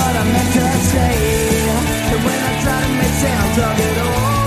[0.00, 1.14] what I meant to say.
[2.12, 4.40] And when I try to make sense of it all,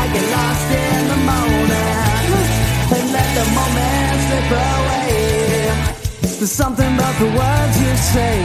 [0.00, 2.26] I get lost in the moment
[2.94, 5.10] and let the moment slip away.
[6.38, 8.36] There's something about the words you say.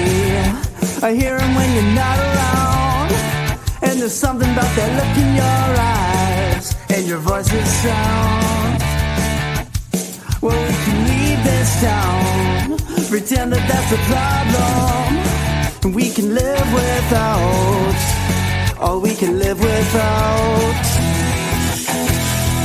[1.07, 3.11] I hear them when you're not around.
[3.87, 8.73] And there's something about that look in your eyes and your voice's sound.
[10.41, 10.96] Well, we can
[11.47, 12.77] this town,
[13.07, 15.93] pretend that that's the problem.
[15.95, 17.97] We can live without,
[18.83, 20.85] or we can live without.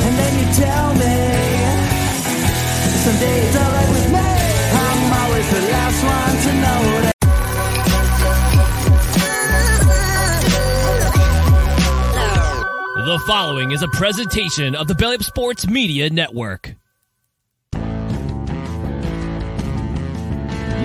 [0.05, 1.17] And then you tell me,
[3.05, 4.29] someday it's alright with me.
[4.83, 7.13] I'm always the last one to know that.
[13.05, 16.75] The following is a presentation of the Belly Up Sports Media Network.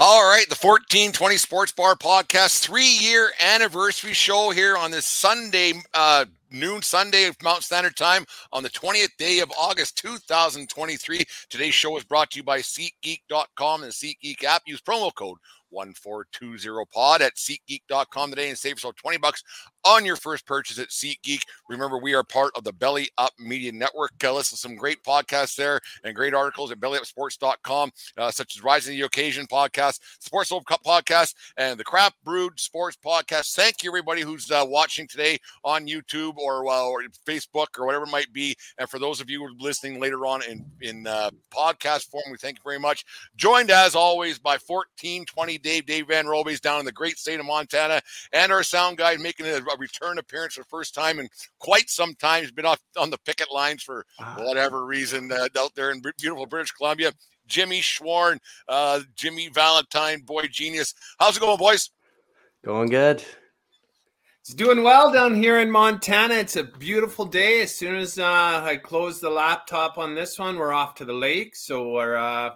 [0.00, 5.72] All right, the 1420 Sports Bar Podcast three year anniversary show here on this Sunday,
[5.92, 11.24] uh, noon Sunday of Mount Standard Time on the 20th day of August 2023.
[11.50, 14.62] Today's show is brought to you by SeatGeek.com and the SeatGeek app.
[14.66, 15.38] Use promo code
[15.74, 19.42] 1420pod at SeatGeek.com today and save yourself 20 bucks
[19.88, 21.42] on your first purchase at SeatGeek.
[21.68, 24.12] Remember, we are part of the Belly Up Media Network.
[24.22, 28.62] Uh, listen to some great podcasts there and great articles at bellyupsports.com, uh, such as
[28.62, 33.54] Rising the Occasion podcast, Sports World Cup podcast, and the Craft Brewed Sports podcast.
[33.54, 38.10] Thank you, everybody who's uh, watching today on YouTube or, or Facebook or whatever it
[38.10, 38.54] might be.
[38.76, 42.24] And for those of you who are listening later on in, in uh, podcast form,
[42.30, 43.06] we thank you very much.
[43.36, 47.46] Joined as always by 1420 Dave, Dave Van Robe's down in the great state of
[47.46, 48.02] Montana,
[48.34, 51.28] and our sound guy making a return appearance for the first time in
[51.58, 52.42] quite some time.
[52.42, 54.04] He's been off on the picket lines for
[54.36, 57.12] whatever reason uh, out there in beautiful British Columbia.
[57.46, 60.94] Jimmy Schwarn, uh, Jimmy Valentine, boy genius.
[61.18, 61.90] How's it going, boys?
[62.64, 63.24] Going good.
[64.48, 66.34] It's doing well down here in Montana.
[66.34, 67.62] It's a beautiful day.
[67.62, 71.12] As soon as uh, I close the laptop on this one, we're off to the
[71.12, 71.54] lake.
[71.54, 72.52] So we're uh,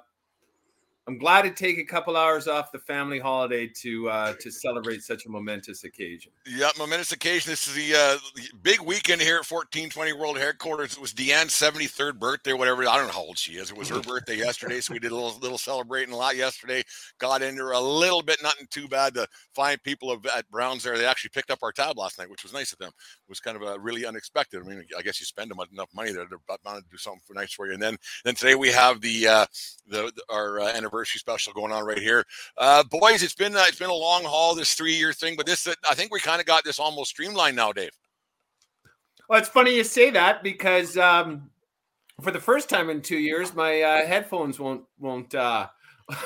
[1.09, 5.03] I'm glad to take a couple hours off the family holiday to uh, to celebrate
[5.03, 6.31] such a momentous occasion.
[6.47, 7.51] Yeah, momentous occasion.
[7.51, 8.19] This is the uh,
[8.63, 10.93] big weekend here at 1420 World Headquarters.
[10.93, 12.83] It was Deanne's 73rd birthday, whatever.
[12.89, 13.73] I don't know how old she is.
[13.73, 16.85] It was her birthday yesterday, so we did a little little celebrating a lot yesterday.
[17.19, 19.27] Got into her a little bit, nothing too bad to
[19.57, 20.97] find people at Browns there.
[20.97, 22.91] They actually picked up our tab last night, which was nice of them.
[22.91, 24.63] It was kind of a really unexpected.
[24.65, 27.35] I mean, I guess you spend enough money there, they're bound to do something for
[27.35, 27.73] nice for you.
[27.73, 29.47] And then then today we have the uh,
[29.89, 32.25] the, the our uh, anniversary special going on right here.
[32.59, 35.47] Uh, boys, it's been uh, it's been a long haul this three year thing, but
[35.47, 37.91] this I think we kind of got this almost streamlined now, Dave.
[39.29, 41.51] Well, it's funny you say that because um,
[42.21, 45.69] for the first time in two years, my uh, headphones won't won't uh,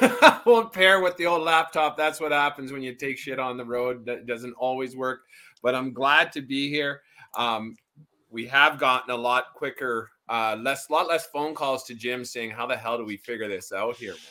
[0.47, 1.97] won't pair with the old laptop.
[1.97, 4.05] That's what happens when you take shit on the road.
[4.07, 5.21] That doesn't always work.
[5.63, 7.03] But I'm glad to be here.
[7.37, 7.77] Um,
[8.31, 12.51] we have gotten a lot quicker, uh, less, lot less phone calls to Jim saying,
[12.51, 14.15] "How the hell do we figure this out here?"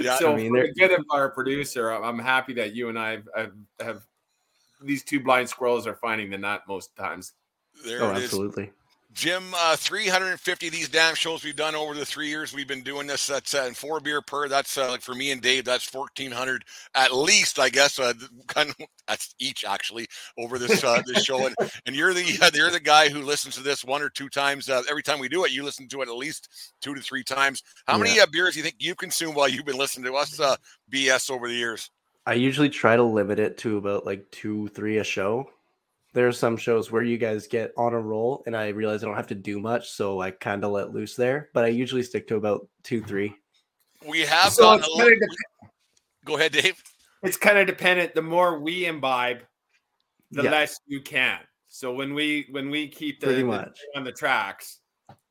[0.00, 2.74] Yeah, so I mean, for there- the good of our producer, I'm I'm happy that
[2.74, 4.02] you and I have, have, have
[4.80, 7.34] these two blind squirrels are finding the nut most times.
[7.84, 8.30] There Oh, it is.
[9.16, 12.82] Jim, uh, 350 of these damn shows we've done over the three years we've been
[12.82, 13.26] doing this.
[13.26, 14.46] That's uh, and four beer per.
[14.46, 15.64] That's uh, like for me and Dave.
[15.64, 16.62] That's 1400
[16.94, 17.98] at least, I guess.
[17.98, 18.12] Uh,
[18.46, 18.76] kind of
[19.08, 20.06] that's each actually
[20.36, 21.46] over this uh, this show.
[21.46, 21.54] And
[21.86, 24.68] and you're the uh, you're the guy who listens to this one or two times
[24.68, 25.50] uh, every time we do it.
[25.50, 27.62] You listen to it at least two to three times.
[27.86, 30.38] How many uh, beers do you think you consume while you've been listening to us
[30.38, 30.56] uh,
[30.92, 31.90] BS over the years?
[32.26, 35.48] I usually try to limit it to about like two, three a show.
[36.16, 39.06] There are some shows where you guys get on a roll, and I realize I
[39.06, 41.50] don't have to do much, so I kind of let loose there.
[41.52, 43.34] But I usually stick to about two, three.
[44.08, 45.10] We have So gotten it's a little.
[45.20, 45.70] dep-
[46.24, 46.82] Go ahead, Dave.
[47.22, 48.14] it's kind of dependent.
[48.14, 49.42] The more we imbibe,
[50.30, 50.52] the Yeah.
[50.52, 51.40] less you can.
[51.68, 54.78] So when we when we keep the, Pretty the on the tracks,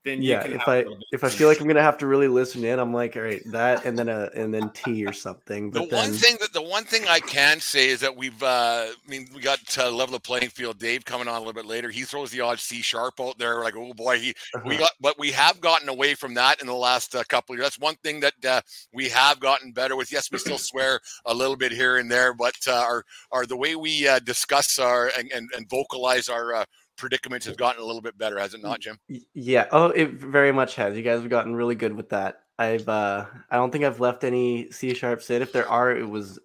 [0.05, 1.67] then you Yeah, can if have a I little bit if I feel like I'm
[1.67, 4.53] gonna have to really listen in, I'm like, all right, that, and then a and
[4.53, 5.71] then a and then tea or something.
[5.71, 8.41] But The But one thing that the one thing I can say is that we've,
[8.41, 10.79] uh, I mean, we got to level the playing field.
[10.79, 11.89] Dave coming on a little bit later.
[11.89, 13.61] He throws the odd C sharp out there.
[13.63, 14.79] Like, oh boy, he we uh-huh.
[14.79, 17.65] got, but we have gotten away from that in the last uh, couple of years.
[17.65, 18.61] That's one thing that uh,
[18.93, 20.11] we have gotten better with.
[20.11, 23.57] Yes, we still swear a little bit here and there, but uh, our our the
[23.57, 26.65] way we uh, discuss our and, and, and vocalize our uh,
[26.97, 28.99] predicaments has gotten a little bit better, has it not, Jim?
[29.33, 29.67] Yeah.
[29.71, 30.95] Oh, it very much has.
[30.95, 32.41] You guys have gotten really good with that.
[32.57, 35.41] I've uh I don't think I've left any C sharps in.
[35.41, 36.39] If there are, it was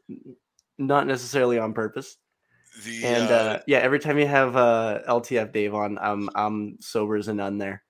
[0.79, 2.17] not necessarily on purpose.
[2.85, 6.79] The And uh, uh yeah, every time you have uh LTF Dave on, I'm I'm
[6.81, 7.83] sober as a nun there.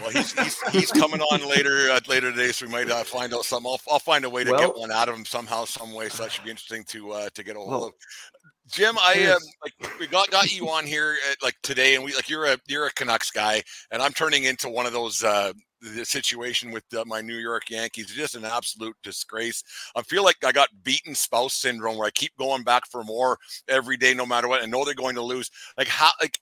[0.00, 3.32] well, he's, he's he's coming on later uh, later today, so we might uh, find
[3.34, 3.70] out something.
[3.70, 6.08] I'll, I'll find a way to get one out of him somehow, some way.
[6.08, 7.92] So that should be interesting to uh, to get a hold Well, of.
[8.70, 12.14] Jim, I um, like we got got you on here uh, like today, and we
[12.14, 15.52] like you're a you're a Canucks guy, and I'm turning into one of those uh,
[15.80, 18.06] the situation with uh, my New York Yankees.
[18.06, 19.62] It's just an absolute disgrace.
[19.96, 23.38] I feel like I got beaten spouse syndrome, where I keep going back for more
[23.68, 24.62] every day, no matter what.
[24.62, 25.50] I know they're going to lose.
[25.76, 26.38] Like how like.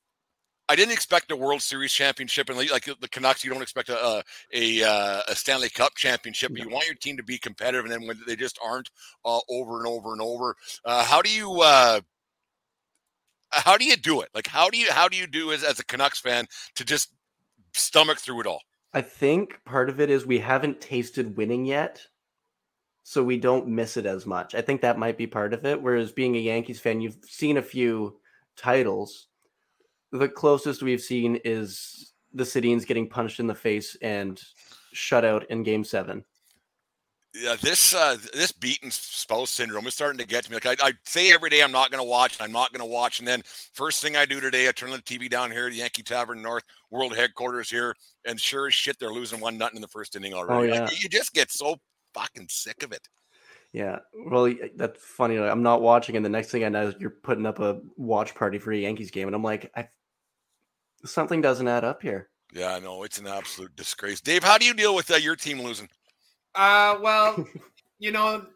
[0.69, 4.05] I didn't expect a World Series championship, and like the Canucks, you don't expect a
[4.05, 6.50] a, a, uh, a Stanley Cup championship.
[6.50, 8.90] But you want your team to be competitive, and then when they just aren't,
[9.25, 10.56] uh, over and over and over.
[10.84, 12.00] Uh, how do you uh,
[13.53, 14.29] Uh, how do you do it?
[14.35, 17.13] Like how do you how do you do as, as a Canucks fan to just
[17.75, 18.63] stomach through it all?
[18.93, 22.01] I think part of it is we haven't tasted winning yet,
[23.03, 24.55] so we don't miss it as much.
[24.55, 25.81] I think that might be part of it.
[25.83, 28.19] Whereas being a Yankees fan, you've seen a few
[28.57, 29.29] titles.
[30.13, 34.41] The closest we've seen is the Sedins getting punched in the face and
[34.93, 36.25] shut out in Game Seven.
[37.38, 40.59] Yeah, this uh, this beaten spouse syndrome is starting to get to me.
[40.62, 42.41] Like I, I say every day, I'm not going to watch.
[42.41, 43.43] I'm not going to watch, and then
[43.73, 46.41] first thing I do today, I turn on the TV down here, the Yankee Tavern
[46.41, 47.94] North World Headquarters here,
[48.25, 50.73] and sure as shit, they're losing one nothing in the first inning already.
[50.73, 50.88] Oh, yeah.
[50.91, 51.77] you just get so
[52.15, 53.06] fucking sick of it.
[53.73, 53.99] Yeah,
[54.31, 55.38] well, that's funny.
[55.38, 57.81] like, I'm not watching, and the next thing I know, is you're putting up a
[57.97, 59.88] watch party for a Yankees game, and I'm like, I,
[61.05, 62.31] something doesn't add up here.
[62.55, 64.21] Yeah, I know it's an absolute disgrace.
[64.21, 65.88] Dave, how do you deal with uh, your team losing?
[66.56, 67.47] Uh, well,
[67.99, 68.47] you know,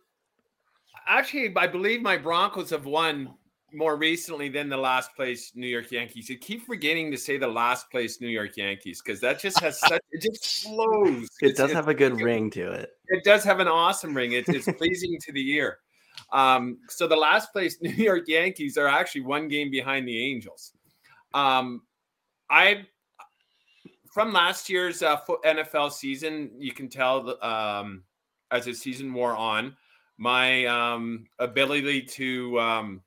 [1.06, 3.34] actually, I believe my Broncos have won
[3.72, 6.28] more recently than the last place New York Yankees.
[6.28, 9.78] You keep forgetting to say the last place New York Yankees because that just has
[9.88, 11.28] such it just flows.
[11.40, 12.90] It does it's- have a good ring to it.
[13.08, 14.32] It does have an awesome ring.
[14.32, 15.78] It, it's pleasing to the ear.
[16.32, 20.72] Um, so the last place New York Yankees are actually one game behind the Angels.
[21.34, 21.82] Um,
[22.50, 22.86] I
[24.10, 28.02] from last year's uh, NFL season, you can tell um,
[28.50, 29.76] as the season wore on,
[30.18, 33.02] my um, ability to um,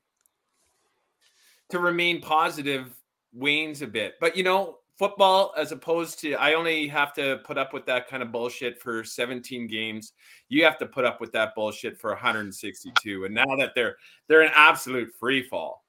[1.68, 2.96] to remain positive
[3.32, 4.14] wanes a bit.
[4.18, 8.08] But you know, football, as opposed to, I only have to put up with that
[8.08, 10.12] kind of bullshit for 17 games.
[10.48, 13.26] You have to put up with that bullshit for 162.
[13.26, 13.96] And now that they're
[14.26, 15.83] they're an absolute free fall.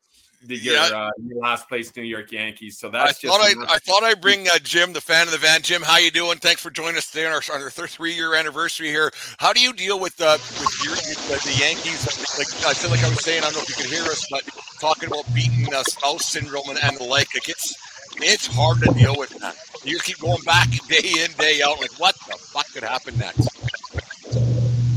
[0.48, 0.82] The your, Yeah.
[0.84, 2.78] uh, your last place New York Yankees.
[2.78, 5.32] So I that's just thought I, I thought I'd bring uh, Jim, the fan of
[5.32, 5.62] the van.
[5.62, 6.38] Jim, how you doing?
[6.38, 9.12] Thanks for joining us today on our, on our three year anniversary here.
[9.38, 12.06] How do you deal with uh, with your, the, the Yankees?
[12.38, 14.26] Like I said, like I was saying, I don't know if you can hear us,
[14.30, 14.44] but
[14.80, 17.28] talking about beating uh, spouse syndrome and, and the like.
[17.34, 17.76] Like it's
[18.18, 19.56] it's hard to deal with that.
[19.84, 21.80] You keep going back day in day out.
[21.80, 23.50] Like what the fuck could happen next?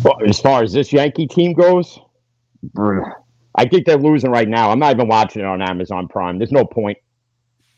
[0.04, 1.98] Well, as far as this Yankee team goes,
[2.62, 3.14] brr,
[3.58, 4.70] I think they're losing right now.
[4.70, 6.38] I'm not even watching it on Amazon Prime.
[6.38, 6.96] There's no point.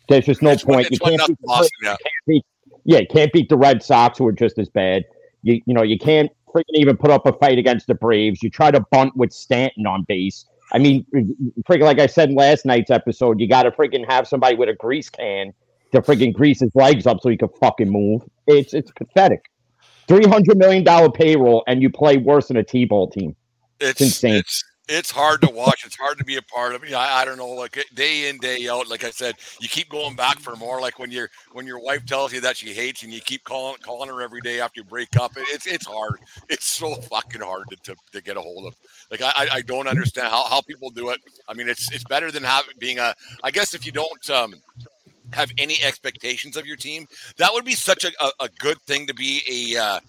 [0.08, 0.88] There's just no It's point.
[0.90, 1.90] it's You can't beat, Boston, yeah.
[1.90, 2.44] can't beat,
[2.84, 5.04] yeah, you can't beat the Red Sox, who are just as bad.
[5.42, 8.42] You you know you can't freaking even put up a fight against the Braves.
[8.42, 10.44] You try to bunt with Stanton on base.
[10.72, 11.06] I mean,
[11.68, 14.68] freaking like I said in last night's episode, you got to freaking have somebody with
[14.68, 15.52] a grease can
[15.92, 18.22] to freaking grease his legs up so he can fucking move.
[18.46, 19.44] It's it's pathetic.
[20.08, 23.34] Three hundred million dollar payroll, and you play worse than a T-ball team.
[23.80, 24.34] It's insane.
[24.34, 25.86] It's it's hard to watch.
[25.86, 26.84] It's hard to be a part of.
[26.84, 26.92] it.
[26.92, 28.88] I, I don't know, like day in day out.
[28.88, 30.80] Like I said, you keep going back for more.
[30.80, 33.76] Like when your when your wife tells you that she hates and you keep calling
[33.82, 35.36] calling her every day after you break up.
[35.36, 36.18] It, it's it's hard.
[36.48, 38.74] It's so fucking hard to, to, to get a hold of.
[39.10, 41.20] Like I, I- I don't understand how, how people do it.
[41.48, 43.14] I mean, it's it's better than having being a.
[43.44, 44.54] I guess if you don't um
[45.32, 47.06] have any expectations of your team,
[47.38, 49.42] that would be such a, a, a good thing to be
[49.76, 50.00] a uh,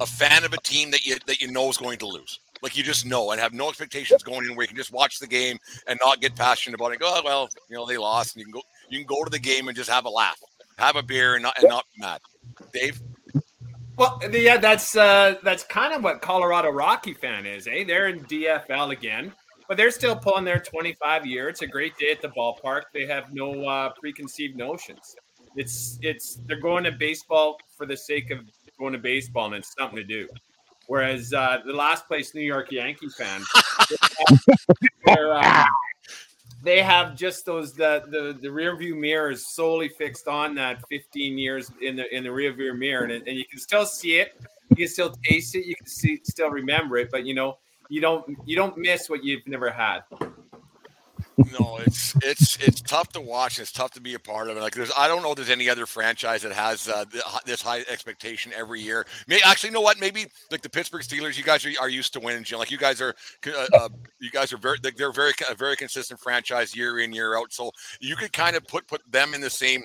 [0.00, 2.40] a fan of a team that you that you know is going to lose.
[2.62, 5.18] Like you just know and have no expectations going in where you can just watch
[5.18, 7.00] the game and not get passionate about it.
[7.00, 9.30] Go, oh, well, you know, they lost and you can go you can go to
[9.30, 10.38] the game and just have a laugh.
[10.78, 12.20] Have a beer and not and not be mad.
[12.72, 13.00] Dave?
[13.96, 17.84] Well, yeah, that's uh, that's kind of what Colorado Rocky fan is, eh?
[17.84, 19.32] They're in DFL again,
[19.68, 21.48] but they're still pulling their 25 year.
[21.48, 22.82] It's a great day at the ballpark.
[22.94, 25.14] They have no uh, preconceived notions.
[25.56, 28.38] It's it's they're going to baseball for the sake of
[28.78, 30.26] going to baseball, and it's something to do.
[30.86, 33.42] Whereas uh, the last place New York Yankee fan,
[35.18, 35.66] um,
[36.62, 40.82] they have just those the, the the rear view mirror is solely fixed on that
[40.88, 44.18] 15 years in the in the rear view mirror, and, and you can still see
[44.18, 47.58] it, you can still taste it, you can see still remember it, but you know
[47.88, 50.00] you don't you don't miss what you've never had
[51.50, 53.58] no, it's it's it's tough to watch.
[53.58, 54.60] And It's tough to be a part of it.
[54.60, 57.04] Like there's, I don't know, if there's any other franchise that has uh,
[57.44, 59.06] this high expectation every year.
[59.26, 59.98] May actually, you know what?
[60.00, 61.36] Maybe like the Pittsburgh Steelers.
[61.36, 62.44] You guys are, are used to winning.
[62.56, 63.14] Like you guys are,
[63.46, 63.88] uh, uh,
[64.20, 67.52] you guys are very, they're very, a very consistent franchise year in year out.
[67.52, 67.70] So
[68.00, 69.84] you could kind of put put them in the same.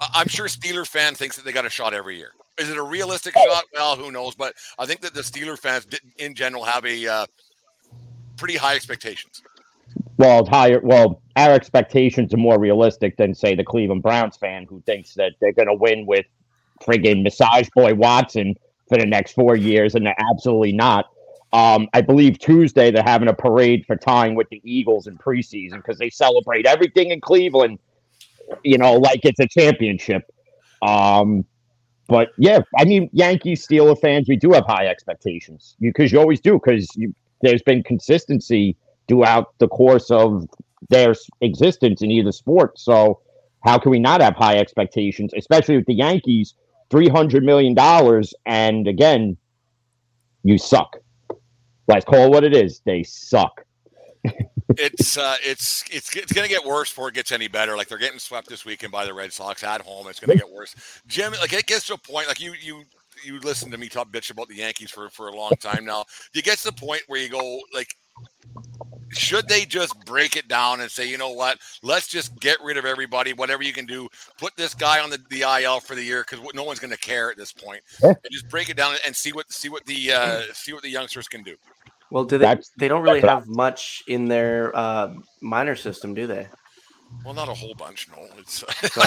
[0.00, 2.32] I'm sure Steeler fan thinks that they got a shot every year.
[2.58, 3.64] Is it a realistic shot?
[3.72, 4.34] Well, who knows?
[4.34, 5.86] But I think that the Steeler fans,
[6.18, 7.26] in general, have a uh,
[8.36, 9.42] pretty high expectations.
[10.18, 10.80] Well, higher.
[10.82, 15.32] Well, our expectations are more realistic than say the Cleveland Browns fan who thinks that
[15.40, 16.26] they're going to win with
[16.82, 18.54] friggin' massage boy Watson
[18.88, 21.06] for the next four years, and they're absolutely not.
[21.52, 25.76] Um, I believe Tuesday they're having a parade for tying with the Eagles in preseason
[25.76, 27.78] because they celebrate everything in Cleveland,
[28.64, 30.22] you know, like it's a championship.
[30.82, 31.44] Um,
[32.08, 36.22] but yeah, I mean, Yankees, Steeler fans, we do have high expectations because you, you
[36.22, 36.88] always do because
[37.42, 38.76] there's been consistency
[39.08, 40.46] throughout the course of
[40.88, 42.78] their existence in either sport.
[42.78, 43.20] So
[43.64, 46.54] how can we not have high expectations, especially with the Yankees,
[46.90, 49.36] three hundred million dollars, and again,
[50.42, 50.96] you suck.
[51.88, 52.80] Let's call it what it is.
[52.84, 53.64] They suck.
[54.78, 57.76] it's uh, it's it's it's going to get worse before it gets any better.
[57.76, 60.06] Like they're getting swept this weekend by the Red Sox at home.
[60.08, 60.74] It's going to get worse.
[61.06, 62.28] Jim, like it gets to a point.
[62.28, 62.84] Like you you
[63.24, 66.04] you listen to me talk bitch about the Yankees for for a long time now.
[66.34, 67.94] You get to the point where you go like
[69.10, 72.76] should they just break it down and say, you know what, let's just get rid
[72.76, 76.02] of everybody, whatever you can do, put this guy on the, the IL for the
[76.02, 78.08] year because no one's going to care at this point, yeah.
[78.10, 80.88] and just break it down and see what see what the uh, see what the
[80.88, 81.56] youngsters can do.
[82.10, 82.44] Well, do they?
[82.44, 86.46] That's, they don't really have much in their uh, minor system, do they?
[87.24, 88.08] Well, not a whole bunch.
[88.08, 88.58] No, it's
[88.92, 89.00] so,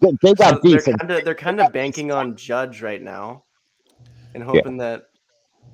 [0.22, 0.84] they got so decent.
[0.86, 3.44] They're kind of they're kind of banking on Judge right now,
[4.34, 4.84] and hoping yeah.
[4.84, 5.02] that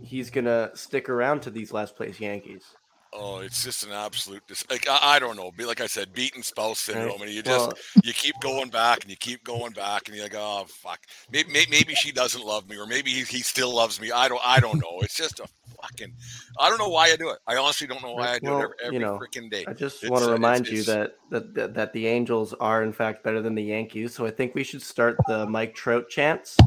[0.00, 2.64] he's gonna stick around to these last place Yankees.
[3.12, 5.50] Oh, it's just an absolute like I, I, don't know.
[5.50, 7.72] Be like I said, beaten spouse syndrome, and you just well,
[8.04, 11.00] you keep going back and you keep going back, and you're like, oh fuck,
[11.32, 14.10] maybe maybe, maybe she doesn't love me, or maybe he, he still loves me.
[14.10, 14.98] I don't I don't know.
[15.00, 15.46] It's just a
[15.80, 16.12] fucking.
[16.60, 17.38] I don't know why I do it.
[17.46, 19.64] I honestly don't know why I do well, it every, every you know, freaking day.
[19.66, 22.06] I just it's, want to uh, remind it's, you it's, that, that that that the
[22.06, 24.14] Angels are in fact better than the Yankees.
[24.14, 26.58] So I think we should start the Mike Trout chants.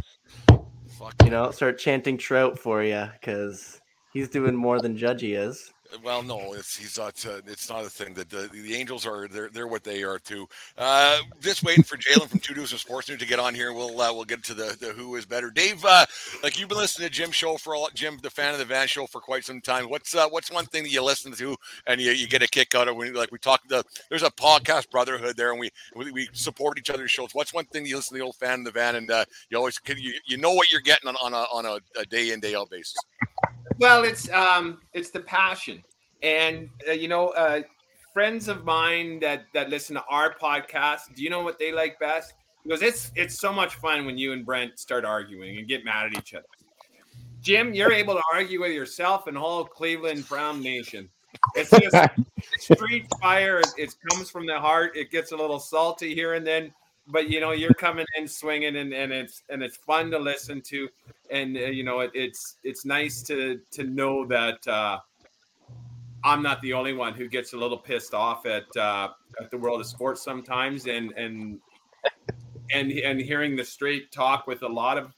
[1.01, 3.81] Fuck you know, start chanting Trout for you because
[4.13, 5.73] he's doing more than Judgy is.
[6.03, 7.23] Well, no, it's he's not.
[7.25, 9.27] Uh, it's not a thing that the, the Angels are.
[9.27, 10.47] They're they're what they are too.
[10.77, 13.73] Uh, just waiting for Jalen from Two Dudes of Sports News to get on here.
[13.73, 15.49] We'll uh, we'll get to the, the who is better.
[15.51, 16.05] Dave, uh,
[16.43, 18.87] like you've been listening to Jim show for all Jim, the fan of the Van
[18.87, 19.89] show for quite some time.
[19.89, 21.55] What's uh, what's one thing that you listen to
[21.87, 24.31] and you, you get a kick out of when like we talk the there's a
[24.31, 27.33] podcast brotherhood there and we we, we support each other's shows.
[27.33, 29.57] What's one thing you listen to the old fan of the Van and uh, you
[29.57, 32.39] always you you know what you're getting on on a on a, a day in
[32.39, 32.95] day out basis.
[33.77, 35.83] Well, it's um, it's the passion,
[36.21, 37.61] and uh, you know, uh,
[38.13, 41.15] friends of mine that that listen to our podcast.
[41.15, 42.33] Do you know what they like best?
[42.63, 46.07] Because it's it's so much fun when you and Brent start arguing and get mad
[46.07, 46.45] at each other.
[47.41, 51.09] Jim, you're able to argue with yourself and whole Cleveland Brown Nation.
[51.55, 51.95] It's just
[52.59, 53.59] street fire.
[53.59, 54.95] It, it comes from the heart.
[54.95, 56.71] It gets a little salty here and then,
[57.07, 60.61] but you know you're coming in swinging and, and it's and it's fun to listen
[60.61, 60.87] to.
[61.29, 64.99] And uh, you know it, it's it's nice to to know that uh,
[66.23, 69.57] i'm not the only one who gets a little pissed off at uh, at the
[69.57, 70.87] world of sports sometimes.
[70.87, 71.59] And and
[72.71, 75.13] and and hearing the straight talk with a lot of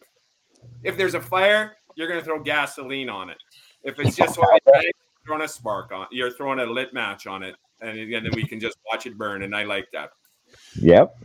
[0.83, 3.37] if there's a fire you're going to throw gasoline on it.
[3.83, 4.35] If it's just
[5.25, 7.55] throwing a spark on you're throwing a lit match on it.
[7.81, 10.11] And, and then we can just watch it burn and i like that.
[10.75, 11.15] Yep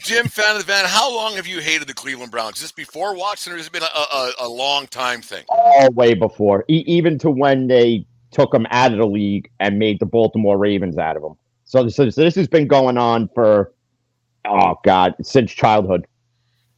[0.00, 2.60] Jim, fan of the van, how long have you hated the Cleveland Browns?
[2.60, 5.44] Just before Watson, or has it been a, a, a long time thing?
[5.48, 9.78] All way before, e- even to when they took them out of the league and
[9.78, 11.34] made the Baltimore Ravens out of them.
[11.64, 13.72] So, so, so this has been going on for,
[14.44, 16.06] oh God, since childhood.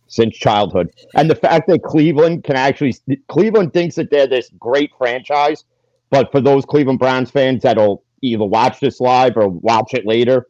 [0.09, 0.93] Since childhood.
[1.17, 2.95] And the fact that Cleveland can actually,
[3.29, 5.65] Cleveland thinks that they're this great franchise,
[6.11, 10.47] but for those Cleveland Browns fans that'll either watch this live or watch it later,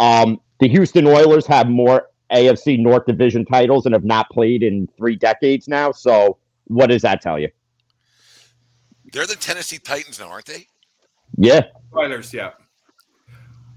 [0.00, 4.88] um, the Houston Oilers have more AFC North Division titles and have not played in
[4.96, 5.90] three decades now.
[5.90, 7.48] So, what does that tell you?
[9.12, 10.68] They're the Tennessee Titans now, aren't they?
[11.36, 11.62] Yeah.
[11.96, 12.50] Oilers, yeah.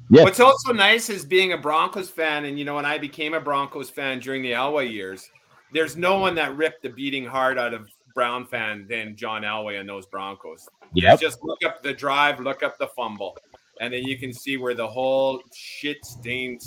[0.09, 0.23] Yeah.
[0.23, 3.39] What's also nice is being a Broncos fan, and you know, when I became a
[3.39, 5.27] Broncos fan during the Elway years,
[5.73, 9.79] there's no one that ripped the beating heart out of Brown fan than John Elway
[9.79, 10.67] and those Broncos.
[10.93, 11.15] Yeah.
[11.15, 13.37] Just look up the drive, look up the fumble,
[13.83, 16.61] and then you can see where the whole shit stained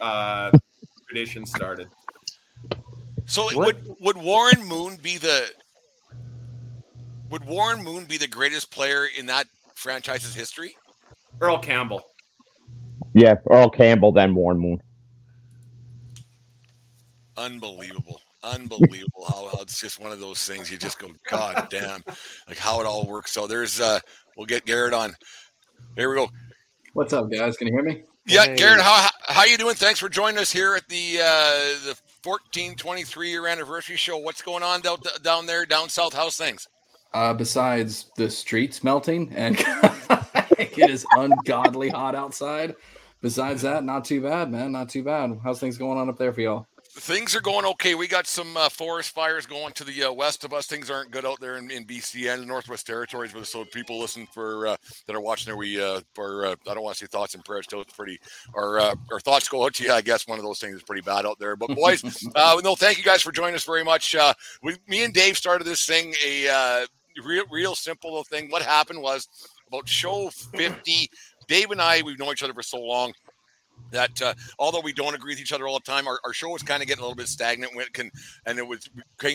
[0.00, 0.50] uh,
[1.08, 1.88] tradition started.
[3.26, 5.50] So What- would would Warren Moon be the
[7.30, 10.74] would Warren Moon be the greatest player in that franchise's history?
[11.40, 12.02] Earl Campbell.
[13.12, 14.80] Yeah, Earl Campbell, then Warren Moon.
[17.36, 18.20] Unbelievable.
[18.42, 22.02] Unbelievable how, how it's just one of those things you just go, God damn,
[22.46, 23.32] like how it all works.
[23.32, 23.98] So there's uh
[24.36, 25.14] we'll get Garrett on.
[25.96, 26.28] Here we go.
[26.94, 27.56] What's up, guys?
[27.56, 28.02] Can you hear me?
[28.26, 28.56] Yeah, Hey.
[28.56, 29.74] Garrett, how how- how you doing?
[29.74, 34.16] Thanks for joining us here at the uh the 1423 year anniversary show.
[34.16, 36.14] What's going on down, down there down south?
[36.14, 36.66] How's things?
[37.12, 39.56] Uh, besides the streets melting and
[40.58, 42.74] it is ungodly hot outside.
[43.20, 44.72] Besides that, not too bad, man.
[44.72, 45.38] Not too bad.
[45.42, 46.66] How's things going on up there for y'all?
[46.96, 47.96] Things are going okay.
[47.96, 50.66] We got some uh, forest fires going to the uh, west of us.
[50.66, 53.32] Things aren't good out there in, in BC and the Northwest Territories.
[53.32, 54.76] But so people listen for uh,
[55.08, 57.44] that are watching there, we uh, for uh, I don't want to say thoughts and
[57.44, 57.64] prayers.
[57.64, 58.20] Still, it's pretty.
[58.54, 59.90] Our uh, our thoughts go out to you.
[59.90, 61.56] I guess one of those things is pretty bad out there.
[61.56, 62.04] But boys,
[62.36, 64.14] uh, no, thank you guys for joining us very much.
[64.14, 64.32] Uh,
[64.62, 66.86] we, me and Dave started this thing a uh,
[67.24, 68.50] real, real simple little thing.
[68.50, 69.28] What happened was
[69.66, 71.10] about show fifty.
[71.48, 73.12] Dave and I, we've known each other for so long
[73.90, 76.48] that uh, although we don't agree with each other all the time, our, our show
[76.48, 77.74] was kind of getting a little bit stagnant.
[77.74, 78.10] When it can,
[78.44, 78.88] and it was,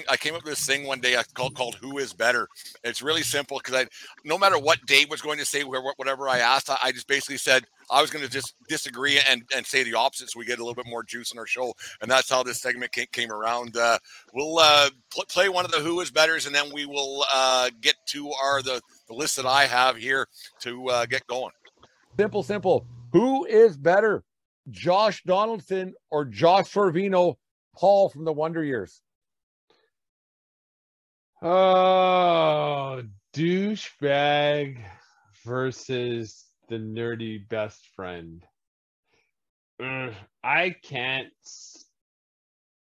[0.10, 2.48] I came up with this thing one day I called, called "Who is Better."
[2.84, 3.88] It's really simple because I,
[4.24, 7.08] no matter what Dave was going to say, where whatever I asked, I, I just
[7.08, 10.46] basically said I was going to just disagree and and say the opposite, so we
[10.46, 11.74] get a little bit more juice in our show.
[12.02, 13.78] And that's how this segment came, came around.
[13.78, 13.98] Uh,
[14.34, 17.70] we'll uh, pl- play one of the "Who is Betters," and then we will uh,
[17.82, 20.28] get to our the the list that I have here
[20.62, 21.52] to uh, get going.
[22.18, 22.86] Simple, simple.
[23.12, 24.24] Who is better,
[24.72, 27.36] Josh Donaldson or Josh Saviano,
[27.76, 29.02] Paul from the Wonder Years?
[31.42, 33.02] Oh,
[33.34, 34.84] douchebag
[35.46, 38.44] versus the nerdy best friend.
[39.82, 41.32] Ugh, I can't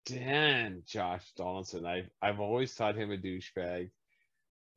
[0.07, 1.85] stand Josh Donaldson.
[1.85, 3.91] I've I've always thought him a douchebag.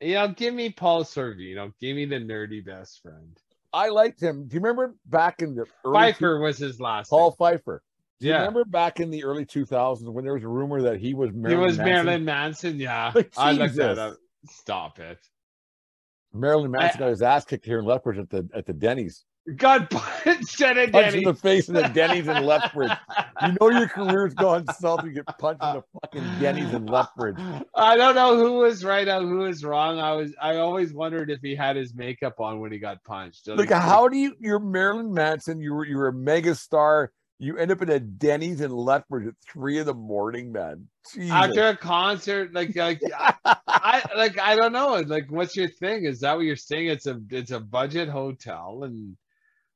[0.01, 1.73] You know, give me Paul Sorvino.
[1.81, 3.39] Give me the nerdy best friend.
[3.75, 4.47] I liked him.
[4.47, 7.11] Do you remember back in the early Pfeiffer was his last.
[7.11, 7.37] Paul name.
[7.37, 7.83] Pfeiffer?
[8.21, 8.39] Do you Yeah.
[8.39, 11.37] remember back in the early 2000s when there was a rumor that he was He
[11.37, 11.93] Marilyn was Manson?
[11.93, 12.79] Marilyn Manson.
[12.81, 14.17] Yeah, Like, I looked that up.
[14.49, 15.19] Stop it.
[16.33, 19.25] Marilyn Manson I- got his ass kicked here in Lethbridge at the at the Denny's.
[19.47, 22.93] At a Punched in the face in the Denny's in Lethbridge.
[23.43, 25.05] You know your career's gone south.
[25.05, 27.37] You get punched in the fucking Denny's in Lethbridge.
[27.75, 30.01] I don't know who was right or who was wrong.
[30.01, 33.47] I was I always wondered if he had his makeup on when he got punched.
[33.49, 34.35] Like, how do you?
[34.41, 35.61] You're Marilyn Manson.
[35.61, 37.13] You were you're a mega star.
[37.39, 40.89] You end up in a Denny's in Lethbridge at three in the morning, man.
[41.13, 41.31] Jesus.
[41.31, 43.35] after a concert, like like I,
[43.67, 44.95] I like I don't know.
[45.07, 46.07] Like, what's your thing?
[46.07, 46.87] Is that what you're saying?
[46.87, 49.15] It's a it's a budget hotel and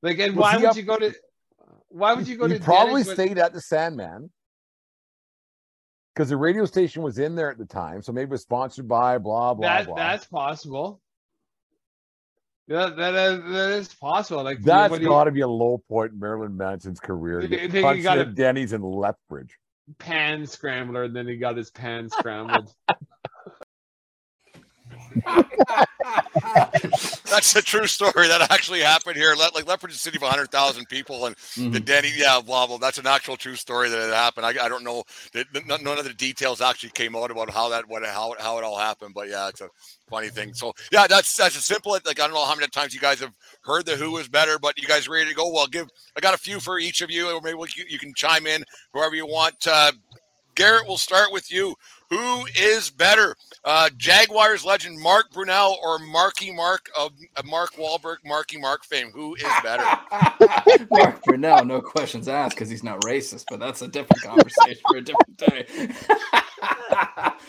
[0.03, 1.15] like and Was why would up- you go to
[1.89, 4.31] why would you go to probably Denny's when- stayed at the Sandman
[6.15, 8.89] because the radio station was in there at the time, so maybe it was sponsored
[8.89, 9.95] by blah blah that blah.
[9.97, 11.01] that's possible.
[12.67, 14.43] Yeah, that is, that is possible.
[14.45, 17.41] Like That's what do you- got to be a low point in Marilyn Manson's career.
[17.41, 19.57] You Get think he got a- Denny's in Lethbridge.
[19.99, 22.71] pan scrambler, and then he got his pan scrambled.
[27.31, 29.35] That's a true story that actually happened here.
[29.35, 31.85] Le- Like Leopard city of 100,000 people, and the Mhm.
[31.85, 32.79] Denny, yeah, blah blah.
[32.79, 34.47] That's an actual true story that it happened.
[34.47, 35.05] I, I don't know.
[35.33, 38.41] that- None, none of the details actually came out about how that what how it-
[38.41, 39.69] how it all happened, but yeah, it's a
[40.09, 40.55] funny thing.
[40.55, 41.93] So yeah, that's that's a simple.
[41.93, 44.59] Like I don't know how many times you guys have heard the Who is better,
[44.59, 45.49] but you guys ready to go?
[45.51, 48.15] Well, give I got a few for each of you, or maybe can- you can
[48.15, 49.67] chime in whoever you want.
[49.67, 49.93] Uh,
[50.55, 51.75] Garrett, we'll start with you.
[52.11, 58.17] Who is better, uh, Jaguars legend Mark Brunell or Marky Mark of of Mark Wahlberg,
[58.25, 59.11] Marky Mark fame?
[59.15, 59.83] Who is better?
[60.91, 64.97] Mark Brunell, no questions asked because he's not racist, but that's a different conversation for
[64.97, 65.89] a different day.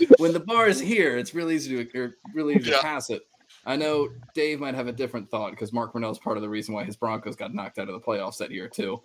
[0.17, 2.77] when the bar is here, it's really easy to really easy Yeah.
[2.77, 3.21] to pass it.
[3.65, 6.49] I know Dave might have a different thought because Mark Brunell is part of the
[6.49, 9.01] reason why his Broncos got knocked out of the playoffs that year too.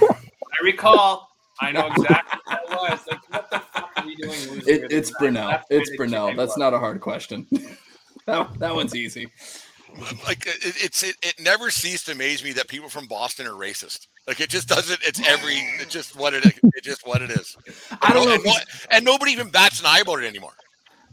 [0.00, 1.28] I recall.
[1.60, 3.00] I know exactly what it was.
[3.10, 3.62] Like, what the
[3.94, 4.30] fuck are we doing?
[4.30, 5.62] losing It, it's the Brunell.
[5.70, 6.28] It's Brunell.
[6.28, 6.36] Jaguars?
[6.36, 7.46] That's not a hard question.
[8.26, 9.28] that, that one's easy.
[10.26, 13.50] like it, it's it, it never ceased to amaze me that people from Boston are
[13.50, 14.08] racist.
[14.26, 15.00] Like it just doesn't.
[15.02, 15.54] It's every.
[15.80, 16.44] It's just what it.
[16.46, 17.56] It's just what it is.
[18.02, 18.34] I don't know.
[18.34, 20.54] And, if and nobody even bats an eye about it anymore.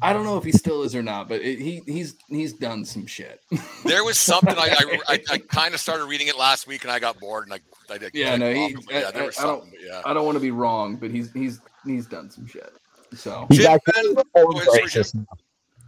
[0.03, 2.83] I don't know if he still is or not, but it, he he's he's done
[2.85, 3.39] some shit.
[3.85, 6.91] There was something I I, I, I kind of started reading it last week and
[6.91, 7.59] I got bored and I
[7.93, 8.11] I did.
[8.15, 8.63] yeah, no, he.
[8.63, 9.61] I, yeah, there I- was I don't.
[9.63, 9.79] something.
[9.85, 10.01] Yeah.
[10.05, 12.71] I don't want to be wrong, but he's he's he's done some shit.
[13.15, 15.15] So He's actually a reformed racist.
[15.15, 15.25] now.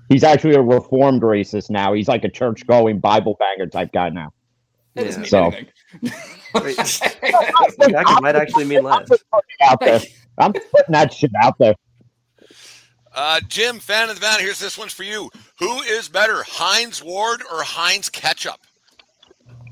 [0.10, 1.93] He's actually a reformed racist now.
[1.93, 4.34] He's like a church going Bible banger type guy now.
[4.95, 5.23] that Yeah.
[5.23, 5.67] So- anything.
[6.53, 9.10] Jack, it might actually mean less.
[9.10, 9.99] I'm putting out there.
[10.38, 11.75] I'm putting that shit out there.
[13.15, 14.39] Uh, Jim, fan of the van.
[14.39, 15.29] Here's this one's for you.
[15.60, 18.60] Who is better, Hines Ward or Heinz Ketchup?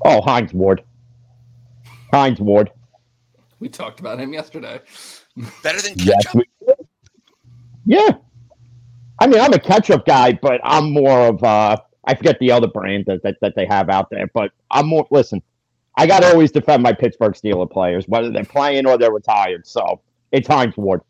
[0.04, 0.82] Oh, Hines Ward.
[2.12, 2.70] Hines Ward.
[3.60, 4.80] we talked about him yesterday.
[5.62, 6.42] Better than Yes, ketchup?
[6.66, 6.74] we
[7.86, 8.10] Yeah.
[9.18, 12.66] I mean, I'm a ketchup guy, but I'm more of uh I forget the other
[12.66, 15.42] brand that, that, that they have out there, but I'm more listen,
[15.96, 19.66] I gotta always defend my Pittsburgh Steeler players, whether they're playing or they're retired.
[19.66, 20.00] So
[20.32, 21.02] it's Hines Ward.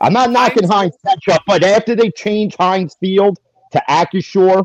[0.00, 3.38] I'm not knocking Heinz ketchup, but after they change Heinz Field
[3.72, 4.64] to Acrisure,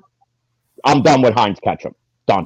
[0.84, 1.96] I'm done with Heinz ketchup.
[2.28, 2.46] Done.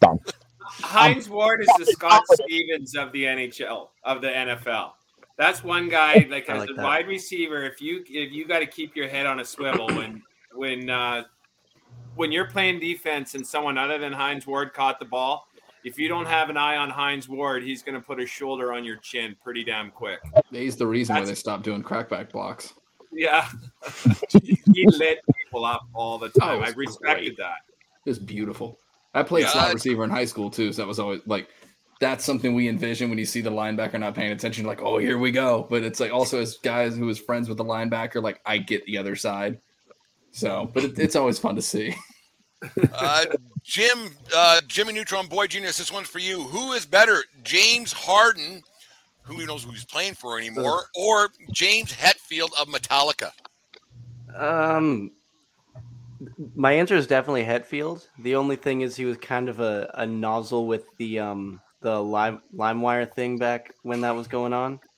[0.00, 0.18] Done.
[0.60, 4.92] Hines Ward is the Scott Stevens of the NHL of the NFL.
[5.38, 6.84] That's one guy like as like a that.
[6.84, 7.64] wide receiver.
[7.64, 10.22] If you if you got to keep your head on a swivel when
[10.52, 11.24] when uh,
[12.16, 15.46] when you're playing defense and someone other than Hines Ward caught the ball,
[15.84, 18.72] if you don't have an eye on Hines Ward, he's going to put a shoulder
[18.72, 20.18] on your chin pretty damn quick.
[20.50, 22.74] He's the reason why they stopped doing crackback blocks.
[23.12, 23.48] Yeah,
[24.42, 26.58] he lit people up all the time.
[26.58, 27.38] Oh, I respected great.
[27.38, 27.54] that.
[28.04, 28.78] It was beautiful.
[29.14, 31.48] I played Yeah, slot receiver in high school too, so that was always like
[32.00, 34.64] that's something we envision when you see the linebacker not paying attention.
[34.66, 35.66] Like, oh, here we go.
[35.68, 38.84] But it's like also as guys who is friends with the linebacker, like I get
[38.86, 39.60] the other side.
[40.30, 41.94] So, but it, it's always fun to see.
[42.92, 43.24] Uh,
[43.62, 46.42] Jim, uh, Jimmy Neutron Boy Genius, this one's for you.
[46.42, 48.62] Who is better, James Harden,
[49.22, 53.30] who he knows who he's playing for anymore, or James Hetfield of Metallica?
[54.34, 55.12] Um,
[56.56, 58.08] my answer is definitely Hetfield.
[58.18, 62.02] The only thing is he was kind of a, a nozzle with the um the
[62.02, 64.80] lime LimeWire thing back when that was going on.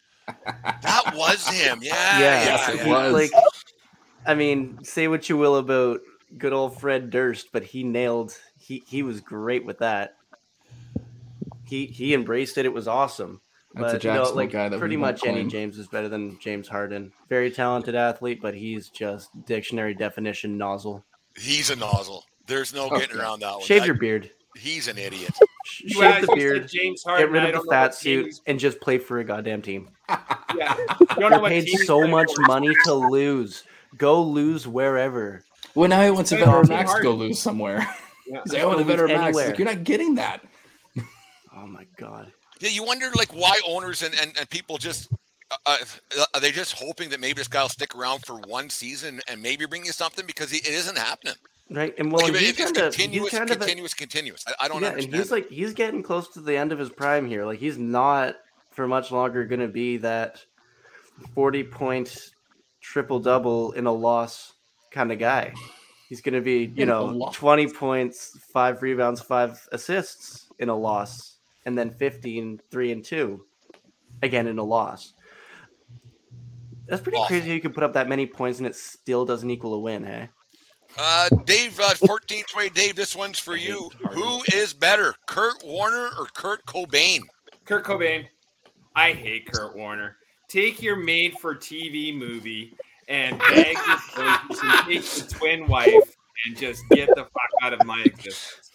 [0.83, 1.81] That was him.
[1.83, 3.13] Yeah, Yeah, yeah, Yes, it was.
[3.13, 3.31] Like,
[4.27, 6.01] I mean, say what you will about
[6.39, 8.37] good old Fred Durst, but he nailed.
[8.59, 10.17] He he was great with that.
[11.65, 12.65] He he embraced it.
[12.65, 13.41] It was awesome.
[13.75, 15.45] That's a but you know, like guy that pretty won't much any.
[15.45, 17.13] James is better than James Harden.
[17.29, 21.05] Very talented athlete, but he's just dictionary definition nozzle.
[21.37, 22.25] He's a nozzle.
[22.47, 23.23] There's no getting yeah.
[23.23, 23.65] around that one.
[23.65, 24.31] Shave I- your beard.
[24.57, 25.33] He's an idiot.
[25.71, 26.69] Sh- You Shave asked- the beard.
[26.69, 27.27] James Harden.
[27.27, 29.89] Get rid of the fat what suit teams- and just play for a goddamn team.
[30.57, 32.43] Yeah, you don't know You're paid so much for.
[32.43, 33.63] money to lose.
[33.97, 35.45] Go lose wherever.
[35.77, 37.87] Well, now he wants a Hey, veteran max to go lose somewhere.
[38.27, 38.41] Yeah.
[38.45, 39.37] He's like, I want a Go lose veteran max.
[39.37, 40.41] Like, you're not getting that.
[41.57, 42.33] Oh my god.
[42.61, 45.11] Yeah, you wonder like why owners and, and, and people just
[45.67, 45.77] uh,
[46.17, 49.21] uh, are they just hoping that maybe this guy will stick around for one season
[49.29, 51.35] and maybe bring you something because it isn't happening.
[51.71, 51.95] Right.
[51.99, 54.45] And well, Like, he's kind of he's continuous, kind of a, continuous, continuous.
[54.49, 55.15] I, I don't yeah, understand.
[55.15, 57.45] and he's like he's getting close to the end of his prime here.
[57.45, 58.37] Like he's not
[58.73, 60.45] for much longer going to be that
[61.35, 62.31] forty point
[62.81, 64.55] triple double in a loss
[64.91, 65.55] kind of guy.
[66.09, 70.77] He's going to be you In know twenty points, five rebounds, five assists in a
[70.77, 73.45] loss, and then 15, three and two
[74.23, 75.15] again in a loss.
[76.89, 77.29] That's pretty Awful.
[77.29, 77.53] crazy.
[77.53, 80.03] You can put up that many points and it still doesn't equal a win.
[80.03, 80.29] Hey.
[80.99, 83.91] Uh, Dave, uh, 14th way, Dave, this one's for you.
[84.11, 87.21] Who is better, Kurt Warner or Kurt Cobain?
[87.65, 88.27] Kurt Cobain.
[88.95, 90.17] I hate Kurt Warner.
[90.49, 92.75] Take your made for TV movie
[93.09, 94.51] and bag your and
[94.87, 98.71] take the twin wife and just get the fuck out of my existence.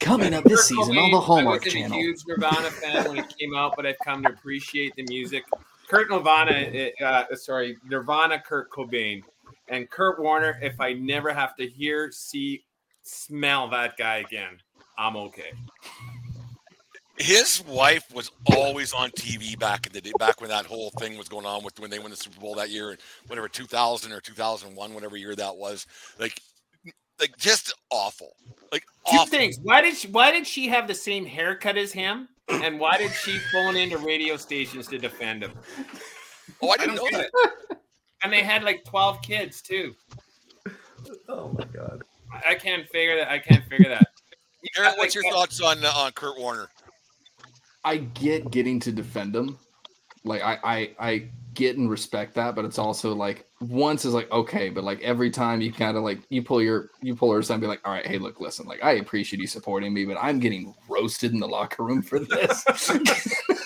[0.00, 1.98] Coming up this Kurt season on the Hallmark I wasn't Channel.
[1.98, 5.44] a huge Nirvana fan when it came out, but I've come to appreciate the music.
[5.88, 9.22] Kurt Nirvana, uh, sorry, Nirvana, Kurt Cobain,
[9.70, 10.58] and Kurt Warner.
[10.62, 12.64] If I never have to hear, see,
[13.02, 14.58] smell that guy again,
[14.98, 15.52] I'm okay.
[17.18, 21.18] His wife was always on TV back in the day, back when that whole thing
[21.18, 24.12] was going on with when they won the Super Bowl that year, and whatever 2000
[24.12, 25.86] or 2001, whatever year that was.
[26.20, 26.40] Like,
[27.18, 28.30] like just awful.
[28.70, 29.26] Like Two awful.
[29.26, 29.58] things.
[29.62, 32.28] Why did she, why did she have the same haircut as him?
[32.48, 35.52] And why did she phone into radio stations to defend him?
[36.62, 37.30] Oh, I didn't know that.
[38.20, 38.24] It.
[38.24, 39.94] And they had like twelve kids too.
[41.28, 42.02] Oh my god.
[42.32, 43.30] I I can't figure that.
[43.30, 44.08] I can't figure that.
[44.78, 46.68] Eric, what's your thoughts on uh, on Kurt Warner?
[47.84, 49.58] I get getting to defend him.
[50.24, 54.30] Like I, I I get and respect that, but it's also like once is like
[54.30, 57.38] okay, but like every time you kind of like you pull your you pull her
[57.38, 60.04] aside and be like, all right, hey, look, listen, like I appreciate you supporting me,
[60.04, 62.64] but I'm getting roasted in the locker room for this.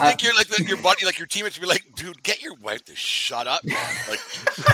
[0.00, 1.68] Yeah, wouldn't you I- think you're like the, your buddy, like your teammates would be
[1.68, 3.76] like, dude, get your wife to shut up, man.
[4.08, 4.20] Like,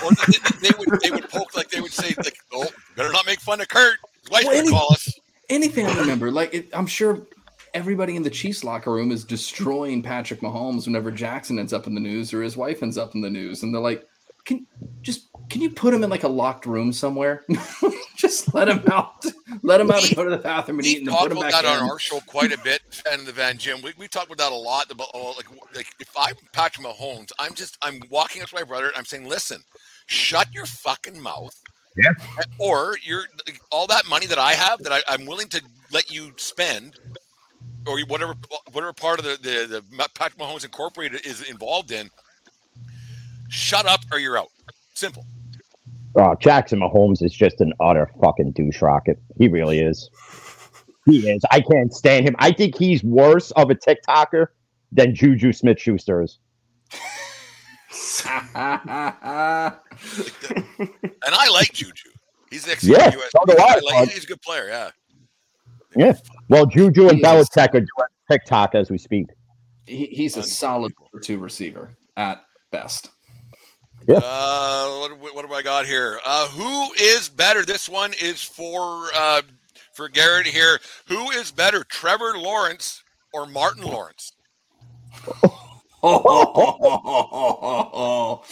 [0.03, 3.13] or they, they- they would they would poke like they would say like, oh, better
[3.13, 3.99] not make fun of Kurt.
[4.23, 5.13] His wife Well, any- call us.
[5.51, 7.27] any family member, like it, I'm sure
[7.75, 11.95] everybody in the Chiefs locker room is destroying Patrick Mahomes whenever Jackson ends up in
[11.95, 14.07] the news or his wife ends up in the news, and they're like,
[14.47, 14.67] "Can
[15.03, 17.45] just can you put him in like a locked room somewhere?
[18.17, 19.25] just let him out,
[19.63, 21.33] let him out and go to the bathroom and eat, We and then talked put
[21.33, 22.81] him about back that in." on our show quite a bit,
[23.11, 23.81] and the Van Jim.
[23.83, 24.91] We, we talked about that a lot.
[24.91, 28.65] About oh, like like if I'm Patrick Mahomes, I'm just I'm walking up to my
[28.65, 29.63] brother and I'm saying, listen,
[30.07, 31.55] shut your fucking mouth.
[31.97, 32.13] Yeah.
[32.59, 33.25] Or you're
[33.71, 36.99] all that money that I have that I, I'm willing to let you spend,
[37.87, 38.35] or whatever
[38.73, 42.11] whatever part of the the, the Patrick Mahomes Incorporated is involved in.
[43.49, 44.49] Shut up, or you're out.
[44.95, 45.25] Simple.
[46.17, 49.19] Oh, Jackson Mahomes is just an utter fucking douche rocket.
[49.39, 50.09] He really is.
[51.05, 51.43] He is.
[51.51, 52.35] I can't stand him.
[52.39, 54.47] I think he's worse of a TikToker
[54.93, 56.39] than Juju Smith Schuster is.
[61.27, 62.11] And I like Juju.
[62.51, 63.31] He's ex Yeah, US.
[63.31, 64.69] so do I, like, he's a good player.
[64.69, 64.91] Yeah.
[65.97, 66.13] Yeah.
[66.49, 67.27] Well, Juju and He is.
[67.27, 69.27] Belichick are doing TikTok as we speak.
[69.87, 73.11] He, he's a solid two receiver at best.
[74.15, 76.19] Uh, what, what have I got here?
[76.25, 77.65] Uh, who is better?
[77.65, 79.43] This one is for uh,
[79.95, 80.79] for Garrett here.
[81.09, 84.33] Who is better, Trevor Lawrence or Martin Lawrence?
[86.03, 88.43] Oh,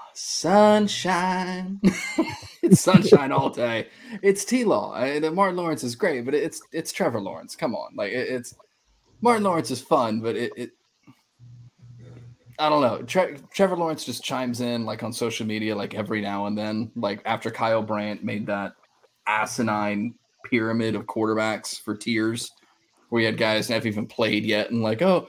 [0.14, 1.80] sunshine.
[2.62, 3.88] it's sunshine all day.
[4.22, 4.92] It's T Law.
[5.32, 7.56] Martin Lawrence is great, but it's it's Trevor Lawrence.
[7.56, 7.94] Come on.
[7.96, 8.54] Like it- it's
[9.22, 10.72] Martin Lawrence is fun, but it, it
[12.58, 13.02] I don't know.
[13.02, 16.90] Tre- Trevor Lawrence just chimes in like on social media like every now and then,
[16.96, 18.72] like after Kyle Brandt made that
[19.26, 20.14] asinine
[20.44, 22.52] pyramid of quarterbacks for tiers
[23.08, 25.28] where you had guys that haven't even played yet and like, oh,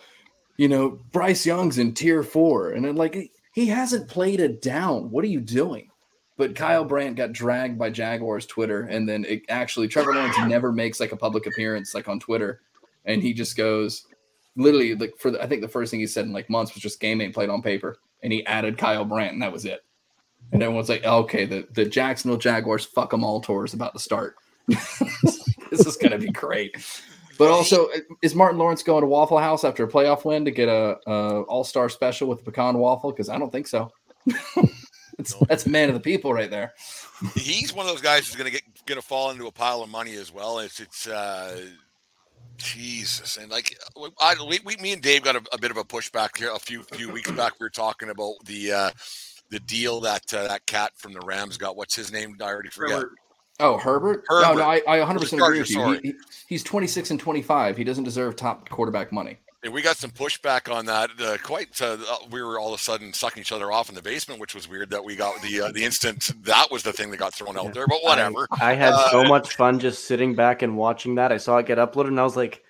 [0.57, 2.71] you know, Bryce Young's in tier four.
[2.71, 5.09] And then like he- he hasn't played a down.
[5.09, 5.89] What are you doing?
[6.37, 10.71] But Kyle Brandt got dragged by Jaguars Twitter, and then it actually Trevor Lawrence never
[10.71, 12.61] makes like a public appearance like on Twitter,
[13.05, 14.05] and he just goes
[14.57, 16.83] literally like for the, I think the first thing he said in like months was
[16.83, 19.85] just game ain't played on paper, and he added Kyle Brandt, and that was it.
[20.51, 23.99] And everyone's like, okay, the the Jacksonville Jaguars fuck them all tour is about to
[23.99, 24.35] start.
[24.67, 26.75] this is gonna be great.
[27.37, 27.87] But also,
[28.23, 31.41] is Martin Lawrence going to Waffle House after a playoff win to get a, a
[31.43, 33.11] All Star special with the pecan waffle?
[33.11, 33.91] Because I don't think so.
[35.19, 36.73] it's, that's man of the people right there.
[37.35, 40.15] He's one of those guys who's gonna get gonna fall into a pile of money
[40.15, 40.59] as well.
[40.59, 41.67] It's it's uh,
[42.57, 43.77] Jesus and like
[44.19, 46.59] I we, we me and Dave got a, a bit of a pushback here a
[46.59, 47.53] few few weeks back.
[47.59, 48.91] We were talking about the uh,
[49.49, 51.77] the deal that uh, that cat from the Rams got.
[51.77, 52.35] What's his name?
[52.41, 52.95] I already forget.
[52.95, 53.11] Herbert.
[53.59, 54.23] Oh, Herbert?
[54.27, 54.53] Herbert.
[54.53, 55.77] No, no, I, I 100% agree with you.
[55.77, 55.99] sorry.
[56.03, 56.15] He, he-
[56.47, 57.75] he's 26 and 25.
[57.75, 59.39] He doesn't deserve top quarterback money.
[59.67, 61.09] And we got some pushback on that.
[61.19, 61.97] Uh, quite, uh,
[62.31, 64.65] we were all of a sudden sucking each other off in the basement, which was
[64.65, 64.89] weird.
[64.91, 67.73] That we got the uh, the instant that was the thing that got thrown out
[67.73, 67.85] there.
[67.85, 68.47] But whatever.
[68.61, 71.33] I, I had Uh, so much fun just sitting back and watching that.
[71.33, 72.63] I saw it get uploaded, and I was like,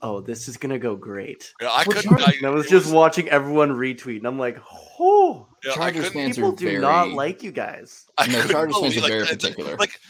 [0.00, 2.22] "Oh, this is gonna go great." Yeah, I Well, couldn't.
[2.22, 4.58] I, I was it just watching everyone retweet, and I'm like,
[5.00, 8.50] "Oh, yeah, Chargers fans people are do very, not like you guys." I No, couldn't
[8.52, 9.70] Chargers fans believe- are very particular.
[9.72, 10.00] Like, like,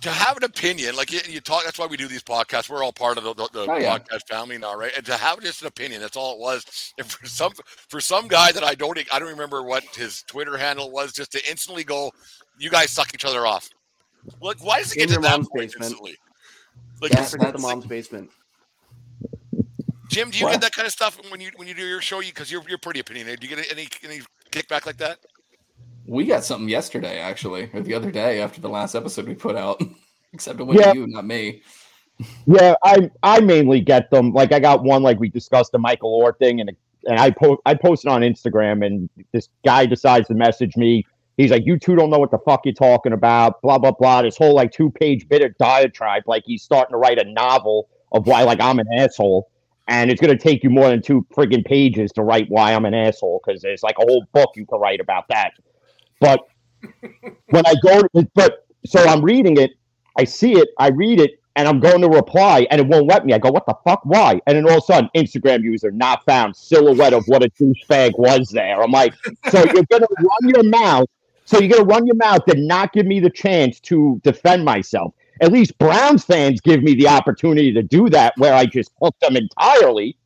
[0.00, 1.64] to have an opinion, like you, you talk.
[1.64, 2.68] That's why we do these podcasts.
[2.68, 3.98] We're all part of the, the, the Oh, yeah.
[3.98, 4.92] podcast family now, right?
[4.96, 6.92] And to have just an opinion, that's all it was.
[6.98, 7.52] And for some
[7.88, 11.32] for some guy that I don't, I don't remember what his Twitter handle was, just
[11.32, 12.12] to instantly go,
[12.58, 13.68] "You guys suck each other off."
[14.40, 15.84] Like, why does it In get to that mom's point basement.
[15.84, 16.16] instantly?
[17.02, 18.30] Like, That's- it's- Forget the mom's basement.
[20.08, 22.00] Jim, do you Well- get that kind of stuff when you when you do your
[22.00, 22.20] show?
[22.20, 23.40] You because you're you're pretty opinionated.
[23.40, 25.18] Do you get any any kickback like that?
[26.06, 29.56] We got something yesterday, actually, or the other day after the last episode we put
[29.56, 29.82] out.
[30.32, 30.92] Except it went Yeah.
[30.92, 31.62] you, not me.
[32.46, 34.32] Yeah, I I mainly get them.
[34.32, 36.70] Like I got one like we discussed the Michael Oher thing, and
[37.06, 41.04] and I po- I posted on Instagram, and this guy decides to message me.
[41.36, 44.22] He's like, "You two don't know what the fuck you're talking about." Blah blah blah.
[44.22, 47.88] This whole like two page bit of diatribe, like he's starting to write a novel
[48.12, 49.50] of why like I'm an asshole,
[49.88, 52.94] and it's gonna take you more than two friggin' pages to write why I'm an
[52.94, 55.52] asshole because there's like a whole book you can write about that.
[56.20, 56.40] But
[57.50, 59.72] when I go, to, but so I'm reading it,
[60.16, 63.24] I see it, I read it, and I'm going to reply, and it won't let
[63.24, 63.32] me.
[63.32, 64.04] I go, what the fuck?
[64.04, 64.40] Why?
[64.46, 66.56] And then all of a sudden, Instagram user not found.
[66.56, 68.82] Silhouette of what a douchebag was there.
[68.82, 69.14] I'm like,
[69.50, 71.08] so you're gonna run your mouth.
[71.44, 75.14] So you're gonna run your mouth and not give me the chance to defend myself.
[75.40, 79.14] At least Browns fans give me the opportunity to do that, where I just hook
[79.20, 80.16] them entirely.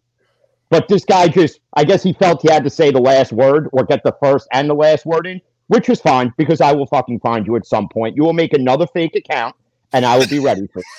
[0.71, 3.69] But this guy just, I guess he felt he had to say the last word
[3.73, 6.87] or get the first and the last word in, which is fine because I will
[6.87, 8.17] fucking find you at some point.
[8.17, 9.55] You will make another fake account
[9.93, 10.83] and I will be ready for.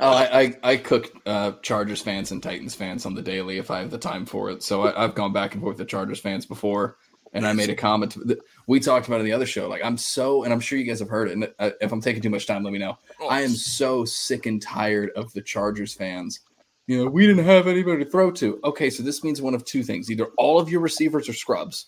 [0.00, 3.70] Oh, I, I, I cook uh, Chargers fans and Titans fans on the daily if
[3.70, 4.62] I have the time for it.
[4.62, 6.96] So I, I've gone back and forth with Chargers fans before,
[7.32, 8.12] and I made a comment.
[8.12, 9.68] To, that we talked about it in the other show.
[9.68, 11.32] Like I'm so, and I'm sure you guys have heard it.
[11.34, 12.98] And uh, if I'm taking too much time, let me know.
[13.30, 16.40] I am so sick and tired of the Chargers fans.
[16.86, 18.60] You know, we didn't have anybody to throw to.
[18.64, 21.86] Okay, so this means one of two things: either all of your receivers are scrubs,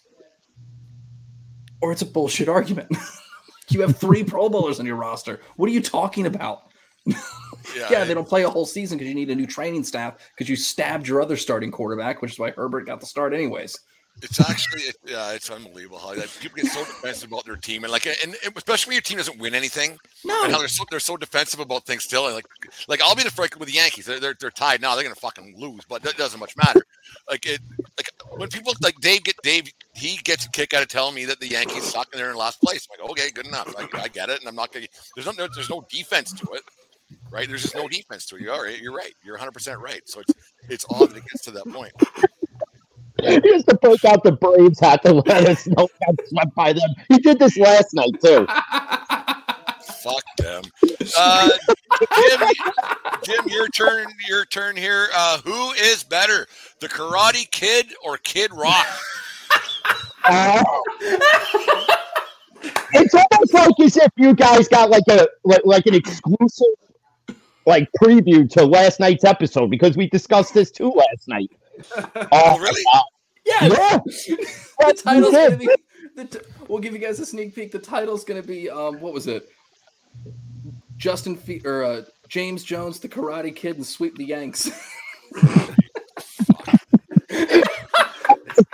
[1.80, 2.94] or it's a bullshit argument.
[3.70, 5.40] you have three Pro Bowlers on your roster.
[5.56, 6.64] What are you talking about?
[7.06, 10.48] yeah, they don't play a whole season because you need a new training staff because
[10.48, 13.78] you stabbed your other starting quarterback, which is why Herbert got the start anyways.
[14.22, 17.84] It's actually, it, yeah, it's unbelievable how like, people get so defensive about their team,
[17.84, 20.44] and like, and, and especially when your team doesn't win anything, No.
[20.44, 22.24] and how they're so they're so defensive about things still.
[22.24, 22.46] And like,
[22.88, 24.06] like I'll be the freak with the Yankees.
[24.06, 24.94] They're, they're they're tied now.
[24.94, 26.80] They're gonna fucking lose, but that doesn't much matter.
[27.28, 27.60] Like it,
[27.98, 31.24] like when people like Dave get Dave, he gets a kick out of telling me
[31.26, 32.86] that the Yankees suck and they're in last place.
[32.92, 33.74] I'm like, okay, good enough.
[33.78, 34.86] I, I get it, and I'm not gonna.
[35.16, 36.62] There's no there's no defense to it,
[37.30, 37.48] right?
[37.48, 38.42] There's just no defense to it.
[38.42, 38.80] You're right.
[38.80, 39.14] You're right.
[39.24, 40.02] You're 100 percent right.
[40.06, 40.34] So it's
[40.68, 41.92] it's odd that it gets to that point.
[43.22, 46.72] He has to break out the Braves hat to let us know got swept by
[46.74, 46.90] them.
[47.08, 48.46] He did this last night too.
[50.06, 50.62] Fuck them.
[51.18, 51.50] Uh,
[52.16, 52.40] Jim,
[53.24, 54.06] Jim, your turn.
[54.28, 55.08] Your turn here.
[55.12, 56.46] Uh, who is better,
[56.80, 58.86] the Karate Kid or Kid Rock?
[60.24, 60.62] Uh,
[62.92, 66.66] it's almost like as if you guys got like a like, like an exclusive
[67.66, 71.50] like preview to last night's episode because we discussed this too last night.
[72.32, 72.82] Oh, really?
[73.44, 73.98] Yeah, Yeah.
[74.06, 75.68] the title's gonna be.
[76.14, 76.38] The t-
[76.68, 77.72] we'll give you guys a sneak peek.
[77.72, 79.48] The title's gonna be um, what was it?
[80.96, 84.70] Justin Fe- or uh, James Jones, the Karate Kid, and Sweep the Yanks.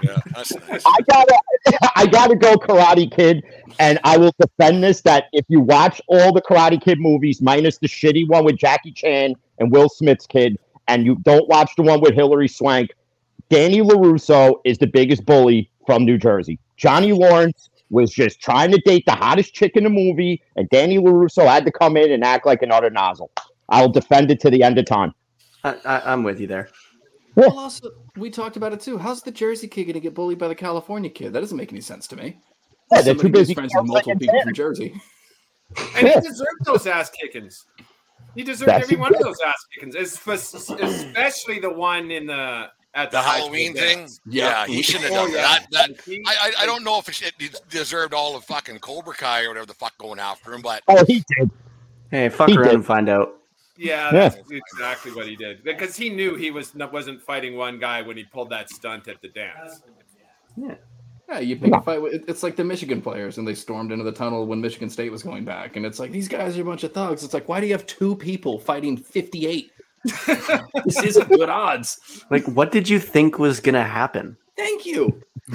[0.02, 0.82] Yeah, that's nice.
[0.84, 1.38] I gotta,
[1.96, 3.44] I gotta go Karate Kid,
[3.78, 5.00] and I will defend this.
[5.02, 8.92] That if you watch all the Karate Kid movies, minus the shitty one with Jackie
[8.92, 12.90] Chan and Will Smith's kid, and you don't watch the one with Hilary Swank,
[13.48, 16.58] Danny LaRusso is the biggest bully from New Jersey.
[16.76, 20.98] Johnny Lawrence was just trying to date the hottest chick in the movie, and Danny
[20.98, 23.30] LaRusso had to come in and act like an utter nozzle.
[23.68, 25.14] I'll defend it to the end of time.
[25.62, 26.70] I, I, I'm with you there.
[27.36, 28.98] well, also we talked about it too.
[28.98, 31.32] How's the Jersey kid gonna get bullied by the California kid?
[31.32, 32.38] That doesn't make any sense to me.
[32.90, 34.94] Yeah, they're Somebody too busy friends with multiple people from Jersey.
[35.96, 37.64] And he deserved those ass kickings.
[38.34, 43.10] He deserved That's every one of those ass kickings, especially the one in the at
[43.10, 44.18] the, The Halloween dance.
[44.18, 44.32] thing.
[44.34, 45.58] Yeah, he shouldn't have Oh, done yeah.
[45.70, 45.70] that.
[45.70, 45.90] that
[46.26, 49.48] I, I I don't know if it, it deserved all of fucking Cobra Kai or
[49.48, 51.50] whatever the fuck going after him, but Oh, he did.
[52.10, 52.74] Hey, fuck He around did.
[52.74, 53.36] and find out.
[53.78, 54.34] Yeah, Yeah.
[54.50, 58.16] exactly what he did because he knew he was not, wasn't fighting one guy when
[58.18, 59.80] he pulled that stunt at the dance.
[60.56, 60.74] Yeah,
[61.30, 62.02] Yeah, you pick a fight.
[62.02, 65.10] With, it's like the Michigan players, and they stormed into the tunnel when Michigan State
[65.10, 67.24] was going back, and it's like these guys are a bunch of thugs.
[67.24, 69.70] It's like, why do you have two people fighting fifty-eight?
[70.84, 72.24] this isn't good odds.
[72.30, 74.36] Like, what did you think was gonna happen?
[74.56, 75.22] Thank you.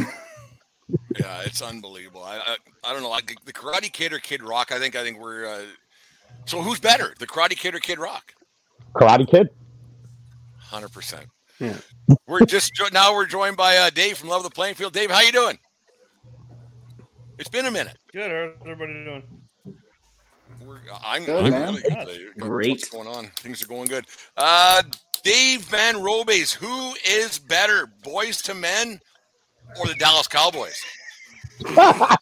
[1.20, 2.24] yeah, it's unbelievable.
[2.24, 4.72] I I, I don't know, like the Karate Kid or Kid Rock.
[4.72, 5.46] I think I think we're.
[5.46, 5.62] Uh,
[6.46, 8.34] so who's better, the Karate Kid or Kid Rock?
[8.96, 9.50] Karate Kid.
[10.58, 11.28] Hundred percent.
[11.60, 11.78] Yeah.
[12.28, 14.94] We're just jo- now we're joined by uh, Dave from Level the Playing Field.
[14.94, 15.58] Dave, how you doing?
[17.40, 17.98] It's been a minute.
[18.12, 18.30] Good.
[18.30, 19.24] How's everybody doing?
[20.68, 22.38] We're, I'm, Good, I'm really good.
[22.40, 22.72] Great.
[22.72, 23.28] What's going on?
[23.38, 24.06] Things are going good.
[24.36, 24.84] Uh,
[25.24, 29.00] Dave Van Robes, who is better, Boyz II Men
[29.80, 30.84] or the Dallas Cowboys?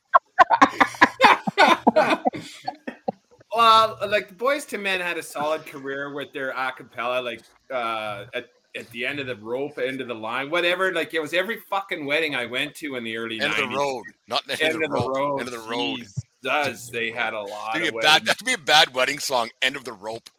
[3.56, 8.26] Well, like the Boyz II Men had a solid career with their acapella, like uh,
[8.34, 10.92] at at the end of the rope, end of the line, whatever.
[10.92, 13.64] Like it was every fucking wedding I went to in the early End 90s.
[13.64, 15.40] of the road, not the End of the road.
[15.40, 16.06] End of the road.
[16.46, 19.18] Does they had a lot That'd of be a bad, that'd be a bad wedding
[19.18, 19.50] song.
[19.64, 20.30] End of the rope.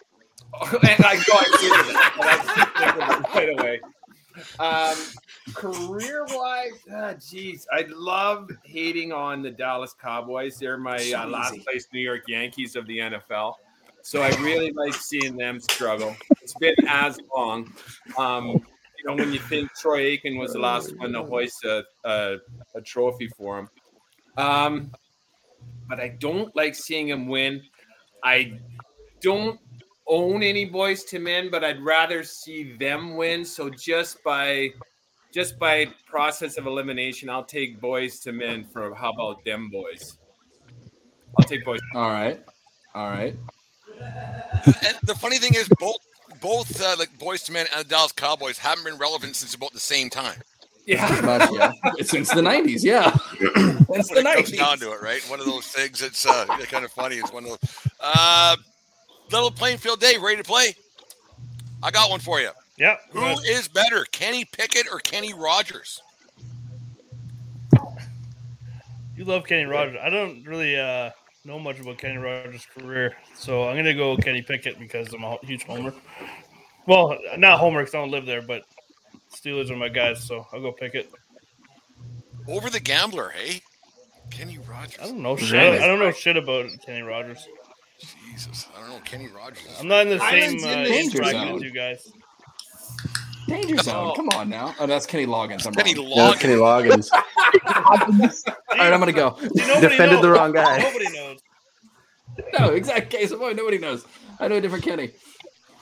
[0.73, 3.81] and I go I did it right away.
[4.61, 4.97] Um,
[5.55, 10.59] career wise, ah, geez, I love hating on the Dallas Cowboys.
[10.59, 13.55] They're my uh, last place New York Yankees of the NFL.
[14.03, 16.15] So I really like seeing them struggle.
[16.41, 17.73] It's been as long.
[18.17, 21.83] Um, you know, when you think Troy Aikman was the last one to hoist a,
[22.05, 22.37] a,
[22.77, 23.69] a trophy for him.
[24.37, 24.93] Um,
[25.89, 27.63] but I don't like seeing him win.
[28.25, 28.59] I
[29.21, 29.59] don't
[30.07, 33.45] own any Boyz II Men, but I'd rather see them win.
[33.45, 34.71] So just by
[35.33, 40.19] just by process of elimination, I'll take Boyz II Men for how about them boys?
[41.39, 41.81] I'll take boys.
[41.95, 42.43] All right,
[42.95, 43.37] all right.
[44.01, 45.99] And the funny thing is, both
[46.41, 49.73] both uh, like Boyz II Men and the Dallas Cowboys haven't been relevant since about
[49.73, 50.41] the same time.
[50.87, 51.21] Pretty Yeah.
[51.23, 51.73] much, yeah.
[52.05, 53.11] Since the '90s, yeah.
[53.11, 53.39] Since
[54.09, 54.57] the When it comes '90s.
[54.59, 55.21] down to it, right?
[55.29, 56.01] One of those things.
[56.01, 57.17] It's uh, kind of funny.
[57.17, 57.59] It's one of those.
[58.01, 58.57] Uh,
[59.33, 60.23] Level playing field, Dave.
[60.23, 60.75] Ready to play?
[61.83, 62.51] I got one for you.
[62.79, 63.01] Yep.
[63.11, 66.01] Who is better, Kenny Pickett or Kenny Rogers?
[69.17, 69.97] You love Kenny Rogers.
[70.03, 71.11] I don't really uh,
[71.45, 75.39] know much about Kenny Rogers' career, so I'm gonna go Kenny Pickett because I'm a
[75.43, 75.93] huge homer.
[76.87, 78.63] Well, not homer because I don't live there, but
[79.37, 81.11] Steelers are my guys, so I'll go Pickett.
[82.49, 83.61] Over the gambler, hey?
[84.31, 84.99] Kenny Rogers.
[85.01, 85.81] I don't know shit.
[85.81, 87.47] I don't know shit about Kenny Rogers.
[88.31, 89.01] Jesus, I don't know.
[89.05, 89.67] Kenny Rogers.
[89.79, 91.57] I'm not in the Island's same in uh, the age danger zone.
[91.57, 92.13] as you guys.
[93.47, 94.15] Danger zone.
[94.17, 94.75] Come on now.
[94.79, 95.67] Oh, that's Kenny Loggins.
[95.67, 96.11] I'm Kenny wrong.
[96.15, 97.09] No, it's Kenny Loggins.
[97.67, 99.37] All right, I'm gonna go.
[99.41, 100.79] nobody Defended the wrong guy.
[100.79, 101.39] Nobody knows.
[102.59, 103.57] No, exact case of point.
[103.57, 104.05] Nobody knows.
[104.41, 105.13] I know a different Kenny.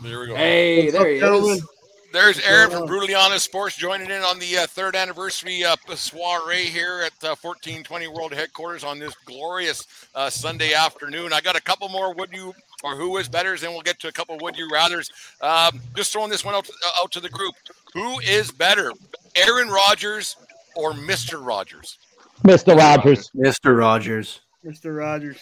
[0.03, 0.37] There we go.
[0.37, 1.67] Hey, there he is.
[2.15, 6.67] There's Aaron from Brutally Honest Sports joining in on the uh, third anniversary uh, soiree
[6.67, 9.85] here at uh, 1420 World Headquarters on this glorious
[10.15, 11.33] uh, Sunday afternoon.
[11.33, 12.55] I got a couple more would you
[12.85, 15.11] or who is better, and we'll get to a couple would you rather's.
[15.41, 17.57] Um, just throwing this one out, uh, out to the group.
[17.95, 18.93] Who is better,
[19.35, 20.37] Aaron Rodgers
[20.77, 21.45] or Mr.
[21.45, 21.99] Rogers?
[22.45, 22.79] Mr.
[22.79, 23.33] Rogers.
[23.35, 23.77] Mr.
[23.77, 24.41] Rogers.
[24.65, 24.97] Mr.
[24.97, 25.41] Rogers.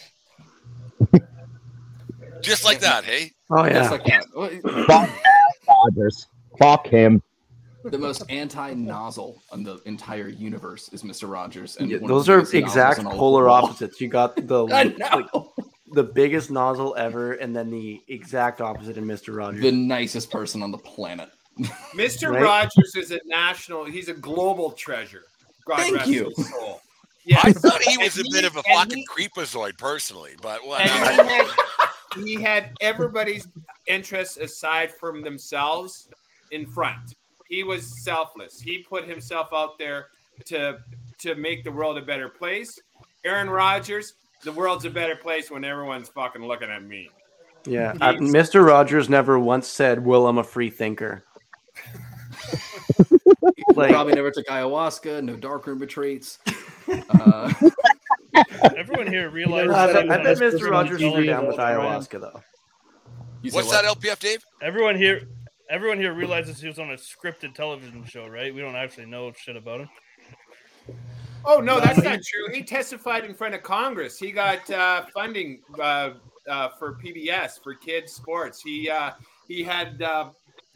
[2.41, 3.31] Just like that, hey?
[3.51, 3.73] Oh yeah.
[3.73, 4.25] Just like that.
[4.87, 5.09] Fuck
[5.67, 6.25] Rogers.
[6.57, 7.21] Fuck him.
[7.85, 11.29] The most anti-nozzle on the entire universe is Mr.
[11.29, 13.99] Rogers, and Yeah, those are exact in all of polar opposites.
[13.99, 14.95] You got the like
[15.91, 19.35] the biggest nozzle ever, and then the exact opposite in Mr.
[19.35, 19.61] Rogers.
[19.61, 21.29] The nicest person on the planet.
[21.93, 22.31] Mr.
[22.31, 22.41] Right?
[22.41, 23.83] Rogers is a national.
[23.85, 25.23] He's a global treasure.
[25.67, 26.31] God Thank rest you.
[26.37, 26.79] his soul.
[27.37, 30.67] I thought he was a And bit of a fucking he- creepazoid personally, but and
[30.69, 31.23] whatever.
[31.23, 33.47] he had, he had everybody's
[33.87, 36.07] interests aside from themselves
[36.53, 37.15] in front.
[37.49, 38.59] He was selfless.
[38.59, 40.07] He put himself out there
[40.45, 40.77] to
[41.19, 42.79] to make the world a better place.
[43.25, 47.09] Aaron Rodgers, the world's a better place when everyone's fucking looking at me.
[47.65, 48.65] yeah, uh, Mr.
[48.65, 51.23] Rogers never once said, "Will I'm a free thinker."
[53.75, 55.23] like, Probably never took ayahuasca.
[55.23, 56.39] No darkroom retreats.
[57.09, 57.53] Uh,
[58.75, 59.69] Everyone here I realizes.
[59.69, 60.69] bet, that I bet he was Mr.
[60.71, 62.41] Rogers telling threw down with ayahuasca though.
[63.51, 63.83] What's what?
[63.83, 64.43] that, LPF, Dave?
[64.61, 65.27] Everyone here,
[65.73, 68.53] everyone here realizes he was on a scripted television show, right?
[68.53, 69.89] We don't actually know shit about him.
[71.45, 72.53] Oh no, that's not true.
[72.53, 74.17] He testified in front of Congress.
[74.19, 76.11] He got uh, funding uh,
[76.47, 78.61] uh, for PBS for kids sports.
[78.61, 79.11] He uh,
[79.47, 80.29] he had uh,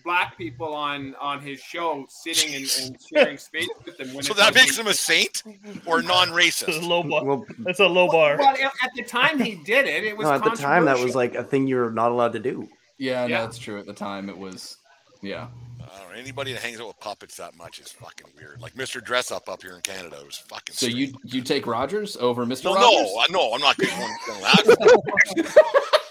[0.03, 4.21] black people on on his show sitting and, and sharing space with them.
[4.23, 5.43] So that makes him a saint
[5.85, 6.85] or It's a non-racist?
[6.87, 7.23] low bar.
[7.23, 8.37] Well, That's a low bar.
[8.39, 11.13] Well, at the time he did it, it was no, at the time that was
[11.15, 12.67] like a thing you were not allowed to do.
[12.97, 13.41] Yeah, no, Yeah.
[13.41, 13.79] that's true.
[13.79, 14.77] At the time, it was.
[15.21, 15.47] Yeah.
[15.81, 18.59] I anybody that hangs out with puppets that much is fucking weird.
[18.61, 19.03] Like Mr.
[19.03, 20.75] Dress Up up here in Canada was fucking.
[20.75, 22.65] So you you take Rogers over Mr.
[22.65, 22.91] No, Rogers?
[22.91, 25.67] no, I- no, I'm not going to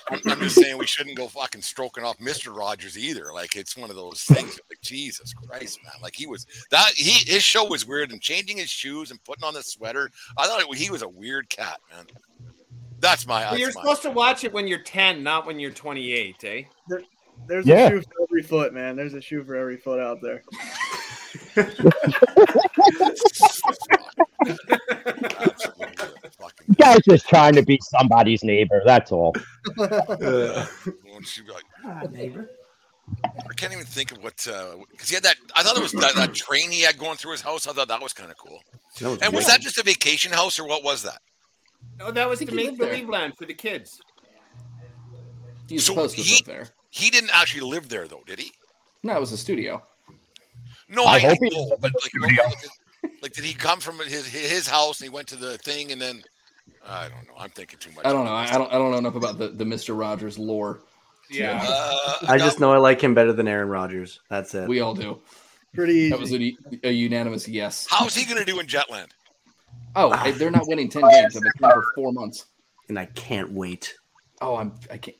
[0.08, 2.56] I'm, I'm just saying we shouldn't go fucking stroking off Mr.
[2.56, 3.32] Rogers either.
[3.32, 4.58] Like it's one of those things.
[4.70, 5.94] Like Jesus Christ, man!
[6.00, 9.44] Like he was that he his show was weird and changing his shoes and putting
[9.44, 10.10] on the sweater.
[10.38, 12.06] I thought it, he was a weird cat, man.
[13.00, 13.40] That's my.
[13.40, 16.44] Well, That's you're my supposed to watch it when you're 10, not when you're 28,
[16.44, 16.62] eh?
[17.46, 17.86] There's Yeah.
[17.86, 18.96] a shoe for every foot, man.
[18.96, 20.42] There's a shoe for every foot out there.
[24.96, 26.66] Absolutely fucking.
[26.68, 28.82] You guys just trying to be somebody's neighbor.
[28.84, 29.34] That's all.
[29.76, 31.42] Won't she
[31.84, 32.34] ah, be
[33.24, 35.36] I can't even think of what uh, because he had that.
[35.54, 37.66] I thought it was that, that train he had going through his house.
[37.68, 38.58] I thought that was kind of cool.
[39.00, 41.18] Was And was that just a vacation house or what was that?
[41.98, 44.00] No, that was the to he make believe land for the kids.
[45.68, 46.68] He's So supposed to he- live there.
[46.96, 48.52] He didn't actually live there though, did he?
[49.02, 49.82] No, it was a studio.
[50.88, 52.46] No, I I, hope he know, but like,
[53.22, 56.00] like, did he come from his his house and he went to the thing and
[56.00, 56.22] then
[56.88, 57.34] I don't know.
[57.38, 58.06] I'm thinking too much.
[58.06, 58.32] I don't know.
[58.32, 58.72] I, I don't.
[58.72, 59.98] I don't know enough about the, the Mr.
[59.98, 60.80] Rogers lore.
[61.28, 61.62] Yeah.
[61.68, 64.20] Uh, I just know I like him better than Aaron Rodgers.
[64.30, 64.66] That's it.
[64.66, 65.20] We all do.
[65.74, 66.10] Pretty easy.
[66.10, 67.86] That was a, a unanimous yes.
[67.90, 69.08] How's he going to do in Jetland?
[69.96, 71.34] Oh, they're not winning ten games.
[71.34, 72.46] They've been playing for four months.
[72.88, 73.94] and I can't wait.
[74.40, 74.72] Oh, I'm.
[74.90, 75.16] I can't.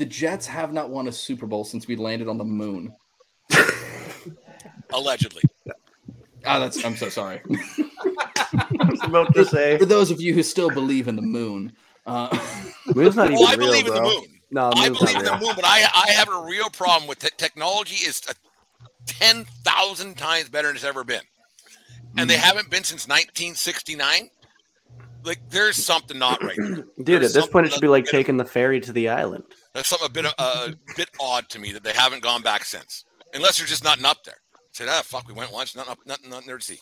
[0.00, 2.96] The Jets have not won a Super Bowl since we landed on the moon.
[4.94, 5.42] Allegedly.
[6.46, 6.82] Ah, that's.
[6.82, 7.42] I'm so sorry.
[7.46, 9.76] I was about to say.
[9.76, 11.74] For those of you who still believe in the moon,
[12.06, 12.28] uh,
[12.94, 14.24] Moon's not even Well, I real, believe in the moon.
[14.50, 17.28] No, I believe in the moon, but I I have a real problem with te-
[17.36, 17.96] technology.
[17.96, 18.34] is a
[19.04, 21.20] ten thousand times better than it's ever been,
[22.16, 24.30] and they haven't been since 1969.
[25.24, 26.56] Like there's something not right.
[26.56, 26.74] there.
[27.02, 28.80] Dude, There's at this point, it should be like that's a bit- taking the ferry
[28.80, 29.44] to the island.
[29.74, 32.64] That's something a bit uh, a bit odd to me that they haven't gone back
[32.64, 33.04] since,
[33.34, 34.38] unless there's just nothing up there.
[34.72, 36.78] Said ah fuck, we went once, nothing up, nothing, nothing there to see.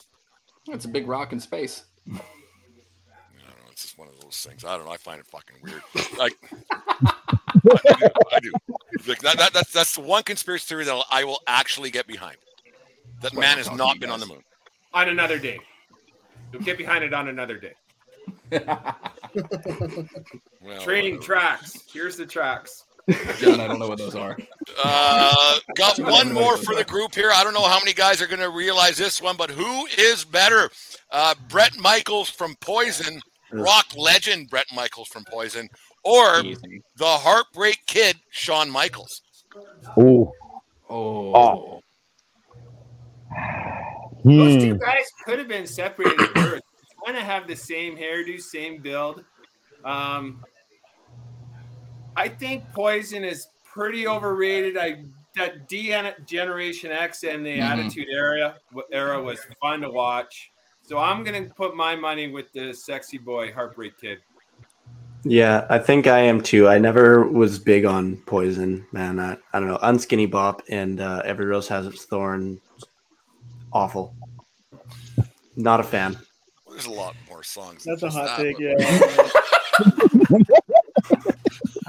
[0.69, 1.85] it's a big rock in space.
[2.07, 3.71] I don't know.
[3.71, 4.65] It's just one of those things.
[4.65, 4.93] I don't know.
[4.93, 5.83] I find it fucking weird.
[6.19, 6.37] Like,
[7.05, 8.09] I do.
[8.33, 8.53] I do.
[9.07, 12.37] Like, that, that, that's that's the one conspiracy theory that I will actually get behind.
[13.21, 14.43] That man has not been on the moon.
[14.95, 15.59] On another day.
[16.53, 17.75] You'll get behind it on another day.
[20.61, 21.77] Well, Training tracks.
[21.93, 22.85] Here's the tracks.
[23.39, 24.37] John, I don't know what those are.
[24.85, 27.31] Uh, got one more for the group here.
[27.33, 30.25] I don't know how many guys are going to realize this one, but who is
[30.25, 30.69] better?
[31.11, 33.21] Uh, Bret Michaels from Poison,
[33.51, 35.69] rock legend Bret Michaels from Poison,
[36.05, 36.83] or Easy.
[36.97, 39.23] the Heartbreak Kid Shawn Michaels?
[39.99, 40.31] Ooh.
[40.91, 41.33] Oh.
[41.35, 41.81] Oh.
[44.25, 44.61] Those Hmm.
[44.61, 46.63] two guys could have been separated at birth.
[47.05, 49.25] Kind of have the same hairdo, same build.
[49.85, 50.45] Um,
[52.17, 54.77] I think Poison is pretty overrated.
[54.77, 55.05] I
[55.37, 55.95] that D
[56.27, 57.63] Generation X and the Mhm.
[57.63, 58.57] Attitude Era
[58.91, 60.51] era was fun to watch.
[60.83, 64.19] So I'm gonna put my money with the sexy boy Heartbreak Kid.
[65.25, 66.69] Yeah, I think I am too.
[66.69, 69.21] I never was big on Poison, man.
[69.21, 69.79] I, I don't know.
[69.79, 72.61] Unskinny Bop and uh, Every Rose Has Its Thorn.
[73.73, 74.15] Awful.
[75.57, 76.17] Not a fan.
[76.79, 77.83] There's a lot more songs.
[77.83, 78.77] That's than a hot that, take, yeah.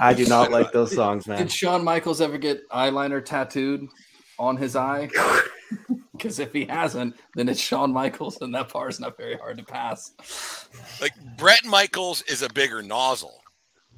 [0.00, 1.38] I do not like those songs, man.
[1.38, 3.86] Did Shawn Michaels ever get eyeliner tattooed
[4.36, 5.08] on his eye?
[6.12, 9.56] Because if he hasn't, then it's Shawn Michaels, and that bar is not very hard
[9.56, 10.12] to pass.
[11.00, 13.40] Like Bret Michaels is a bigger nozzle,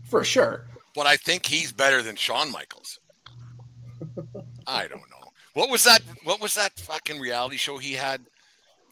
[0.04, 0.66] For sure.
[0.94, 3.00] but I think he's better than Shawn Michaels.
[4.68, 5.32] I don't know.
[5.54, 6.02] What was that?
[6.22, 8.20] What was that fucking reality show he had?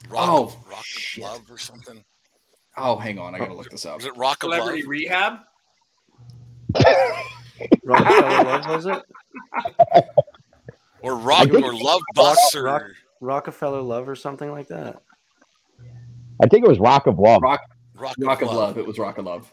[0.09, 0.85] Rock, Oh, of, Rock
[1.17, 2.05] of Love or something?
[2.77, 3.35] Oh, hang on.
[3.35, 3.97] I got to look this up.
[3.97, 4.89] Was it Rock of Celebrity Love?
[4.89, 5.39] Rehab.
[7.85, 9.03] rock Rockefeller Love, was it?
[11.03, 12.83] Or Rock or Love Rock, Bus or Rock,
[13.21, 15.03] Rockefeller Love or something like that.
[16.43, 17.43] I think it was Rock of Love.
[17.43, 17.61] Rock,
[17.95, 18.79] Rock, Rock of Love.
[18.79, 19.53] It was Rock of Love.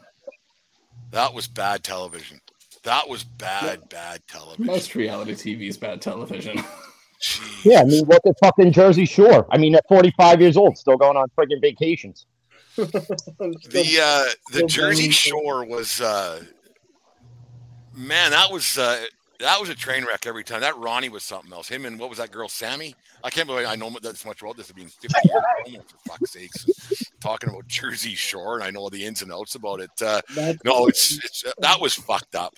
[1.12, 2.40] That was bad television.
[2.84, 4.66] That was bad, bad television.
[4.66, 6.64] Most reality TV is bad television.
[7.22, 7.66] Jeez.
[7.66, 9.48] Yeah, I mean, look at fucking Jersey Shore.
[9.50, 12.26] I mean, at 45 years old, still going on friggin' vacations.
[12.78, 15.10] The uh, the Jersey.
[15.10, 16.44] Shore was uh,
[17.96, 19.04] man, that was uh,
[19.40, 20.62] that was a train wreck every time.
[20.62, 21.68] That Ronnie was something else.
[21.68, 22.96] Him and what was that girl, Sammy?
[23.24, 24.72] I can't believe I know this much about this.
[24.72, 25.08] Being 50
[25.66, 26.66] years for fuck's sakes,
[27.20, 29.90] talking about Jersey Shore, and I know the ins and outs about it.
[30.00, 30.22] Uh,
[30.64, 32.54] no, it's, it's that was fucked up.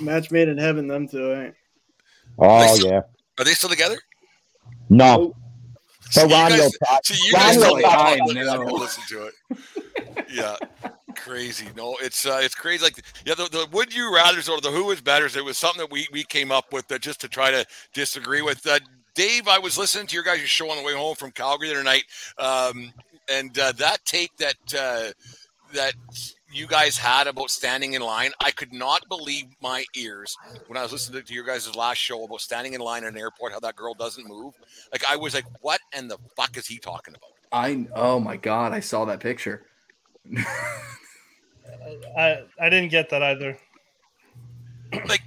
[0.00, 1.32] match made in heaven, them two.
[1.32, 1.50] Eh?
[2.38, 2.90] Oh, Listen.
[2.90, 3.00] yeah.
[3.38, 3.98] Are they still together?
[4.88, 5.34] No.
[6.10, 7.04] See, So you Ronnie will guys, talk.
[7.04, 7.98] see, you Ronnie guys will tell me talk.
[7.98, 8.64] I I'm gonna know.
[8.74, 9.34] listen to it.
[10.30, 10.56] Yeah,
[11.16, 11.66] crazy.
[11.76, 12.84] No, it's uh, it's crazy.
[12.84, 15.26] Like yeah, the, the would you rather's or the who is better.
[15.26, 18.42] It was something that we we came up with uh, just to try to disagree
[18.42, 18.66] with.
[18.66, 18.78] Uh,
[19.14, 21.74] Dave, I was listening to your guys' show on the way home from Calgary the
[21.74, 22.04] other night,
[22.38, 22.92] um,
[23.30, 25.12] and uh, that take that uh,
[25.72, 25.94] that
[26.54, 30.36] you guys had about standing in line, I could not believe my ears
[30.66, 33.18] when I was listening to your guys' last show about standing in line at an
[33.18, 34.54] airport, how that girl doesn't move.
[34.92, 37.30] Like I was like, what and the fuck is he talking about?
[37.52, 39.66] I oh my god, I saw that picture.
[42.16, 43.58] I I didn't get that either.
[45.06, 45.22] Like,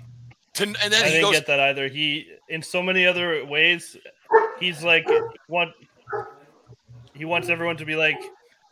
[0.54, 1.88] to, and I then he didn't goes, get that either.
[1.88, 3.98] He in so many other ways,
[4.60, 5.08] he's like
[5.50, 5.72] want
[7.14, 8.20] he wants everyone to be like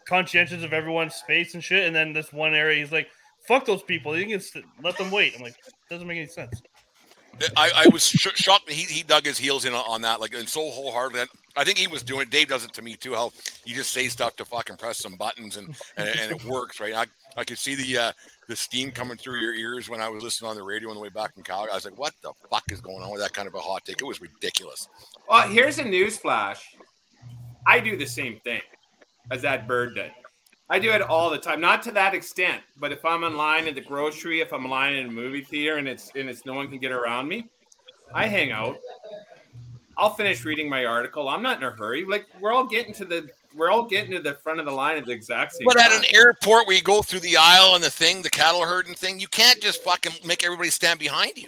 [0.08, 1.86] conscientious of everyone's space and shit.
[1.86, 3.08] And then this one area, he's like,
[3.48, 4.18] "Fuck those people.
[4.18, 5.56] You can st- let them wait." I'm like,
[5.90, 6.62] doesn't make any sense.
[7.58, 8.68] I, I was sh- shocked.
[8.68, 11.26] that He, he dug his heels in on, on that, like, and so wholeheartedly.
[11.58, 12.30] I think he was doing it.
[12.30, 13.14] Dave does it to me too.
[13.14, 13.32] How
[13.66, 16.94] you just say stuff to fucking press some buttons and and, and it works, right?
[16.94, 17.06] I
[17.38, 18.12] I could see the uh,
[18.48, 21.02] the steam coming through your ears when I was listening on the radio on the
[21.02, 21.72] way back from Calgary.
[21.72, 23.86] I was like, what the fuck is going on with that kind of a hot
[23.86, 24.02] take?
[24.02, 24.88] It was ridiculous.
[25.30, 26.76] Well, here's a news flash.
[27.68, 28.62] I do the same thing
[29.32, 30.12] as that bird did.
[30.70, 33.68] I do it all the time, not to that extent, but if I'm in line
[33.68, 36.46] at the grocery, if I'm in line in a movie theater and it's and it's
[36.46, 37.48] no one can get around me,
[38.14, 38.78] I hang out.
[39.98, 41.30] I'll finish reading my article.
[41.30, 42.04] I'm not in a hurry.
[42.04, 44.98] Like we're all getting to the we're all getting to the front of the line
[44.98, 47.84] at the exact same But at an airport where you go through the aisle and
[47.84, 51.48] the thing, the cattle herding thing, you can't just fucking make everybody stand behind you.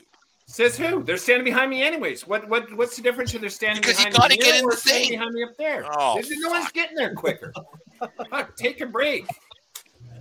[0.49, 1.03] Says who?
[1.03, 2.25] They're standing behind me anyways.
[2.25, 4.69] What what what's the difference if they're standing Because you behind gotta me get in
[4.69, 5.19] the standing thing.
[5.19, 5.83] behind me up there?
[5.91, 7.51] Oh, no one's getting there quicker.
[8.29, 9.25] Fuck, take a break.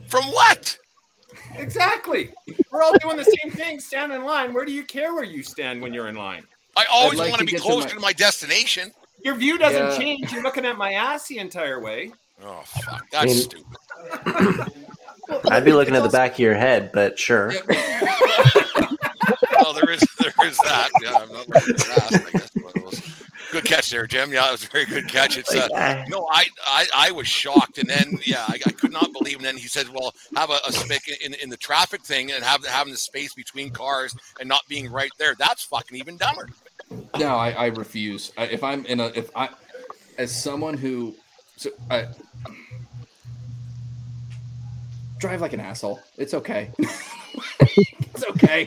[0.08, 0.76] From what?
[1.54, 2.32] Exactly.
[2.72, 3.78] We're all doing the same thing.
[3.78, 4.52] Stand in line.
[4.52, 6.44] Where do you care where you stand when you're in line?
[6.76, 8.90] I always like want to to be get to closer my- to my destination.
[9.24, 9.96] Your view doesn't Yeah.
[9.98, 10.32] change.
[10.32, 12.12] You're looking at my ass the entire way.
[12.44, 14.72] Oh fuck, that's mean- stupid.
[15.50, 17.52] I'd be looking at the back of your head, but sure.
[19.66, 20.90] well, there is there is that.
[21.02, 22.24] Yeah, I'm not looking at that.
[22.26, 22.50] I guess.
[22.50, 23.02] But it was-
[23.52, 24.32] good catch there, Jim.
[24.32, 25.36] Yeah, it was a very good catch.
[25.36, 29.12] It's uh, no, I, I I was shocked, and then yeah, I, I could not
[29.12, 29.36] believe.
[29.36, 32.44] And then he said, "Well, have a, a spick in in the traffic thing, and
[32.44, 35.34] have having the space between cars and not being right there.
[35.36, 36.48] That's fucking even dumber."
[37.18, 38.32] No, I, I refuse.
[38.38, 39.48] I, if I'm in a, if I,
[40.18, 41.14] as someone who,
[41.56, 42.06] so I
[45.18, 46.00] drive like an asshole.
[46.16, 46.70] It's okay.
[47.60, 48.66] it's okay.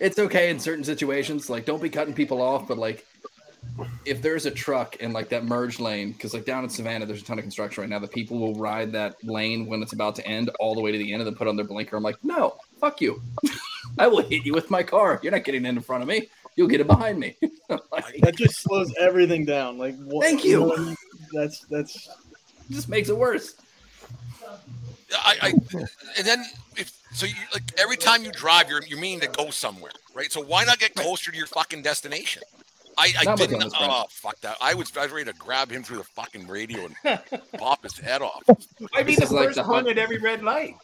[0.00, 1.50] It's okay in certain situations.
[1.50, 3.06] Like, don't be cutting people off, but like,
[4.04, 7.22] if there's a truck in like that merge lane, because like down in Savannah, there's
[7.22, 7.98] a ton of construction right now.
[7.98, 10.98] The people will ride that lane when it's about to end all the way to
[10.98, 11.96] the end and then put on their blinker.
[11.96, 13.22] I'm like, no, fuck you.
[13.98, 15.20] I will hit you with my car.
[15.22, 16.28] You're not getting in in front of me.
[16.56, 17.36] You'll get it behind me.
[18.22, 19.78] That just slows everything down.
[19.78, 20.96] Like, what, Thank you.
[21.32, 22.08] That's that's
[22.68, 23.54] just makes it worse.
[25.12, 25.48] I, I
[26.18, 26.44] and then
[26.76, 30.30] if so, you like every time you drive, you're you mean to go somewhere, right?
[30.30, 32.42] So why not get closer to your fucking destination?
[32.98, 33.62] I, I Not didn't.
[33.62, 33.90] him, friend.
[33.94, 34.56] Oh fuck that!
[34.60, 37.20] I was I was ready to grab him through the fucking radio and
[37.58, 38.42] pop his head off.
[38.94, 40.76] I'd be This the is like first the one hot- at every red light.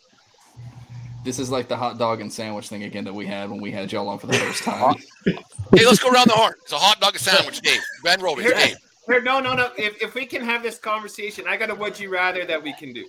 [1.24, 3.72] This is like the hot dog and sandwich thing again that we had when we
[3.72, 4.94] had y'all on for the first time.
[5.26, 6.54] Hey, let's go around the horn.
[6.62, 7.80] It's a hot dog and sandwich, Dave.
[8.04, 8.76] Ben Roby, Here, Dave.
[9.08, 9.70] here, no, no, no.
[9.76, 12.72] If, if we can have this conversation, I got a would you rather that we
[12.74, 13.04] can do.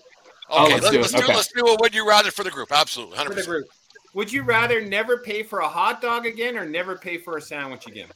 [0.50, 1.02] Oh, Okay, let's let's, do it.
[1.02, 1.34] let's do Okay.
[1.36, 2.72] let's do a would you rather for the group.
[2.72, 3.28] Absolutely, 100%.
[3.28, 3.66] For the group.
[4.14, 7.42] Would you rather never pay for a hot dog again or never pay for a
[7.42, 8.08] sandwich again?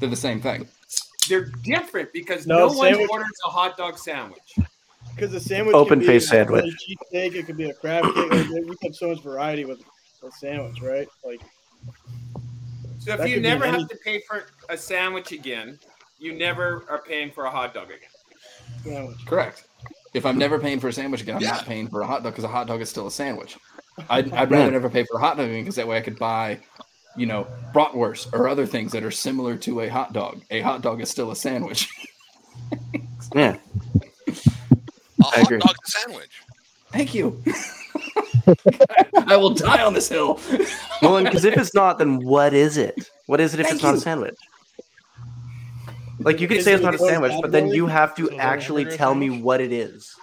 [0.00, 0.66] They're the same thing.
[1.28, 4.54] They're different because No, no, one orders a hot dog sandwich.
[5.14, 5.74] because the sandwich.
[5.74, 6.74] Open could be face a sandwich.
[7.12, 7.26] Philly.
[7.36, 8.30] It could be a crab cake.
[8.30, 9.80] Like, we have so much variety with
[10.26, 11.06] a sandwich, right?
[11.24, 11.40] Like,
[12.98, 15.78] So if you never have any- to pay for a sandwich again,
[16.18, 18.08] you never are paying for a hot dog again.
[18.82, 19.18] sandwich.
[19.26, 19.67] Correct.
[20.14, 21.50] If I'm never paying for a sandwich again, I'm Yeah.
[21.52, 23.56] not paying for a hot dog because a hot dog is still a sandwich.
[24.10, 26.18] I'd, I'd rather never pay for a hot dog again because that way I could
[26.18, 26.60] buy,
[27.16, 30.42] you know, bratwurst or other things that are similar to a hot dog.
[30.50, 31.88] A hot dog is still a sandwich.
[33.34, 33.56] Yeah.
[34.28, 34.32] A I
[35.22, 35.58] hot agree.
[35.58, 36.42] dog and sandwich.
[36.92, 37.42] Thank you.
[39.26, 40.40] I will die on this hill.
[41.02, 43.10] Well, because if it's not, then what is it?
[43.26, 43.96] What is it if Thank it's not you.
[43.98, 44.36] a sandwich?
[46.20, 48.28] Like you could say it's not a a sandwich, but then you have to So
[48.28, 50.14] is it a actually tell me what it is.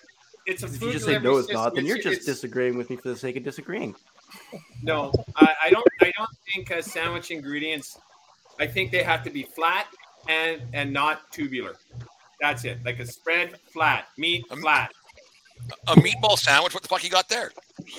[0.45, 2.97] It's a If you just say no, it's not, then you're just disagreeing with me
[2.97, 3.95] for the sake of disagreeing.
[4.83, 5.87] No, I, I don't.
[6.01, 7.97] I don't think uh, sandwich ingredients.
[8.59, 9.87] I think they have to be flat
[10.27, 11.75] and and not tubular.
[12.39, 12.79] That's it.
[12.85, 14.91] Like a spread, flat meat, Um, flat.
[15.87, 16.73] A meatball sandwich.
[16.73, 17.51] What the fuck you got there?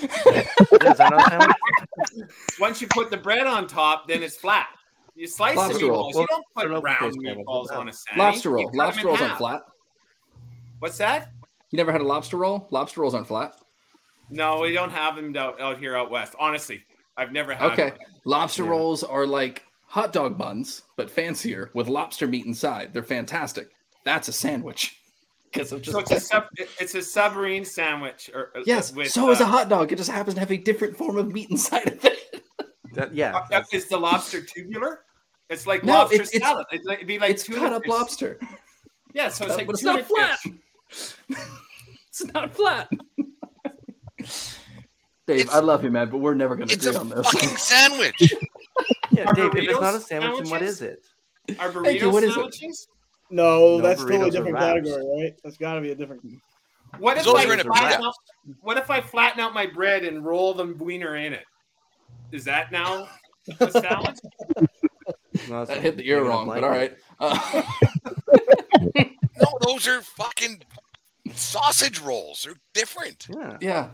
[0.02, 2.30] Yeah, is that not a sandwich?
[2.60, 4.68] Once you put the bread on top, then it's flat.
[5.16, 6.12] You slice Lobster the roll.
[6.12, 6.14] meatballs.
[6.14, 8.18] Well, you don't I don't put know round meatballs on a sandwich.
[8.18, 8.70] Lobster roll.
[8.74, 9.62] Lobster rolls aren't flat.
[10.78, 11.30] What's that?
[11.70, 12.68] You never had a lobster roll?
[12.70, 13.54] Lobster rolls aren't flat.
[14.28, 16.34] No, we don't have them out, out here out west.
[16.38, 16.82] Honestly,
[17.16, 17.72] I've never had.
[17.72, 17.90] Okay.
[17.90, 17.98] them.
[18.24, 18.70] Lobster Yeah.
[18.70, 22.92] rolls are like hot dog buns, but fancier with lobster meat inside.
[22.92, 23.70] They're fantastic.
[24.04, 25.00] That's a sandwich.
[25.52, 28.28] Because So it's a sub, it's a submarine sandwich.
[28.34, 28.92] Or uh, yes.
[28.92, 29.90] with, so is a uh, hot dog.
[29.90, 32.42] It just happens to have a different form of meat inside of it.
[32.92, 33.40] That, yeah.
[33.50, 35.04] Uh, Is the lobster tubular?
[35.48, 36.66] It's like No, lobster it's- it's- salad.
[36.72, 37.90] It's it'd be like it's tuna cut up fish.
[37.90, 38.40] lobster.
[39.14, 40.38] Yeah, so it's like but it's tuna not flat.
[40.40, 41.14] fish.
[42.08, 42.88] It's not flat.
[45.26, 47.28] Dave, I love you, man, but we're never going to It's agree a on this.
[47.30, 48.32] fucking sandwich.
[49.10, 50.74] Yeah, Are Dave, if it's not a sandwich, then what sandwiches?
[50.74, 51.58] is it?
[51.60, 52.34] Are Thank you, burrito what is it?
[52.34, 52.88] sandwiches?
[53.30, 55.34] No, No, that's still burritos a are different category, right?
[55.42, 56.22] That's got to be a different.
[56.98, 58.00] What if I are in a flatten wrap.
[58.02, 58.14] out,
[58.62, 61.44] What if I flatten out my bread and roll the wiener in it?
[62.32, 63.08] Is that now
[63.60, 64.16] a sandwich?
[65.48, 66.94] No, That hit the ear wrong, but all right.
[67.20, 67.62] Uh,
[69.38, 70.62] No, those are fucking
[71.34, 72.42] sausage rolls.
[72.44, 73.26] They're different.
[73.28, 73.56] Yeah.
[73.60, 73.88] yeah.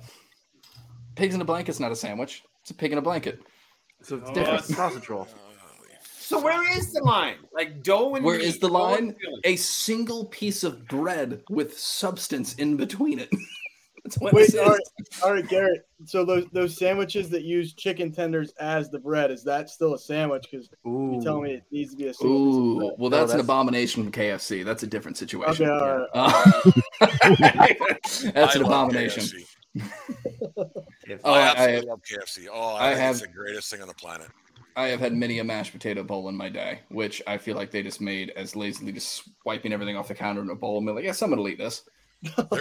[1.17, 2.45] Pigs in a blanket's not a sandwich.
[2.63, 3.41] It's a pig in a blanket.
[4.03, 4.61] So it's Oh, different.
[4.63, 5.27] it's- Sausage roll.
[6.17, 7.37] So where is the line?
[7.53, 9.15] Like dough and Where meat, is the line?
[9.45, 13.29] A single piece of bread with substance in between it.
[14.05, 14.91] That's what Wait, this all is.
[15.01, 15.87] right, all right, Garrett.
[16.07, 19.99] So those those sandwiches that use chicken tenders as the bread is that still a
[19.99, 20.49] sandwich?
[20.51, 22.37] Because you tell me it needs to be a sandwich.
[22.37, 22.91] Ooh, bread.
[22.99, 24.65] well, No, that's, an abomination from KFC.
[24.65, 25.69] That's a different situation.
[25.69, 26.09] Okay, all right.
[26.13, 26.73] Uh,
[28.35, 29.25] that's I an abomination.
[31.25, 32.47] Oh, I I, absolutely I, love KFC.
[32.53, 34.29] Oh, I I, have- it's the greatest thing on the planet.
[34.77, 37.71] I have had many a mashed potato bowl in my day, which I feel like
[37.71, 40.87] they just made as lazily just swiping everything off the counter in a bowl and
[40.87, 41.83] be like, yeah, someone will eat this.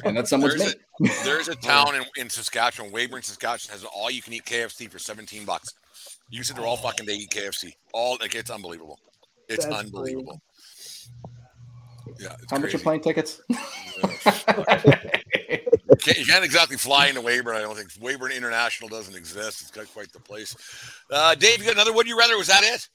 [0.04, 1.10] And that's someone's There's me.
[1.10, 4.90] a, there's a town in, in Saskatchewan, Weyburn, Saskatchewan, has all you can eat KFC
[4.90, 5.74] for 17 bucks.
[6.30, 7.74] You said they're all fucking they eat KFC.
[7.94, 8.98] All like it's unbelievable.
[9.50, 10.42] It's That's unbelievable.
[12.20, 13.42] Yeah, it's How much are plane tickets?
[16.02, 17.56] Can't, you can't exactly fly into Weyburn.
[17.56, 19.62] I don't think Weyburn International doesn't exist.
[19.62, 20.56] It's got quite the place.
[21.12, 21.94] Uh, Dave, you got another?
[21.94, 22.38] Would you rather?
[22.38, 22.88] Was that it?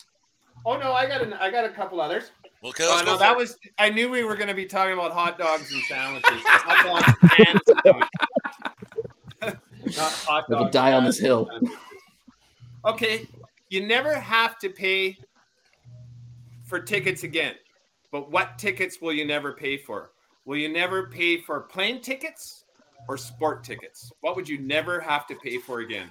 [0.65, 2.33] Oh no, I got an, I got a couple others.
[2.67, 3.37] Okay, Oh, uh, no, that it.
[3.37, 3.57] was.
[3.79, 6.29] I knew we were going to be talking about hot dogs and sandwiches.
[6.45, 8.11] hot dogs and sandwiches.
[9.97, 11.47] Not hot We'll dogs die on this hill.
[11.51, 11.79] sandwiches.
[12.85, 13.27] Okay,
[13.69, 15.17] you never have to pay
[16.65, 17.55] for tickets again.
[18.11, 20.11] But what tickets will you never pay for?
[20.45, 22.65] Will you never pay for plane tickets
[23.09, 24.11] or sport tickets?
[24.21, 26.11] What would you never have to pay for again?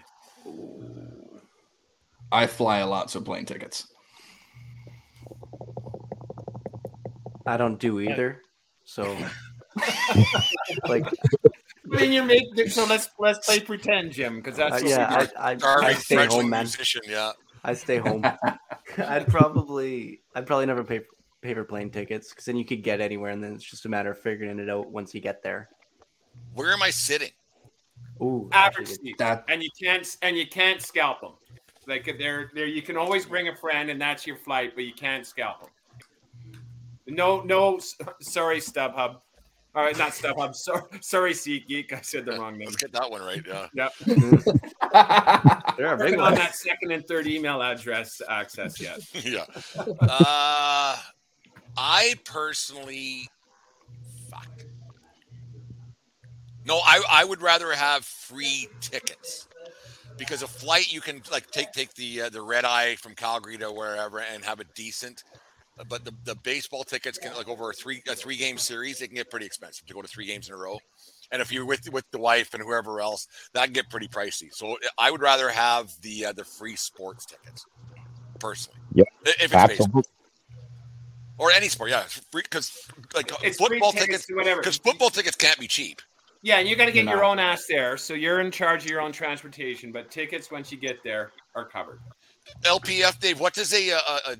[2.32, 3.88] I fly a lot, so plane tickets.
[7.46, 8.42] I don't do either.
[8.84, 9.18] So,
[10.88, 11.06] like,
[11.94, 15.26] I mean, you're so let's let's play pretend, Jim, because that's uh, what we yeah,
[15.26, 15.32] do.
[15.38, 16.64] I, I, I, stay French home, man.
[16.64, 17.32] Musician, yeah.
[17.64, 18.24] I stay home.
[18.98, 21.02] I'd probably, I'd probably never pay
[21.42, 23.90] pay for plane tickets because then you could get anywhere, and then it's just a
[23.90, 25.70] matter of figuring it out once you get there.
[26.54, 27.32] Where am I sitting?
[28.22, 31.34] Ooh, average actually, seats, That- and you can't and you can't scalp them.
[31.88, 34.84] Like if they're there, you can always bring a friend, and that's your flight, but
[34.84, 35.70] you can't scalp them.
[37.08, 39.18] No, no, s- sorry, StubHub.
[39.76, 40.56] All right, not StubHub.
[40.56, 41.92] Sorry, sorry, SeatGeek.
[41.92, 42.68] I said the wrong name.
[42.68, 43.44] Let's get that one right.
[43.46, 43.68] Yeah.
[43.74, 43.94] Yep.
[45.78, 46.38] There are big Working on ones.
[46.38, 49.00] that second and third email address access yet.
[49.26, 49.44] yeah.
[49.78, 50.96] Uh,
[51.76, 53.28] I personally,
[54.30, 54.48] fuck.
[56.66, 59.50] No, I I would rather have free tickets
[60.18, 63.58] because a flight you can like take take the uh, the red eye from Calgary
[63.58, 65.26] to wherever and have a decent.
[65.90, 69.08] But the, the baseball tickets can like over a three a three game series, they
[69.08, 70.80] can get pretty expensive to go to three games in a row.
[71.32, 74.54] And if you're with with the wife and whoever else, that can get pretty pricey.
[74.54, 77.66] So I would rather have the uh, the free sports tickets,
[78.40, 78.80] personally.
[78.94, 79.86] yeah If it's Absolutely.
[79.86, 80.04] baseball
[81.38, 82.04] or any sport, yeah,
[82.34, 82.72] because
[83.14, 84.62] like It's football tickets tickets, whatever.
[84.62, 86.02] because football tickets can't be cheap.
[86.42, 87.12] Yeah, and you got to get No.
[87.12, 89.92] your own ass there, so you're in charge of your own transportation.
[89.92, 92.00] But tickets, once you get there, are covered.
[92.64, 94.36] LPF, Dave, what does a, a, a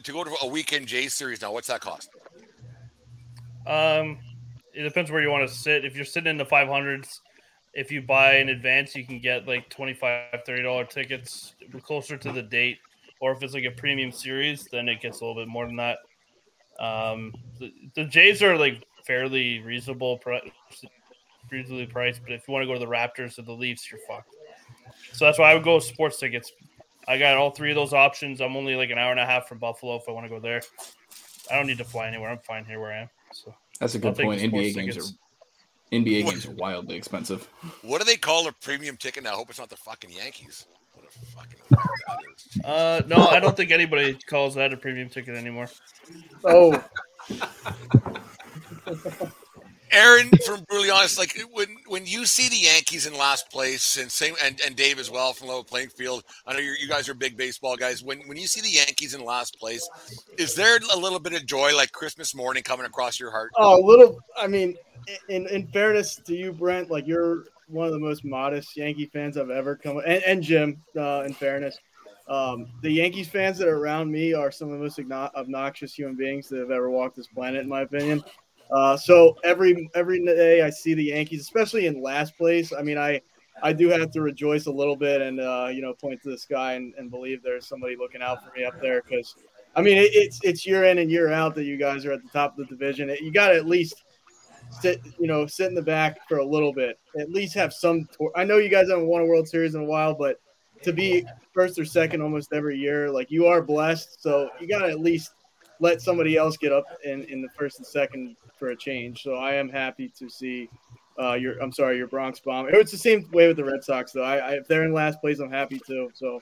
[0.00, 1.52] to, go to a weekend Jays series now?
[1.52, 2.10] What's that cost?
[3.66, 4.18] Um,
[4.72, 5.84] it depends where you want to sit.
[5.84, 7.20] If you're sitting in the 500s,
[7.72, 12.42] if you buy in advance, you can get like 25 $30 tickets closer to the
[12.42, 12.78] date.
[13.20, 15.76] Or if it's like a premium series, then it gets a little bit more than
[15.76, 15.98] that.
[16.78, 20.52] Um, the, the Jays are like fairly reasonable, pri-
[21.50, 22.22] reasonably priced.
[22.22, 24.34] But if you want to go to the Raptors or the Leafs, you're fucked.
[25.12, 26.52] So that's why I would go sports tickets.
[27.06, 28.40] I got all three of those options.
[28.40, 30.40] I'm only like an hour and a half from Buffalo if I want to go
[30.40, 30.62] there.
[31.50, 32.30] I don't need to fly anywhere.
[32.30, 33.10] I'm fine here where I am.
[33.32, 34.40] So That's a I'll good take point.
[34.40, 35.12] NBA games tickets.
[35.12, 35.16] are
[35.96, 37.46] NBA What- games are wildly expensive.
[37.82, 39.34] What do they call a premium ticket now?
[39.34, 40.66] I hope it's not the fucking Yankees.
[40.94, 42.18] What a fucking that
[42.56, 42.64] is.
[42.64, 45.68] Uh, no, I don't think anybody calls that a premium ticket anymore.
[46.44, 46.82] Oh,
[49.94, 54.10] Aaron, from brutally honest, like when when you see the Yankees in last place, and
[54.10, 56.24] same and, and Dave as well from Level Playing Field.
[56.46, 58.02] I know you guys are big baseball guys.
[58.02, 59.88] When when you see the Yankees in last place,
[60.38, 63.52] is there a little bit of joy, like Christmas morning, coming across your heart?
[63.56, 64.20] oh, a little.
[64.36, 64.76] I mean,
[65.28, 69.36] in in fairness to you, Brent, like you're one of the most modest Yankee fans
[69.36, 69.98] I've ever come.
[69.98, 71.78] And, and Jim, uh, in fairness,
[72.28, 75.94] um, the Yankees fans that are around me are some of the most obno- obnoxious
[75.94, 78.22] human beings that have ever walked this planet, in my opinion.
[78.70, 82.72] Uh, so every every day I see the Yankees, especially in last place.
[82.72, 83.20] I mean, I
[83.62, 86.38] I do have to rejoice a little bit and uh, you know point to the
[86.38, 89.34] sky and, and believe there's somebody looking out for me up there because
[89.76, 92.22] I mean it, it's it's year in and year out that you guys are at
[92.22, 93.14] the top of the division.
[93.20, 94.02] You got to at least
[94.80, 96.98] sit you know sit in the back for a little bit.
[97.18, 98.08] At least have some.
[98.34, 100.40] I know you guys haven't won a World Series in a while, but
[100.82, 104.20] to be first or second almost every year, like you are blessed.
[104.20, 105.32] So you got to at least
[105.80, 109.22] let somebody else get up in, in the first and second for a change.
[109.22, 110.68] So I am happy to see
[111.18, 111.58] uh, your.
[111.62, 112.68] I'm sorry, your Bronx bomb.
[112.70, 114.22] It's the same way with the Red Sox, though.
[114.22, 116.10] I, I if they're in last place, I'm happy too.
[116.14, 116.40] So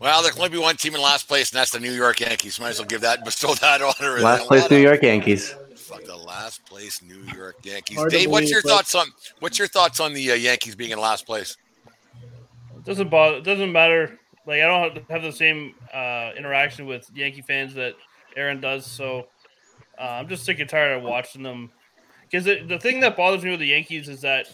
[0.00, 2.20] Well, there can only be one team in last place, and that's the New York
[2.20, 2.60] Yankees.
[2.60, 4.20] Might as well give that bestow that honor.
[4.20, 5.54] Last place, New York Yankees.
[5.76, 7.96] Fuck the last place, New York Yankees.
[7.96, 9.06] Hard Dave, what's your but- thoughts on
[9.40, 11.56] what's your thoughts on the uh, Yankees being in last place?
[12.76, 13.36] It doesn't bother.
[13.36, 14.18] It doesn't matter.
[14.46, 17.94] Like I don't have the same uh, interaction with Yankee fans that
[18.36, 18.86] Aaron does.
[18.86, 19.28] So
[19.98, 21.70] uh, I'm just sick and tired of watching them.
[22.22, 24.46] Because the, the thing that bothers me with the Yankees is that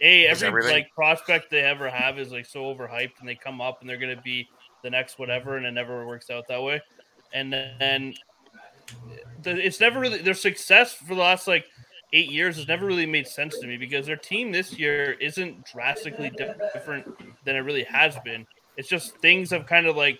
[0.00, 0.72] a every everything?
[0.72, 3.98] like prospect they ever have is like so overhyped, and they come up and they're
[3.98, 4.48] going to be
[4.82, 6.82] the next whatever, and it never works out that way.
[7.32, 8.14] And then
[9.42, 11.64] the, it's never really their success for the last like
[12.12, 15.64] eight years has never really made sense to me because their team this year isn't
[15.64, 16.30] drastically
[16.74, 17.06] different
[17.44, 18.46] than it really has been.
[18.76, 20.18] It's just things have kind of like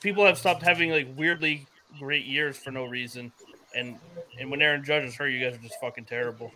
[0.00, 1.66] people have stopped having like weirdly
[1.98, 3.32] great years for no reason.
[3.74, 3.96] And
[4.38, 6.52] and when Aaron Judge is hurt, you guys are just fucking terrible.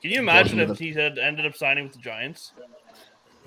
[0.00, 2.52] Can you imagine if he had ended up signing with the Giants?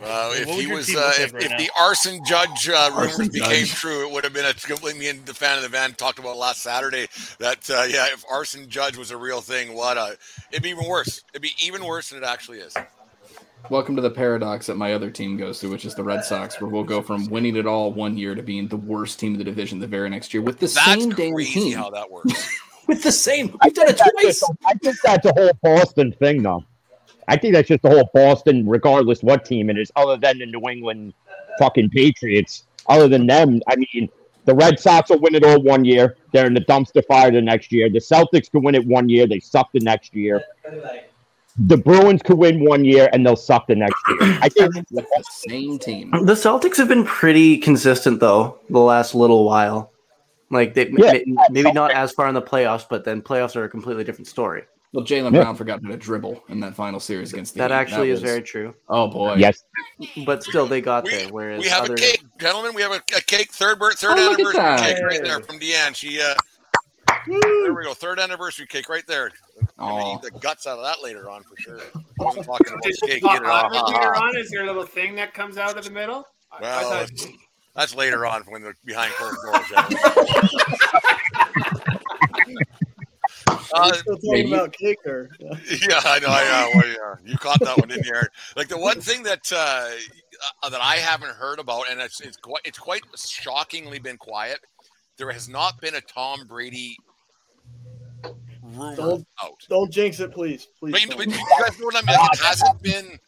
[0.02, 3.66] Uh, if he was, uh, if, right if the arson judge uh, rumors Arson became
[3.66, 3.74] judge.
[3.74, 6.20] true, it would have been a completely me and the fan of the van talked
[6.20, 7.08] about last Saturday.
[7.40, 10.16] That uh, yeah, if arson judge was a real thing, what a
[10.52, 11.24] it'd be even worse.
[11.34, 12.76] It'd be even worse than it actually is.
[13.70, 16.62] Welcome to the paradox that my other team goes through, which is the Red Sox,
[16.62, 19.38] where we'll go from winning it all one year to being the worst team in
[19.38, 21.78] the division the very next year with the That's same damn team.
[21.78, 22.50] how that works.
[22.88, 24.42] With the same, we've done it twice.
[24.66, 26.64] I think that's a whole Boston thing, though.
[27.28, 30.46] I think that's just the whole Boston, regardless what team it is, other than the
[30.46, 31.14] New England
[31.60, 32.64] fucking Patriots.
[32.88, 34.08] Other than them, I mean,
[34.46, 36.16] the Red Sox will win it all one year.
[36.32, 37.90] They're in the dumpster fire the next year.
[37.90, 39.28] The Celtics can win it one year.
[39.28, 40.42] They suck the next year.
[41.60, 44.38] The Bruins could win one year and they'll suck the next year.
[44.42, 45.06] I think the
[45.48, 46.12] same team.
[46.12, 49.92] The Celtics have been pretty consistent though the last little while.
[50.52, 51.14] Like they Yeah.
[51.14, 54.28] may- maybe not as far in the playoffs, but then playoffs are a completely different
[54.28, 54.64] story.
[54.94, 55.42] Well, Jaylen Yeah.
[55.42, 57.76] Brown forgot how to dribble in that final series against the That Heat.
[57.78, 58.74] actually is was- very true.
[58.88, 59.36] Oh boy.
[59.36, 59.64] yes.
[60.26, 61.28] But still, they got We, there.
[61.30, 62.74] Whereas we have other, a cake, gentlemen.
[62.76, 63.52] We have a, a cake.
[63.52, 64.80] Third birth, third Oh, look at anniversary that.
[64.96, 65.96] cake right there from Deanne.
[65.96, 66.36] She uh,
[67.28, 67.94] there we go.
[67.94, 69.32] Third anniversary cake right there.
[69.80, 71.80] I'm gonna Oh, eat the guts out of that later on for sure.
[71.80, 73.46] I wasn't talking about Does the she cake pop either.
[73.46, 74.38] out Ah, later on?
[74.38, 76.26] Is there a little thing that comes out of the middle?
[76.52, 77.28] I- I Well, thought- that's,
[77.76, 79.66] that's later on when they're behind closed doors.
[83.74, 86.28] Uh, still talking about cake or yeah, I know.
[86.30, 86.72] I know.
[86.76, 88.14] Well, yeah, you caught that one, didn't you?
[88.14, 88.28] Aaron?
[88.56, 89.90] Like the one thing that uh,
[90.64, 94.60] uh, that I haven't heard about, and it's it's quite it's quite shockingly been quiet.
[95.18, 96.96] There has not been a Tom Brady
[98.78, 99.54] rumor Don't- out.
[99.70, 100.68] don't jinx it, please.
[100.80, 100.92] Please.
[100.92, 102.18] But you, but you guys know what I mean?
[102.20, 103.20] Like, it hasn't been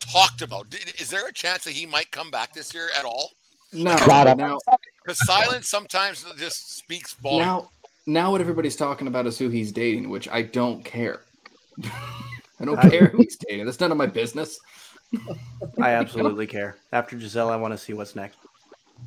[0.00, 0.66] talked about.
[0.98, 3.30] Is there a chance that he might come back this year at all?
[3.72, 3.96] no.
[3.98, 4.36] Shut.
[4.38, 4.58] Now,
[5.04, 7.44] Because silence sometimes just speaks volumes.
[7.46, 7.70] now,
[8.06, 11.20] now, what everybody's talking about is who he's dating, which I don't care.
[12.60, 13.66] I don't I- care who he's dating.
[13.66, 14.58] That's none of my business.
[15.80, 16.76] I absolutely care.
[16.92, 18.38] After Gisele, I want to see what's next.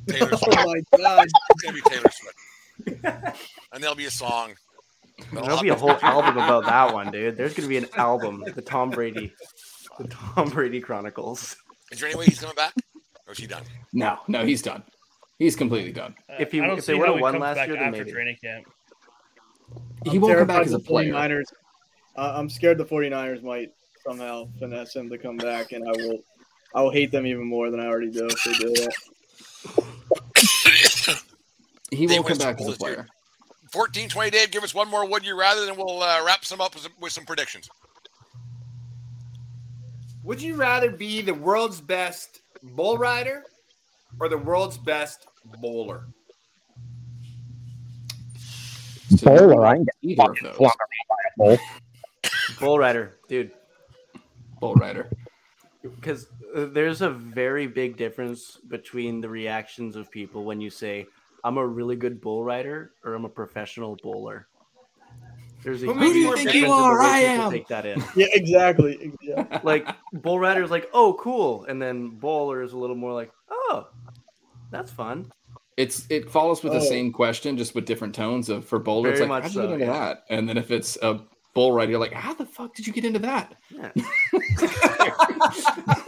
[0.08, 1.26] Taylor Oh my god.
[1.50, 3.36] It's gonna be Taylor Swift,
[3.72, 4.54] and there'll be a song.
[5.32, 7.36] There'll be a whole album about that one, dude.
[7.36, 9.32] There's gonna be an album, the Tom Brady,
[9.98, 11.56] the Tom Brady Chronicles.
[11.90, 12.74] Is there any way he's coming back,
[13.26, 13.62] or is he done?
[13.92, 14.82] No, no, he's done.
[15.38, 16.14] He's completely done.
[16.38, 18.12] If he- I don't if they would've he won last year, then after maybe.
[18.12, 18.64] training camp.
[20.04, 21.12] He I'm won't come back as a player.
[21.12, 21.44] 49ers
[22.16, 23.70] uh, I'm scared the 49ers might
[24.06, 26.18] somehow finesse him to come back, and I will.
[26.74, 28.94] I will hate them even more than I already do if they do that.
[31.90, 32.96] He They won't win come back as a player.
[32.96, 33.06] dude.
[33.72, 33.84] Player.
[33.84, 34.50] 14 20, Dave.
[34.50, 36.92] Give us one more would you rather, then we'll uh, wrap some up with some,
[37.00, 37.68] with some predictions.
[40.24, 43.44] Would you rather be the world's best bull rider
[44.20, 45.26] or the world's best
[45.60, 46.06] bowler?
[49.22, 50.56] Bowler, I ain't Either of fucking those.
[50.56, 51.58] flung around by a bull.
[52.60, 53.50] Bull rider, dude.
[54.60, 55.10] Bull rider.
[55.82, 61.06] Because uh, there's a very big difference between the reactions of people when you say,
[61.44, 64.46] I'm a really good bull rider or I'm a professional bowler.
[65.64, 66.98] There's a Who do you think you are?
[67.00, 67.50] way I am.
[67.50, 68.02] Take that in.
[68.16, 69.12] Yeah, exactly.
[69.20, 69.60] Yeah.
[69.64, 73.30] Like bull rider is like, oh, cool, and then bowler is a little more like,
[73.50, 73.86] oh,
[74.70, 75.30] that's fun.
[75.76, 76.84] It's it follows with the Oh.
[76.84, 79.10] same question, just with different tones of for bowler.
[79.10, 79.92] It's like, much how'd you get into yeah.
[79.92, 80.24] that?
[80.30, 81.20] And then if it's a
[81.54, 83.54] bull rider, you're like, how the fuck did you get into that?
[83.70, 83.90] Yeah.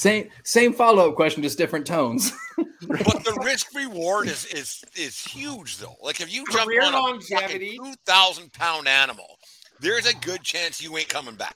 [0.00, 2.32] Same same follow up question, just different tones.
[2.88, 5.96] But the risk reward is is is huge though.
[6.02, 7.76] Like if you jump Career on a longevity.
[7.76, 9.38] two thousand pound animal,
[9.80, 11.54] there's a good chance you ain't coming back.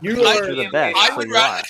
[0.00, 0.96] You I- are You're the best.
[0.98, 1.62] I would rather,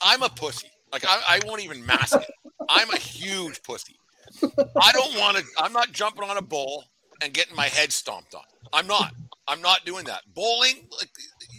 [0.00, 0.70] I'm a pussy.
[0.90, 2.30] Like I, I won't even mask it.
[2.70, 3.96] I'm a huge pussy.
[4.42, 5.44] I don't want to.
[5.58, 6.84] I'm not jumping on a bull
[7.20, 8.44] and getting my head stomped on.
[8.72, 9.12] I'm not.
[9.46, 10.22] I'm not doing that.
[10.34, 11.10] Bowling, like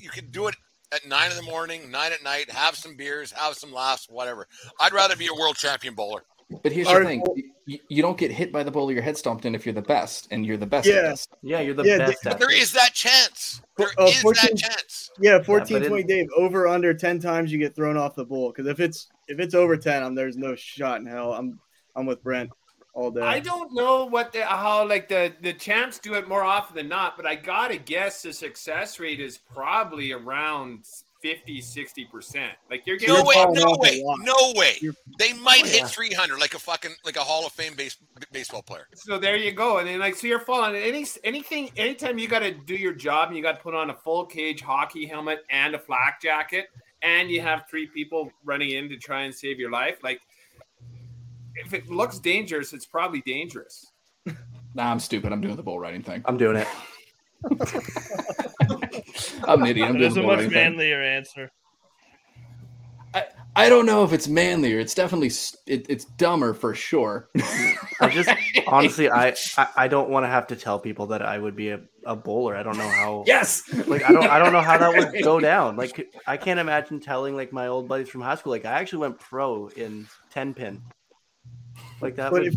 [0.01, 0.55] you can do it
[0.91, 2.49] at nine in the morning, nine at night.
[2.51, 4.47] Have some beers, have some laughs, whatever.
[4.79, 6.23] I'd rather be a world champion bowler.
[6.63, 7.23] But here's Are- the thing:
[7.65, 9.73] you, you don't get hit by the bull or your head stomped in if you're
[9.73, 10.85] the best, and you're the best.
[10.85, 11.11] Yeah.
[11.13, 11.27] At.
[11.41, 12.61] Yeah, you're the Yeah, best But at there it.
[12.61, 13.61] is that chance.
[13.77, 15.11] There Uh, is that chance.
[15.19, 16.27] Yeah, 14, but in- 20, Dave.
[16.35, 19.55] Over under ten times you get thrown off the bowl Because if it's if it's
[19.55, 21.33] over ten, I'm there's no shot in hell.
[21.33, 21.59] I'm
[21.95, 22.49] I'm with Brent
[22.93, 23.21] all day.
[23.21, 26.87] I don't know what the how like the the champs do it more often than
[26.89, 30.85] not, but I gotta guess the success rate is probably around
[31.21, 32.53] 50 60 percent.
[32.69, 34.79] Like you're getting No way, no way, no way.
[35.19, 35.85] They might Oh, hit yeah.
[35.85, 37.97] 300 like a fucking like a Hall of Fame base,
[38.31, 38.87] baseball player.
[38.95, 40.75] So there you go, and then like so you're falling.
[40.75, 43.91] Any anything, anytime you got to do your job and you got to put on
[43.91, 46.67] a full cage hockey helmet and a flak jacket,
[47.03, 49.99] and you have three people running in to try and save your life.
[50.03, 50.21] Like
[51.55, 53.85] if it looks dangerous, it's probably dangerous.
[54.73, 55.33] Nah, I'm stupid.
[55.33, 56.21] I'm doing the bull riding thing.
[56.23, 56.67] I'm doing it.
[59.43, 59.89] I'm an idiot.
[59.89, 60.77] I'm doing is the a bull much riding thing.
[60.77, 61.51] manlier answer.
[63.55, 64.79] I don't know if it's manlier.
[64.79, 65.31] It's definitely
[65.67, 67.29] it, it's dumber for sure.
[67.99, 68.29] I just
[68.67, 71.69] honestly, I I, I don't want to have to tell people that I would be
[71.69, 72.55] a, a bowler.
[72.55, 73.23] I don't know how.
[73.27, 73.63] yes.
[73.87, 75.75] Like I don't I don't know how that would go down.
[75.75, 78.51] Like I can't imagine telling like my old buddies from high school.
[78.51, 80.81] Like I actually went pro in ten pin.
[82.01, 82.55] Like that But would if-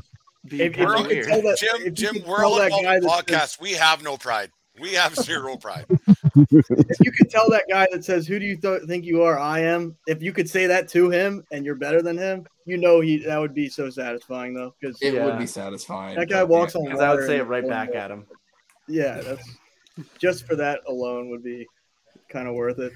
[0.49, 1.27] be if- if you could weird.
[1.27, 3.73] tell that- Jim, if Jim, we're tell all that involved guy in that says- We
[3.73, 4.51] have no pride.
[4.81, 5.87] We have zero pride.
[5.89, 9.39] if you could tell that guy that says, "Who do you th- think you are?"
[9.39, 9.97] I am.
[10.09, 13.19] If you could say that to him, and you're better than him, you know he
[13.19, 16.19] that would be so satisfying though, because It would be satisfying.
[16.19, 16.81] that guy walks yeah.
[16.81, 17.07] on 'Cause water.
[17.11, 18.27] I would say it right back at him.
[18.89, 19.49] Yeah, that's
[20.19, 21.67] just for that alone would be
[22.29, 22.93] kind of worth it.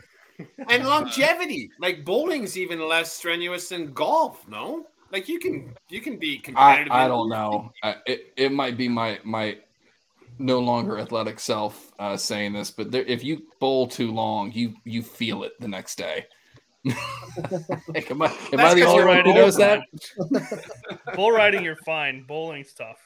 [0.68, 1.70] and longevity.
[1.80, 4.46] Like bowling's even less strenuous than golf.
[4.49, 6.92] No, like you can you can be I, competitive.
[6.92, 7.72] I in- don't know.
[7.82, 9.59] I, it it might be my my
[10.38, 14.74] no longer athletic self uh, saying this, but there, if you bowl too long, you
[14.84, 16.26] you feel it the next day.
[17.94, 19.80] Like, am I, am I That's the 'cause only one who knows that?
[21.14, 22.24] Bull riding, you're fine.
[22.24, 22.96] Bowling's tough.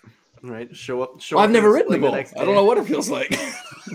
[0.42, 0.74] Right?
[0.74, 1.20] Show up.
[1.20, 2.14] Show Well, up I've never the ridden a swing bull.
[2.14, 3.30] I don't know what it feels like.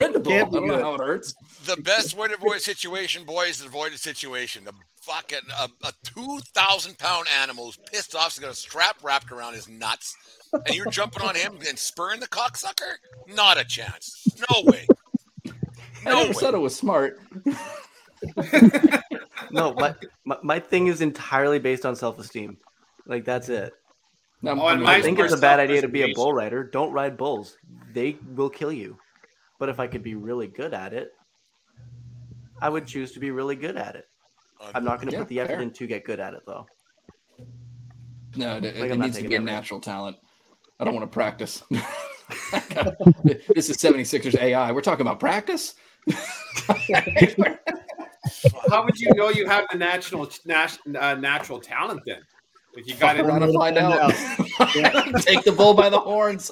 [0.00, 0.32] ridden a bull.
[0.32, 0.82] I Can't be don't know good.
[0.82, 1.34] how it hurts.
[1.64, 4.64] The best way to avoid a situation, boys, is avoid a situation.
[4.64, 4.72] The
[5.06, 8.32] fucking a, a two thousand pound animal is pissed off.
[8.34, 10.16] He's got a strap wrapped around his nuts,
[10.52, 12.94] and you're jumping on him and spurring the cocksucker.
[13.28, 14.26] Not a chance.
[14.50, 14.86] No way.
[15.46, 15.50] I
[16.10, 16.32] No never way.
[16.34, 17.18] said it was smart.
[19.52, 19.94] No, my,
[20.24, 22.56] my my thing is entirely based on self esteem.
[23.06, 23.72] Like that's it.
[24.42, 26.32] No, Oh, and I'm- I mine's think it's a bad idea to be a bull
[26.32, 26.64] rider.
[26.64, 27.56] Don't ride bulls.
[27.92, 28.98] They will kill you.
[29.58, 31.10] But if I could be really good at it,
[32.60, 34.04] I would choose to be really good at it.
[34.74, 35.60] I'm not going to Yeah, put the effort fair.
[35.62, 36.66] in to get good at it though.
[38.36, 39.52] No, it, it Like, I'm needs to be a that risk.
[39.52, 40.16] natural talent.
[40.78, 41.62] I don't want to practice.
[41.70, 44.72] this is 76ers AI.
[44.72, 45.74] We're talking about practice?
[48.70, 52.20] How would you know you have the natural nat- uh, natural talent then?
[52.74, 54.12] If you got it, We're gonna find out.
[54.74, 55.12] Yeah.
[55.20, 56.50] Take the bull by the horns.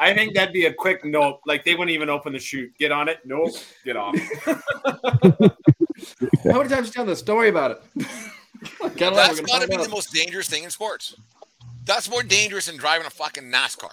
[0.00, 1.40] I think that'd be a quick nope.
[1.46, 2.72] Like they wouldn't even open the chute.
[2.78, 3.18] Get on it.
[3.24, 3.54] Nope.
[3.84, 4.14] Get off.
[6.44, 7.82] How many times you tell the story about it?
[8.96, 11.14] Cadillac, That's we're got to find be the most dangerous thing in sports.
[11.84, 13.90] That's more dangerous than driving a fucking NASCAR.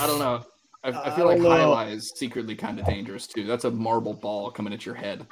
[0.00, 0.44] I don't know.
[0.82, 1.78] I, I I feel like don't know.
[1.80, 3.44] is secretly kind of dangerous too.
[3.44, 5.26] That's a marble ball coming at your head.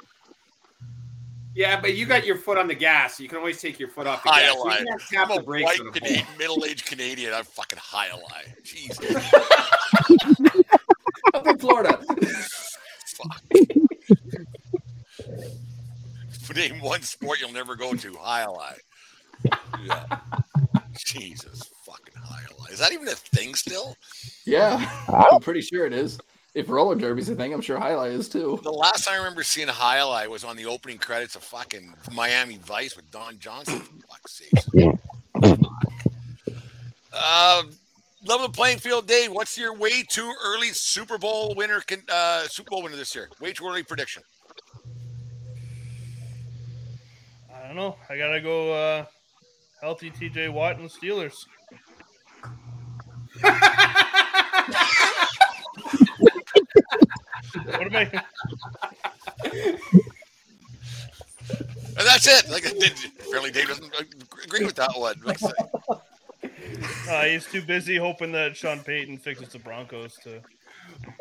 [1.57, 3.19] Yeah, but you got your foot on the gas.
[3.19, 4.53] You can always take your foot off the High gas.
[4.53, 4.85] You line.
[5.11, 7.33] can't I'm a brakes white Canadian, middle-aged Canadian.
[7.33, 8.63] I'm fucking jai alai.
[8.63, 8.99] Jesus.
[11.33, 11.99] Up in Florida.
[13.15, 13.41] Fuck.
[16.55, 18.13] Name one sport you'll never go to.
[18.13, 18.77] Jai alai.
[19.83, 20.05] Yeah.
[21.07, 22.71] Jesus fucking jai alai.
[22.71, 23.97] Is that even a thing still?
[24.45, 26.19] Yeah, I'm pretty sure it is.
[26.57, 28.59] If roller derby's a thing, I'm sure highlight is too.
[28.63, 31.93] The last time I remember seeing a highlight was on the opening credits of fucking
[32.11, 33.79] Miami Vice with Don Johnson.
[33.79, 34.67] For fuck's sakes.
[37.13, 37.63] Uh,
[38.25, 39.31] level the playing field, Dave.
[39.31, 41.79] What's your way too early Super Bowl winner?
[41.81, 43.29] Can, uh, Super Bowl winner this year?
[43.39, 44.23] Way too early prediction.
[47.53, 47.97] I don't know.
[48.09, 49.05] I gotta go uh,
[49.79, 51.35] healthy TJ Watt and the Steelers.
[57.65, 58.23] what am I?
[61.97, 62.49] And that's it.
[62.49, 63.91] Like, apparently, Dave doesn't
[64.43, 65.15] agree with that one.
[65.23, 65.39] Like,
[67.09, 70.41] Uh, he's too busy hoping that Sean Payton fixes the Broncos to.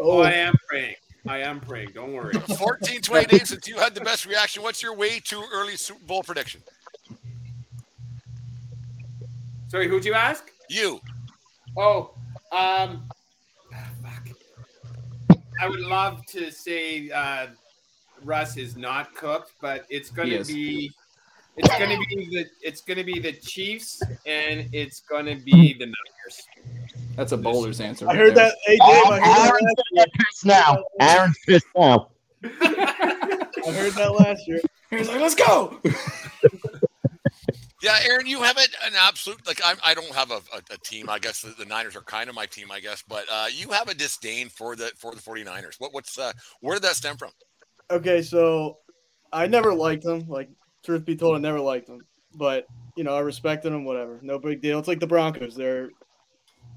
[0.01, 0.97] Oh, I am praying.
[1.27, 1.91] I am praying.
[1.95, 2.35] Don't worry.
[2.59, 4.63] 14, 20 days since you had the best reaction.
[4.63, 6.63] What's your way too early Super Bowl prediction?
[9.69, 10.51] Sorry, who'd you ask?
[10.69, 11.01] You.
[11.77, 12.15] Oh,
[12.53, 13.16] um, fuck.
[15.61, 17.49] I would love to say uh,
[18.23, 20.93] Russ is not cooked, but it's going to be.
[21.57, 22.47] It's going to be the.
[22.63, 26.47] It's going to be the Chiefs, and it's going to be the Niners.
[27.17, 28.05] That's a bowler's answer.
[28.05, 28.51] I right heard there.
[28.51, 28.57] that.
[28.67, 30.85] Hey, Dave, I heard that, Aaron's last gonna pissed now.
[31.01, 32.09] Aaron's pissed now.
[32.45, 34.61] I heard that last year.
[34.91, 35.81] He's like, let's go.
[37.87, 41.09] Yeah, Aaron, you have an absolute like I'm, I don't have a, a, a team.
[41.09, 43.71] I guess the, the Niners are kind of my team, I guess, but uh, you
[43.71, 45.79] have a disdain for the for the 49ers.
[45.79, 47.31] What what's uh, where did that stem from?
[47.89, 48.79] Okay, so
[49.33, 50.27] I never liked them.
[50.27, 50.51] Like,
[50.85, 52.01] truth be told, I never liked them.
[52.35, 52.67] But
[52.97, 53.85] you know, I respected them.
[53.85, 54.81] Whatever, no big deal.
[54.81, 55.55] It's like the Broncos.
[55.55, 55.91] They're,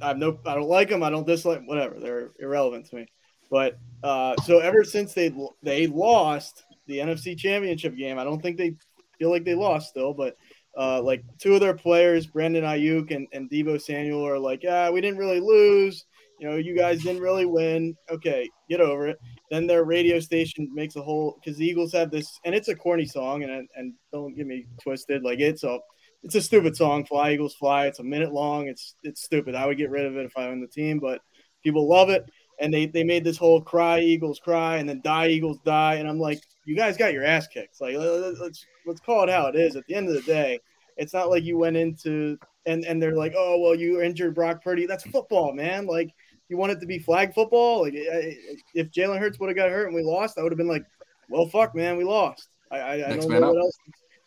[0.04, 1.02] I have no, I don't like them.
[1.02, 1.62] I don't dislike.
[1.66, 3.08] Whatever, they're irrelevant to me.
[3.50, 5.34] But uh, so ever since they
[5.64, 8.76] they lost the NFC Championship game, I don't think they
[9.18, 10.14] feel like they lost still.
[10.14, 10.36] But
[10.80, 14.90] uh, like two of their players, Brandon Aiyuk and, and Deebo Samuel, are like, yeah,
[14.90, 16.06] we didn't really lose.
[16.40, 17.98] You know, you guys didn't really win.
[18.10, 19.18] Okay, get over it.
[19.52, 22.76] then their radio station makes a whole because the Eagles have this, and it's a
[22.76, 25.80] corny song, and and don't get me twisted, like it's a
[26.24, 27.06] it's a stupid song.
[27.06, 27.88] Fly Eagles Fly.
[27.88, 28.70] It's a minute long.
[28.70, 29.56] It's it's stupid.
[29.56, 31.20] I would get rid of it if I owned the team, but
[31.62, 32.24] people love it.
[32.62, 35.96] And they they made this whole cry Eagles cry and then die Eagles die.
[35.96, 37.82] And I'm like, you guys got your ass kicked.
[37.82, 39.76] Like let's let's call it how it is.
[39.76, 40.60] At the end of the day,
[41.00, 44.64] it's not like you went into and and they're like, oh well, you injured Brock
[44.64, 44.86] Purdy.
[44.86, 45.86] That's football, man.
[45.86, 46.14] Like
[46.50, 47.82] you want it to be flag football.
[47.82, 50.68] Like if Jalen Hurts would have got hurt and we lost, I would have been
[50.68, 50.86] like,
[51.30, 52.50] well, fuck, man, we lost.
[52.72, 53.78] I I, I don't know what else.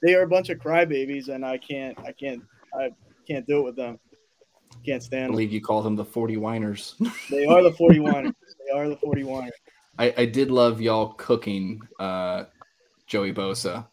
[0.03, 2.43] They are a bunch of crybabies, and I can't I can't
[2.75, 2.91] I
[3.29, 3.99] can't do it with them.
[4.85, 5.27] Can't stand.
[5.27, 6.97] I believe you call them the forty whiners.
[7.31, 8.33] They are the forty whiners.
[8.67, 9.53] they are the forty whiners.
[9.99, 12.45] I, I did love y'all cooking uh,
[13.07, 13.87] Joey Bosa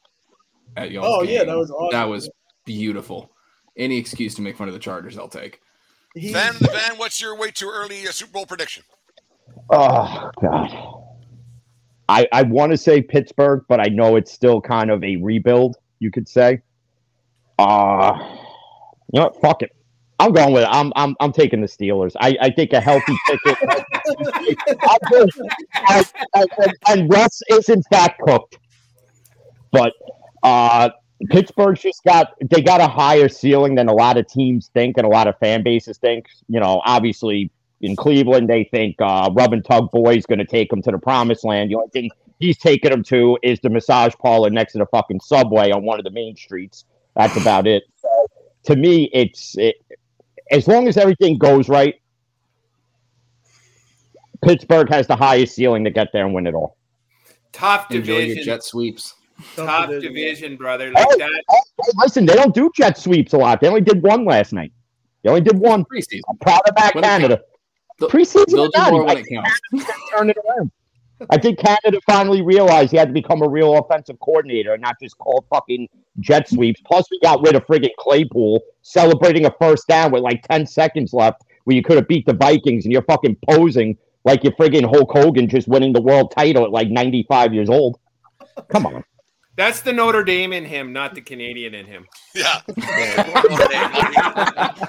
[0.78, 1.06] at y'all.
[1.06, 1.36] Oh game.
[1.36, 1.92] yeah, that was awesome.
[1.92, 2.30] That was
[2.70, 3.32] beautiful.
[3.76, 5.60] Any excuse to make fun of the Chargers, I'll take.
[6.16, 8.84] Van the Van, what's your way too early uh, Super Bowl prediction?
[9.72, 11.04] Oh God.
[12.08, 15.78] I, I want to say Pittsburgh, but I know it's still kind of a rebuild,
[15.98, 16.62] you could say.
[17.58, 18.14] Uh
[19.12, 19.42] you know what?
[19.42, 19.76] Fuck it.
[20.20, 20.70] I'm going with it.
[20.72, 22.16] I'm I'm I'm taking the Steelers.
[22.20, 23.58] I, I think a healthy Pickett.
[26.36, 28.60] and, and Russ is in fact cooked.
[29.72, 29.94] But
[30.44, 30.90] uh
[31.28, 35.06] Pittsburgh's just got they got a higher ceiling than a lot of teams think and
[35.06, 36.28] a lot of fan bases think.
[36.48, 37.52] You know, obviously
[37.82, 40.92] in Cleveland they think uh, Rub and Tug Boy is going to take them to
[40.92, 41.72] the promised land.
[41.72, 42.10] The only thing
[42.40, 46.00] he's taking them to is the massage parlor next to the fucking subway on one
[46.00, 46.86] of the main streets.
[47.16, 47.84] That's about it.
[47.98, 48.28] So,
[48.64, 49.76] to me, it's it,
[50.52, 51.96] as long as everything goes right.
[54.42, 56.78] Pittsburgh has the highest ceiling to get there and win it all.
[57.52, 58.36] Tough Enjoy division.
[58.38, 59.16] your jet sweeps.
[59.56, 60.92] Tough division, brother.
[60.92, 61.30] Like Hey, that.
[61.50, 63.62] hey, hey, listen, they don't do jet sweeps a lot.
[63.62, 64.72] They only did one last night.
[65.24, 65.86] They only did one.
[65.86, 66.22] Preseason.
[66.30, 67.42] I'm proud of that When Canada.
[68.00, 69.60] They'll- Preseason, They'll do more I when it counts.
[70.16, 70.72] Turn it around.
[71.30, 74.96] I think Canada finally realized he had to become a real offensive coordinator and not
[75.02, 75.90] just call fucking
[76.22, 76.80] jet sweeps.
[76.86, 81.12] Plus, we got rid of friggin' Claypool celebrating a first down with like 10 seconds
[81.12, 84.86] left where you could have beat the Vikings and you're fucking posing like you're friggin'
[84.90, 88.00] Hulk Hogan just winning the world title at like 95 years old.
[88.70, 89.04] Come on.
[89.60, 92.08] That's the Notre Dame in him, not the Canadian in him.
[92.34, 92.62] Yeah.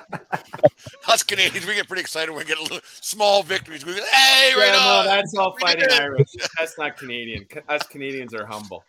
[1.08, 3.84] Us Canadians, we get pretty excited when we get a little small victories.
[3.84, 5.06] We go, hey, right Yeah, no, on.
[5.06, 6.00] that's all We fighting did.
[6.00, 6.28] Irish.
[6.56, 7.48] That's not Canadian.
[7.68, 8.84] Us Canadians are humble.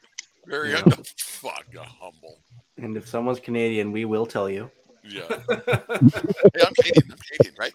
[0.46, 0.84] Very Yeah.
[0.84, 1.08] good.
[1.18, 2.38] Fuck, you're humble.
[2.78, 4.70] And if someone's Canadian, we will tell you.
[5.04, 5.22] Yeah.
[5.32, 7.12] hey, I'm Canadian.
[7.12, 7.74] I'm Canadian, right?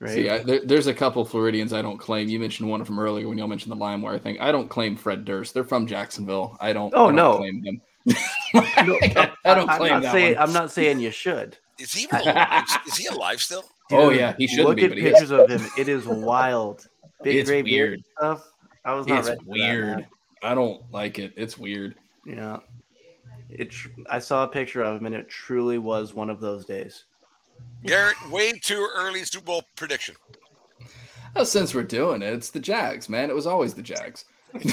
[0.00, 0.10] Right?
[0.10, 2.28] See, I, there, there's a couple Floridians I don't claim.
[2.28, 4.38] You mentioned one of them earlier when y'all mentioned the LimeWire thing.
[4.40, 5.54] I don't claim Fred Durst.
[5.54, 6.56] They're from Jacksonville.
[6.60, 6.92] I don't.
[6.94, 7.36] Oh, I don't no.
[7.38, 7.80] claim them.
[8.54, 8.62] No,
[9.44, 10.42] I don't I'm claim not that saying, one.
[10.42, 11.58] I'm not saying you should.
[11.78, 12.64] Is he even alive?
[12.86, 13.64] Is he alive still?
[13.90, 15.62] Oh, yeah, he shouldn't Look be, at but he pictures of him.
[15.78, 16.86] It is wild.
[17.22, 18.04] Big It's gray beard weird.
[18.18, 18.52] stuff.
[18.84, 20.06] I was not It's ready for that, weird.
[20.42, 21.32] I don't like it.
[21.36, 21.94] It's weird.
[22.26, 22.58] Yeah.
[23.48, 23.70] It.
[23.70, 27.04] tr- I saw a picture of him, and it truly was one of those days.
[27.84, 30.14] Garrett, way too early Super Bowl prediction.
[31.36, 33.30] Oh, since we're doing it, it's the Jags, man.
[33.30, 34.24] It was always the Jags.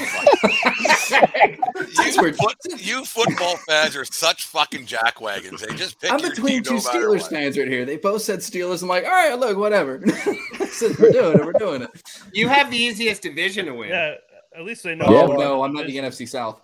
[1.08, 5.60] You, foot, you football fans are such fucking jackwagons.
[5.60, 7.32] They just pick I'm between two no Steelers what.
[7.32, 7.86] fans right here.
[7.86, 8.82] They both said Steelers.
[8.82, 10.02] I'm like, all right, look, whatever.
[10.70, 11.90] Since we're doing it, we're doing it.
[12.34, 13.90] You have the easiest division to win.
[13.90, 14.16] Yeah,
[14.56, 15.06] at least they know.
[15.08, 16.62] Oh what no, I'm not the NFC South.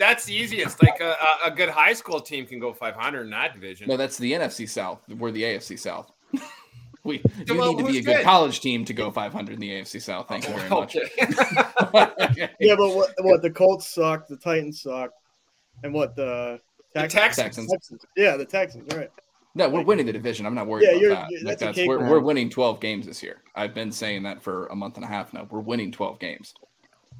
[0.00, 0.82] That's the easiest.
[0.82, 3.86] Like a, a- a good high school team can go 500 in that division.
[3.86, 5.00] No, that's the NFC South.
[5.08, 6.10] We're the AFC South.
[7.04, 8.24] we you Well, need to be a good, good?
[8.24, 10.26] college team to go 500 in the AFC South.
[10.28, 10.96] Thank you very much.
[10.96, 12.48] Okay.
[12.60, 15.10] Yeah, but what, what the Colts suck, the Titans suck,
[15.82, 16.60] and what the,
[16.94, 17.68] The Texans.
[17.70, 18.04] Texans.
[18.16, 19.10] Yeah, the Texans, right?
[19.54, 20.46] No, we're winning the division.
[20.46, 21.30] I'm not worried Yeah, about you're- that.
[21.30, 23.42] you're- Like, that's that's, we're, we're winning 12 games this year.
[23.56, 25.46] I've been saying that for a month and a half now.
[25.50, 26.54] We're winning 12 games.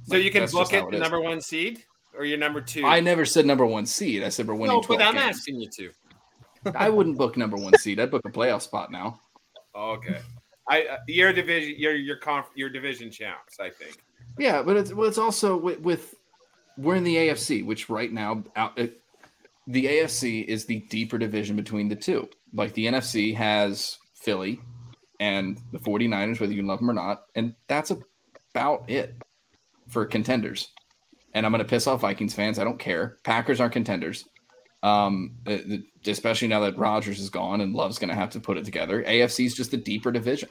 [0.04, 1.84] So you can That's book just how it it the number one seed
[2.16, 2.84] or your number two.
[2.84, 4.22] I never said number one seed.
[4.22, 5.38] I said we're winning no, 12 but I'm games.
[5.38, 5.90] asking you to.
[6.74, 8.00] I wouldn't book number one seed.
[8.00, 9.20] I'd book a playoff spot now.
[9.74, 10.18] Okay.
[10.68, 13.58] I uh, your division, your your conf, your division champs.
[13.58, 13.98] I think.
[14.38, 16.14] Yeah, but it's well, it's also with, with
[16.76, 19.00] we're in the AFC, which right now out it,
[19.66, 22.28] the AFC is the deeper division between the two.
[22.52, 24.60] Like the NFC has Philly
[25.18, 27.92] and the 49ers, whether you love them or not, and that's
[28.54, 29.16] about it
[29.88, 30.68] for contenders.
[31.34, 32.58] And I'm going to piss off Vikings fans.
[32.58, 33.18] I don't care.
[33.22, 34.24] Packers aren't contenders.
[34.82, 35.36] Um,
[36.06, 39.04] especially now that Rodgers is gone and Love's going to have to put it together.
[39.04, 40.48] AFC is just the deeper division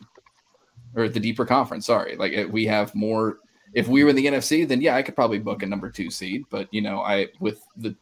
[0.95, 1.85] or the deeper conference.
[1.87, 3.39] Sorry, like we have more.
[3.73, 6.09] If we were in the NFC, then yeah, I could probably book a number two
[6.09, 6.43] seed.
[6.49, 7.95] But you know, I with the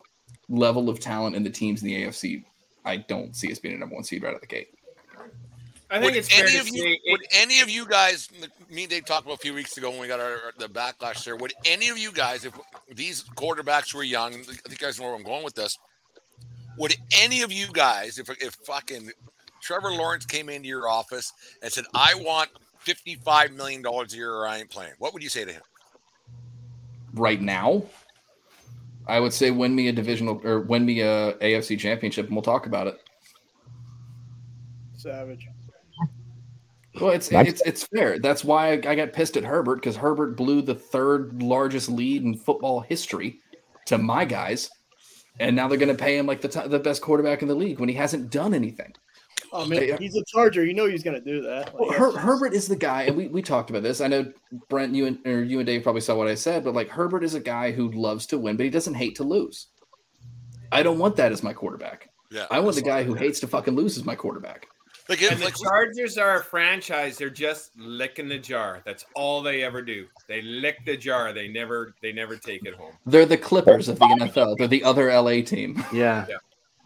[0.49, 2.43] level of talent in the teams in the AFC,
[2.85, 4.69] I don't see us being a number one seed right out of the gate.
[5.89, 8.29] I think would it's fair any to of you say would any of you guys
[8.69, 10.67] me and Dave talked about a few weeks ago when we got our, our- the
[10.67, 12.53] backlash there would any of you guys if
[12.93, 15.77] these quarterbacks were young I think you guys know where I'm going with this
[16.77, 19.11] would any of you guys if if fucking
[19.61, 21.31] Trevor Lawrence came into your office
[21.63, 22.49] and said I want
[22.79, 25.61] 55 million dollars a year or I ain't playing what would you say to him
[27.13, 27.83] right now,
[29.07, 32.43] I would say win me a divisional or win me a AFC championship, and we'll
[32.43, 33.01] talk about it.
[34.95, 35.47] Savage.
[36.99, 38.19] Well, it's That's- it's it's fair.
[38.19, 42.23] That's why I, I got pissed at Herbert because Herbert blew the third largest lead
[42.23, 43.39] in football history
[43.85, 44.69] to my guys,
[45.39, 47.55] and now they're going to pay him like the t- the best quarterback in the
[47.55, 48.93] league when he hasn't done anything.
[49.53, 49.97] Oh man, Yeah.
[49.97, 50.65] he's a Charger.
[50.65, 51.73] You know he's gonna do that.
[51.73, 54.01] Well, Like, Her- Herbert is the guy, and we, we talked about this.
[54.01, 54.31] I know
[54.67, 57.23] Brent, you and or you and Dave probably saw what I said, but like Herbert
[57.23, 59.67] is a guy who loves to win, but he doesn't hate to lose.
[60.71, 62.09] I don't want that as my quarterback.
[62.29, 64.67] yeah I want the guy who hates to fucking lose as my quarterback.
[65.09, 67.17] Like, And if, the like Chargers are a franchise.
[67.17, 68.81] They're just licking the jar.
[68.85, 70.07] That's all they ever do.
[70.27, 71.33] They lick the jar.
[71.33, 72.93] They never they never take it home.
[73.05, 74.57] They're the Clippers of the NFL.
[74.57, 75.83] They're the other LA team.
[75.93, 76.25] Yeah.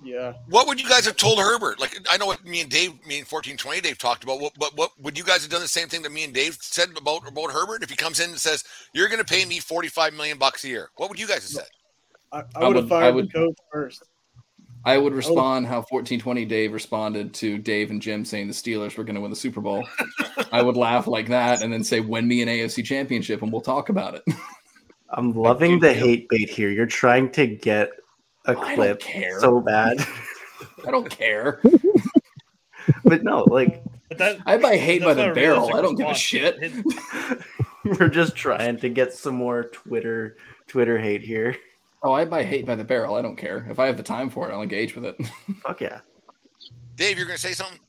[0.03, 0.33] yeah.
[0.49, 3.19] what would you guys have told Herbert like I know what me and Dave me
[3.19, 5.87] and 1420 Dave talked about what but what would you guys have done the same
[5.89, 8.63] thing that me and Dave said about about Herbert if he comes in and says
[8.93, 11.63] you're going to pay me 45 million bucks a year what would you guys have
[11.65, 11.67] said
[12.31, 14.03] I, I I would have would- I fired would- the coach first.
[14.83, 15.17] I would oh.
[15.17, 19.21] respond how 1420 Dave responded to Dave and Jim saying the Steelers were going to
[19.21, 19.87] win the Super Bowl.
[20.51, 23.61] I would laugh like that and then say, win me an AFC championship and we'll
[23.61, 24.23] talk about it.
[25.09, 26.69] I'm loving the hate bait here.
[26.69, 27.89] You're trying to get
[28.45, 29.39] a I don't clip care.
[29.39, 29.97] so bad.
[30.87, 31.61] I don't care.
[33.03, 35.75] but no, like But that, I buy hate by the barrel.
[35.75, 36.73] I don't give a shit.
[37.83, 40.37] We're just trying to get some more Twitter
[40.67, 41.57] Twitter hate here.
[42.03, 43.15] Oh, I buy hate by the barrel.
[43.15, 43.65] I don't care.
[43.69, 45.15] If I have the time for it, I'll engage with it.
[45.63, 46.01] Fuck yeah.
[46.95, 47.79] Dave you're going to say something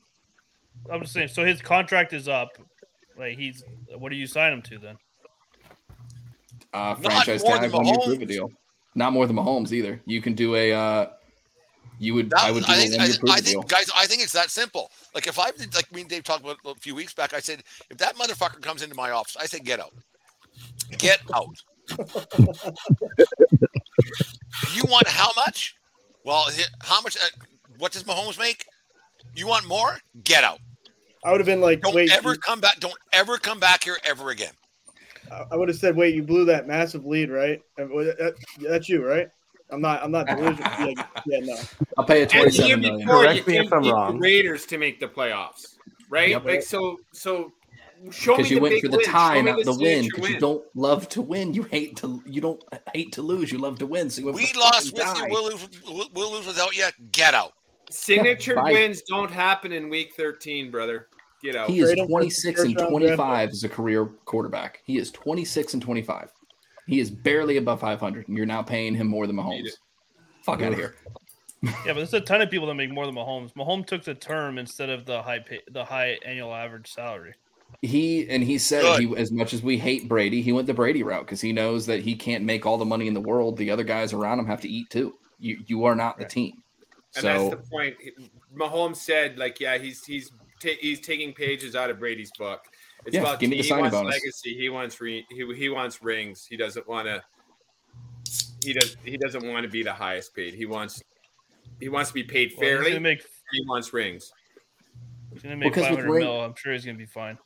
[0.91, 1.29] I'm just saying.
[1.29, 2.57] So his contract is up.
[3.17, 3.63] Like he's.
[3.97, 4.97] What do you sign him to then?
[6.73, 8.49] Uh, franchise more tag, than one prove a deal.
[8.95, 10.01] Not more than Mahomes either.
[10.05, 10.73] You can do a.
[10.73, 11.07] Uh,
[11.99, 12.31] you would.
[12.31, 13.61] That- I would do I a think, one I, year prove deal.
[13.61, 14.91] think, guys, I think it's that simple.
[15.13, 17.39] Like if I did, like me and Dave talked about a few weeks back, I
[17.39, 19.93] said, if that motherfucker comes into my office, I say get out,
[20.97, 21.63] get out.
[24.73, 25.75] you want how much?
[26.25, 26.47] Well,
[26.81, 27.17] how much?
[27.17, 27.27] Uh,
[27.77, 28.65] what does Mahomes make?
[29.35, 29.97] You want more?
[30.23, 30.59] Get out.
[31.25, 32.79] I would have been like, Don't wait, ever you- come back.
[32.79, 34.53] Don't ever come back here ever again.
[35.31, 37.59] I- I would have said, wait, you blew that massive lead, right?
[37.77, 39.27] And wa- that- that's you, right?
[39.71, 40.03] I'm not.
[40.03, 40.71] I'm not delusional.
[40.79, 41.55] yeah, yeah, no.
[41.97, 42.99] I'll pay you And the twenty year seven million.
[43.07, 44.19] before, Correct me if I'm beat the wrong.
[44.19, 45.75] Raiders to make the playoffs,
[46.09, 46.29] right?
[46.29, 46.45] Yep.
[46.45, 47.53] Like so, so
[48.11, 49.05] show me Because you the went big for the win.
[49.05, 50.05] Show tie, not the win.
[50.05, 51.53] Because you don't love to win.
[51.53, 52.21] You hate to.
[52.25, 52.63] You don't
[52.93, 53.51] hate to lose.
[53.51, 54.09] You love to win.
[54.09, 55.33] So you We lost fucking with you.
[55.33, 55.69] We'll lose.
[55.85, 56.87] We'll, we'll lose without you.
[57.11, 57.53] Get out.
[57.89, 58.71] Signature Bye.
[58.71, 61.07] wins don't happen in week 13, brother.
[61.43, 61.69] Get out.
[61.69, 64.81] He is Trade him for 26 and 25 as a career quarterback.
[64.85, 66.31] He is 26 and 25.
[66.87, 69.67] He is barely above 500, and you're now paying him more than Mahomes.
[69.67, 69.77] it.
[70.43, 70.95] Fuck out of here.
[71.61, 73.53] Yeah, but there's a ton of people that make more than Mahomes.
[73.53, 77.35] Mahomes took the term instead of the high pay, the high annual average salary.
[77.81, 78.99] He and he said Good.
[79.01, 81.85] he as much as we hate Brady, he went the Brady route because he knows
[81.87, 83.57] that he can't make all the money in the world.
[83.57, 85.13] The other guys around him have to eat too.
[85.39, 86.53] You you are not the team.
[87.15, 87.95] And that's the point.
[88.55, 90.31] Mahomes said, like, yeah, he's he's
[90.61, 92.61] ta- he's taking pages out of Brady's book.
[93.05, 94.13] It's Yeah, about give me he the signing wants bonus.
[94.13, 94.55] legacy.
[94.57, 96.47] He wants re- he, he wants rings.
[96.49, 97.21] He doesn't want to.
[98.63, 98.95] He does.
[99.03, 100.53] He doesn't want to be the highest paid.
[100.53, 101.01] He wants.
[101.79, 102.89] He wants to be paid Well, he's fairly.
[102.91, 103.19] gonna make
[103.51, 104.31] he wants rings.
[105.33, 106.41] he's gonna make Because with 500 ring- mil.
[106.41, 107.37] I'm sure he's gonna be fine.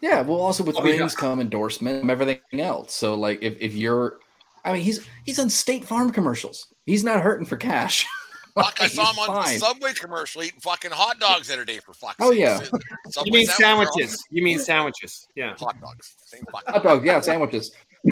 [0.00, 1.08] Yeah, well, also with Oh, yeah.
[1.16, 2.94] come endorsement and everything else.
[2.94, 4.18] So like if if you're,
[4.64, 6.66] I mean, he's he's on State Farm commercials.
[6.86, 8.06] He's not hurting for cash.
[8.54, 9.58] Fuck, I saw him on fine.
[9.60, 12.40] Subway commercial eating fucking hot dogs the other day for fuck's Oh, sake.
[12.40, 12.58] yeah.
[13.08, 13.56] Subway You mean sandwiches
[13.94, 14.24] sandwiches?
[14.30, 15.28] You mean sandwiches?
[15.36, 15.54] Yeah.
[15.60, 16.16] Hot dogs.
[16.24, 17.70] Same fucking Hot dog, yeah, sandwiches.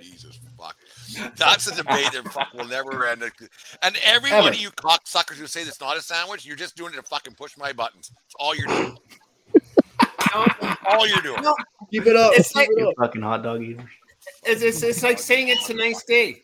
[0.00, 0.76] Jesus fuck.
[1.36, 3.22] That's a debate that fuck will never end.
[3.82, 4.48] And every one Ever.
[4.50, 7.34] of you cocksuckers who say it's not a sandwich, you're just doing it to fucking
[7.34, 8.10] push my buttons.
[8.14, 8.98] That's all you're doing.
[10.86, 11.42] all you're doing.
[11.90, 12.32] Keep it up.
[12.34, 12.94] It's Keep like- it up.
[12.98, 13.84] Fucking hot dog eater.
[14.44, 16.42] It's, it's, it's like saying it's a nice day.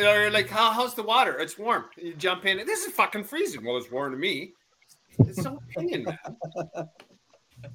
[0.00, 1.38] Or like, how, how's the water?
[1.38, 1.84] It's warm.
[1.96, 2.58] You jump in.
[2.66, 3.64] This is fucking freezing.
[3.64, 4.52] Well, it's warm to me.
[5.20, 6.18] It's no opinion, man.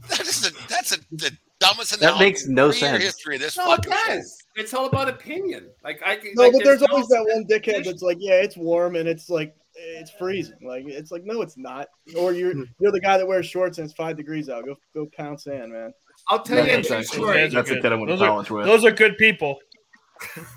[0.10, 3.04] That is the, that's a, the dumbest That makes no in sense.
[3.04, 4.16] history of this No, it fucking show.
[4.16, 4.43] does.
[4.56, 5.70] It's all about opinion.
[5.84, 8.36] Like I can- No, like, but there's no- always that one dickhead that's like, yeah,
[8.42, 10.60] it's warm and it's like it's freezing.
[10.62, 11.88] Like it's like, no, it's not.
[12.16, 12.64] Or you're hmm.
[12.80, 14.66] you're the guy that wears shorts and it's five degrees out.
[14.66, 15.94] Go go pound sand, man.
[16.30, 17.42] I'll tell you a true story.
[17.42, 17.82] Those are That's the good.
[17.84, 18.66] kid I went to Those are- college with.
[18.66, 19.58] Those are good people.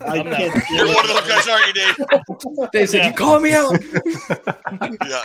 [0.01, 0.65] I I'm not- can't.
[0.71, 2.71] You're one of those guys, aren't you, Dave?
[2.73, 3.07] Dave said, Yeah.
[3.09, 3.83] "You call me out."
[5.07, 5.25] Yeah.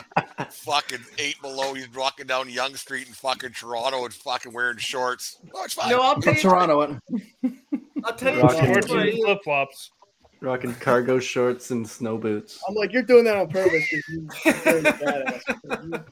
[0.49, 1.73] fucking eight below.
[1.73, 5.37] He's walking down Yonge Street in fucking Toronto and fucking wearing shorts.
[5.53, 5.89] Oh, it's fine.
[5.89, 6.41] No, I'll tell From you.
[6.41, 6.99] Toronto.
[8.03, 8.41] I'll tell you.
[8.41, 9.91] Rocking Shorts what- and flip flops.
[10.41, 12.59] Rocking cargo shorts and snow boots.
[12.67, 13.91] I'm like, you're doing that on purpose.
[13.91, 14.01] you-
[14.45, 16.03] you're badass.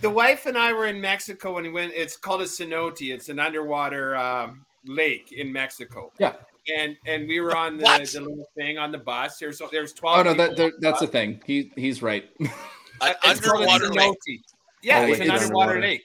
[0.00, 1.92] the wife and I were in Mexico when we went.
[1.94, 3.02] It's called a cenote.
[3.12, 6.10] It's an underwater um, lake in Mexico.
[6.18, 6.34] Yeah.
[6.74, 9.38] And and we were on the, the little thing on the bus.
[9.38, 10.18] There's there's twelve.
[10.20, 11.40] Oh no, that there, the that's the thing.
[11.46, 12.28] He he's right.
[12.40, 14.10] An It's underwater lake.
[14.28, 14.38] cenote.
[14.82, 15.80] Yeah, Oh, it's wait, an underwater underwater.
[15.80, 16.02] lake.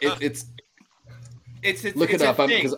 [0.00, 0.44] It, it's
[1.62, 2.48] It's, it's look it's it up thing.
[2.62, 2.74] because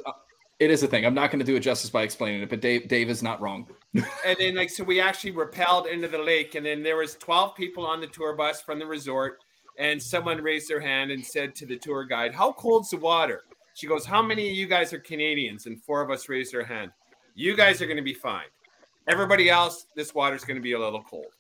[0.60, 1.04] it is a thing.
[1.04, 3.40] I'm not going to do it justice by explaining it, but Dave Dave is not
[3.40, 3.66] wrong.
[3.94, 7.54] and then like so we actually rappelled into the lake and then there was 12
[7.54, 9.38] people on the tour bus from the resort
[9.78, 13.44] and someone raised their hand and said to the tour guide how cold's the water?
[13.74, 15.66] She goes how many of you guys are canadians?
[15.66, 16.90] And four of us raised our hand.
[17.34, 18.46] You guys are going to be fine.
[19.08, 21.34] Everybody else this water's going to be a little cold.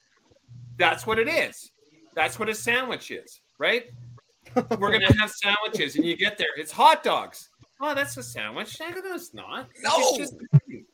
[0.76, 1.70] That's what it is.
[2.14, 3.84] That's what a sandwich is right?
[4.78, 6.48] We're going to have sandwiches and you get there.
[6.56, 7.50] It's hot dogs
[7.86, 9.90] oh that's a sandwich no it's not No.
[9.96, 10.34] it's just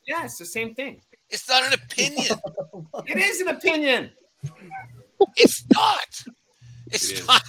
[0.06, 2.26] yeah it's the same thing It's not an opinion.
[3.06, 4.10] it is an opinion.
[5.36, 6.10] It's not.
[6.90, 7.26] It's It is.
[7.28, 7.42] not.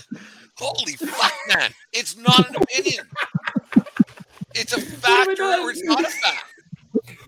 [0.57, 1.72] Holy fuck, man!
[1.91, 3.05] It's not an opinion.
[4.53, 6.45] It's a fact or, or it's not a fact.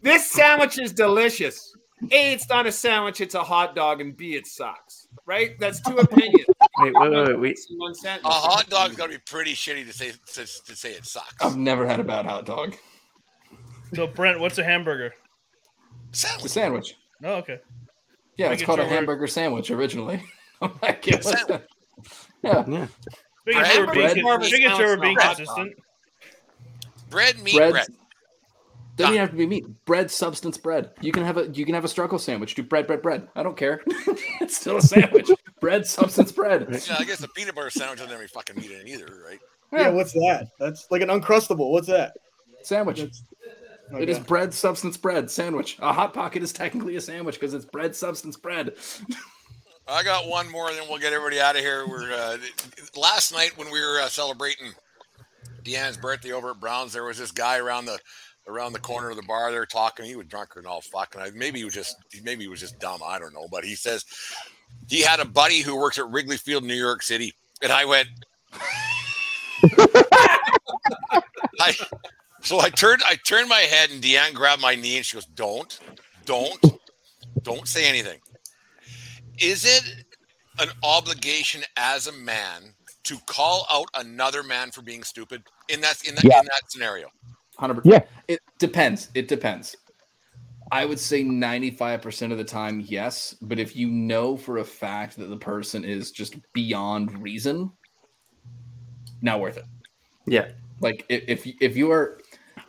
[0.03, 1.73] This sandwich is delicious.
[2.11, 5.02] A, it's not a sandwich, it's a hot dog, and B, it sucks.
[5.25, 5.57] Right?
[5.59, 6.45] That's two opinions.
[6.79, 7.59] Wait, wait, wait, wait.
[7.69, 10.93] We, One A hot dog's got to be pretty shitty to say to, to say
[10.93, 11.35] it sucks.
[11.39, 12.75] I've never had a bad hot dog.
[13.93, 15.13] So Brent, what's a hamburger?
[16.09, 16.51] It's a Sandwich.
[16.51, 16.95] sandwich.
[17.23, 17.59] Oh, okay.
[18.37, 20.23] Yeah, it's Making called a sure we're- hamburger sandwich originally.
[20.63, 21.47] I'm like, yeah, what's Sandwich.
[21.47, 21.67] that?
[22.43, 22.63] yeah.
[22.67, 22.87] yeah.
[23.45, 25.73] Making Bread- sure we're being, bread- making sure we're being Bread- consistent.
[27.11, 27.71] Bread, meat, bread.
[27.71, 27.87] bread.
[28.95, 29.65] Doesn't even have to be meat.
[29.85, 30.91] Bread, substance, bread.
[31.01, 32.53] You can have a you can have a struggle sandwich.
[32.53, 33.27] Do bread, bread, bread.
[33.35, 33.81] I don't care.
[34.39, 35.29] it's still a sandwich.
[35.59, 36.67] bread, substance, bread.
[36.69, 39.23] Yeah, I guess the peanut butter sandwich doesn't have any fucking meat in it either,
[39.27, 39.39] right?
[39.71, 40.49] Yeah, what's that?
[40.59, 41.71] That's like an uncrustable.
[41.71, 42.13] What's that?
[42.61, 42.99] Sandwich.
[42.99, 43.23] That's,
[43.99, 44.27] It is okay.
[44.27, 45.31] bread, substance, bread.
[45.31, 45.77] Sandwich.
[45.81, 48.73] A hot pocket is technically a sandwich because it's bread, substance, bread.
[49.87, 51.87] I got one more, and then we'll get everybody out of here.
[51.87, 52.37] We're uh,
[52.95, 54.71] last night when we were uh, celebrating
[55.63, 56.93] Deanna's birthday over at Browns.
[56.93, 57.99] There was this guy around the
[58.47, 60.05] around the corner of the bar there talking.
[60.05, 61.21] He was drunk and all fucking.
[61.21, 63.01] I- Maybe he was just maybe he was just dumb.
[63.05, 63.47] I don't know.
[63.51, 64.05] But he says
[64.87, 68.07] he had a buddy who works at Wrigley Field, New York City, and I went.
[71.59, 71.73] I
[72.41, 75.25] so I turned I turned my head and Deanne grabbed my knee and she goes,
[75.25, 75.79] "Don't,
[76.25, 76.59] don't,
[77.43, 78.19] don't say anything."
[79.39, 80.05] Is it
[80.59, 86.03] an obligation as a man to call out another man for being stupid in that
[86.07, 86.39] in that Yeah.
[86.39, 87.09] in that scenario?
[87.57, 88.03] Hundred Yeah.
[88.27, 89.09] It depends.
[89.13, 89.75] It depends.
[90.71, 93.35] I would say ninety-five percent of the time, yes.
[93.41, 97.71] But if you know for a fact that the person is just beyond reason,
[99.21, 99.65] not worth it.
[100.25, 100.49] Yeah.
[100.79, 102.19] Like if if, if you are,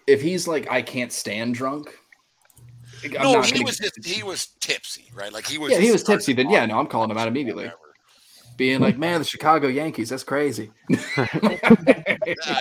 [0.06, 1.98] if he's like, I can't stand drunk.
[3.05, 5.32] I'm no, not he was just he was tipsy, right?
[5.32, 5.73] Like he was.
[5.73, 6.32] yeah, he was tipsy.
[6.32, 7.65] Then yeah, no, I'm calling him out immediately.
[7.65, 7.81] whatever.
[8.56, 10.70] Being like, man, the Chicago Yankees, that's crazy.
[11.16, 12.61] Yeah,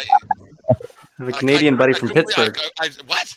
[1.19, 2.57] I have a I- Canadian I- buddy I from I- Pittsburgh.
[2.80, 3.34] I, I- what?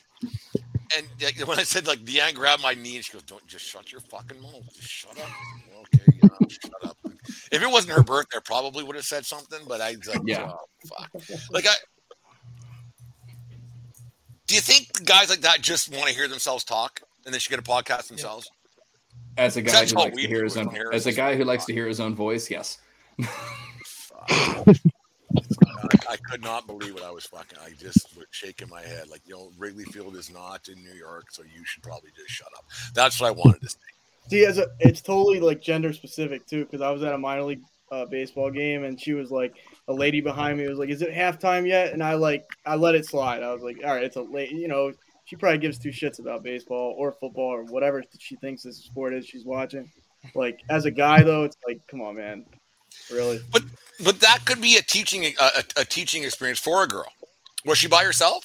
[0.97, 3.65] And uh, when I said like Deanne grabbed my knee and she goes, "Don't just
[3.65, 4.63] shut your fucking mouth.
[4.75, 5.29] Just shut up."
[5.95, 6.97] Okay, yeah, shut up.
[7.51, 9.59] If it wasn't her birthday, I probably would have said something.
[9.67, 10.53] But I was like, Yeah.
[10.53, 10.59] oh,
[10.89, 11.11] fuck.
[11.51, 11.75] Like I.
[14.47, 17.51] Do you think guys like that just want to hear themselves talk and they should
[17.51, 18.49] get a podcast themselves?
[19.37, 21.73] As a guy who likes to hear his own, as a guy who likes to
[21.73, 22.79] hear his own voice, yes.
[26.11, 27.59] I, could not believe what I was fucking.
[27.65, 30.95] I just was shaking my head, like you know, Wrigley Field is not in New
[30.95, 32.65] York, so you should probably just shut up.
[32.95, 33.79] That's what I wanted to say.
[34.29, 37.45] See, as a, it's totally like gender specific too, because I was at a minor
[37.45, 37.63] league
[37.93, 39.55] uh, baseball game and she was like,
[39.89, 42.95] a lady behind me was like, "Is it halftime yet?" And I like, I let
[42.95, 43.43] it slide.
[43.43, 44.93] I was like, "All right, it's a late," you know.
[45.25, 49.13] She probably gives two shits about baseball or football or whatever she thinks this sport
[49.13, 49.91] is she's watching.
[50.35, 52.45] Like as a guy though, it's like, come on, man,
[53.13, 53.41] really.
[53.53, 53.63] But
[54.05, 57.07] but that could be a teaching a, a, a teaching experience for a girl.
[57.65, 58.45] Was she by herself?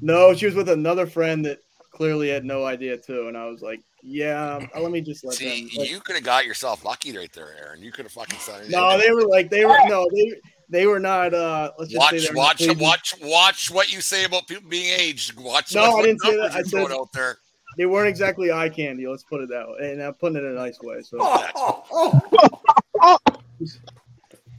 [0.00, 1.58] No, she was with another friend that
[1.92, 5.34] clearly had no idea too, and I was like, "Yeah, um, let me just let
[5.34, 7.82] See, them." like- you could have got yourself lucky right there, Aaron.
[7.82, 10.32] You could have fucking said no, they were like, they were no, they
[10.70, 11.34] they were not.
[11.34, 14.94] uh Let's just say watch, not watch, watch, watch what you say about people being
[14.98, 15.36] aged.
[15.38, 15.74] Watch.
[15.74, 16.52] No, what I didn't say that.
[16.52, 17.36] I you're said- out there.
[17.76, 19.06] They weren't exactly eye candy.
[19.06, 21.02] Let's put it that way, and I'm putting it in a nice way.
[21.02, 21.18] So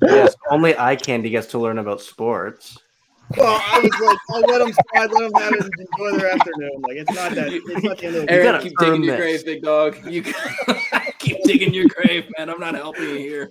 [0.02, 2.78] Yes, only eye candy gets to learn about sports.
[3.38, 6.32] Well, I was like, I'll let them slide, let them have it, and enjoy their
[6.32, 6.82] afternoon.
[6.82, 7.54] Like it's not that.
[7.54, 9.98] It's not the end of the Eric, keep digging earn your grave, big dog.
[10.06, 10.24] You
[11.20, 12.50] keep digging your grave, man.
[12.50, 13.50] I'm not helping you here.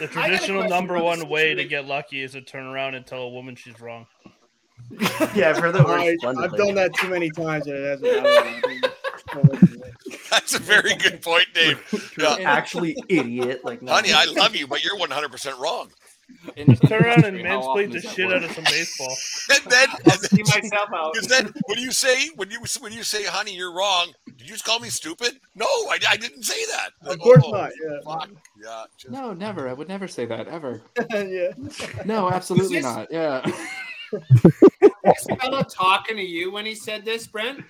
[0.00, 3.28] The traditional number one way to get lucky is to turn around and tell a
[3.28, 4.06] woman she's wrong.
[5.34, 6.48] Yeah, I've heard that All word right, splendidly.
[6.48, 8.84] I've done that too many times, and it hasn't.
[10.32, 10.52] I don't know.
[10.52, 12.12] That's a very good point, Dave.
[12.18, 12.36] Yeah.
[12.50, 13.64] Actually, idiot.
[13.64, 13.92] Like, no.
[13.92, 15.90] Honey, I love you, but you're 100% wrong.
[16.56, 18.36] And Turn around and How often mansplain the shit work?
[18.36, 19.14] out of some baseball.
[19.50, 21.12] And then, I'll see myself out.
[21.14, 24.46] Because then, when you say when you when you say, "Honey, you're wrong," did you
[24.48, 25.38] just call me stupid?
[25.54, 26.90] No, I, I didn't say that.
[27.02, 27.70] Of course Oh, not.
[27.84, 28.24] Yeah.
[28.62, 28.84] Yeah.
[28.96, 29.68] Just, No, never.
[29.68, 30.80] I would never say that ever.
[31.10, 31.50] yeah.
[32.06, 33.08] No, absolutely this- not.
[33.10, 33.42] Yeah.
[35.04, 37.62] This fellow talking to you when he said this, Brent?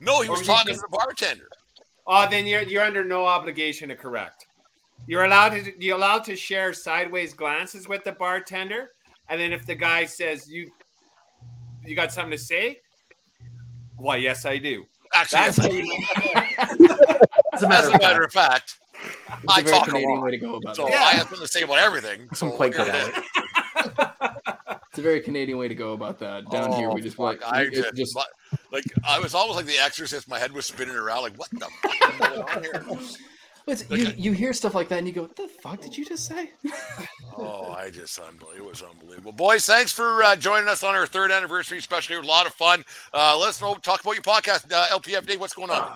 [0.00, 1.48] no, he Or was was talking just- to the bartender.
[2.06, 4.46] Oh, then you're you're under no obligation to correct.
[5.06, 8.90] You're allowed to you're allowed to share sideways glances with the bartender,
[9.28, 10.70] and then if the guy says you
[11.84, 12.80] you got something to say,
[13.96, 14.84] why yes I do.
[15.12, 16.06] Actually, That's as, how you
[17.52, 18.78] As a as matter a of matter of fact,
[19.48, 20.90] I It's a talk a Canadian lot, way to go about so it.
[20.92, 21.02] Yeah.
[21.02, 22.28] I have something to say about everything.
[22.34, 23.18] So I'm quite good at it it.
[23.18, 24.54] is.
[24.94, 26.48] It's a very Canadian way to go about that.
[26.52, 28.16] Down here, we Oh, just fuck, like I it just, just
[28.70, 30.28] like I was almost like the Exorcist.
[30.28, 31.22] My head was spinning around.
[31.22, 32.86] Like, what the fuck is going on here?
[33.66, 36.04] It's, you, you hear stuff like that and you go, "What the fuck did you
[36.04, 36.52] just say?"
[37.36, 38.66] Oh, I just unbelievable.
[38.66, 39.32] It was unbelievable.
[39.32, 42.14] Boys, thanks for uh, joining us on our third anniversary special.
[42.14, 42.84] It was a lot of fun.
[43.12, 43.74] Uh, let us know.
[43.74, 45.40] Talk about your podcast, uh, LPF Dave.
[45.40, 45.90] What's going on?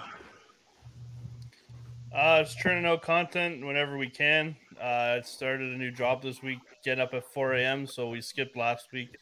[2.13, 4.57] Uh, just churning out content whenever we can.
[4.81, 8.21] Uh, it started a new job this week, getting up at 4 a.m., so we
[8.21, 9.17] skipped last week.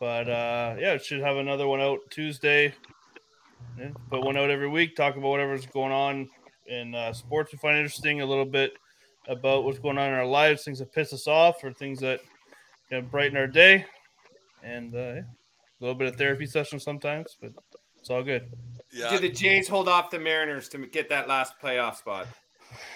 [0.00, 2.74] But uh, yeah, it should have another one out Tuesday.
[3.78, 6.28] Yeah, put one out every week, talk about whatever's going on
[6.66, 8.72] in uh, sports we find interesting, a little bit
[9.28, 12.20] about what's going on in our lives, things that piss us off, or things that
[12.90, 13.84] can brighten our day.
[14.62, 17.52] And uh, yeah, a little bit of therapy session sometimes, but
[17.98, 18.50] it's all good.
[18.92, 22.26] Yeah, Do the Jays hold off the Mariners to get that last playoff spot?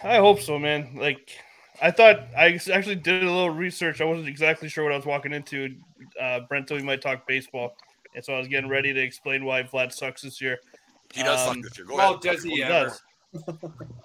[0.02, 0.90] I hope so, man.
[0.94, 1.39] Like,
[1.81, 4.01] I thought I actually did a little research.
[4.01, 5.75] I wasn't exactly sure what I was walking into.
[6.21, 7.77] Uh, Brent told me might talk baseball,
[8.15, 10.59] and so I was getting ready to explain why Vlad sucks this year.
[11.13, 11.87] he does um, suck this year.
[11.87, 12.23] Go Well, ahead.
[12.23, 12.89] does he He ever?
[12.89, 13.03] does.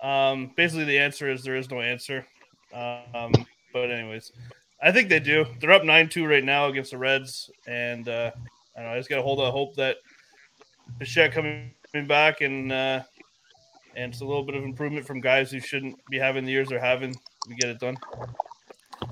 [0.04, 2.26] Um, basically, the answer is there is no answer.
[2.74, 3.32] Um,
[3.72, 4.34] but anyways,
[4.82, 5.45] I think they do.
[5.62, 8.32] They're up nine two right now against the Reds, and uh,
[8.76, 8.94] I don't know.
[8.95, 9.95] I just got to hold out hope that
[11.00, 11.72] Bichette coming
[12.06, 13.04] back and uh,
[13.95, 16.70] and it's a little bit of improvement from guys who shouldn't be having the years
[16.70, 17.15] they're having.
[17.48, 17.98] We get it done.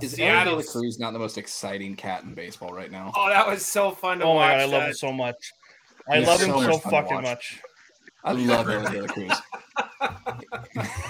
[0.02, 3.12] is Seattle- Aaron De Cruz not the most exciting cat in baseball right now?
[3.16, 4.48] Oh, that was so fun to Oh watch.
[4.50, 4.88] my god, I love that.
[4.90, 5.52] him so much.
[6.10, 7.62] I He's love him so so much fun to fucking much.
[8.24, 9.32] I love Aaron De La Cruz.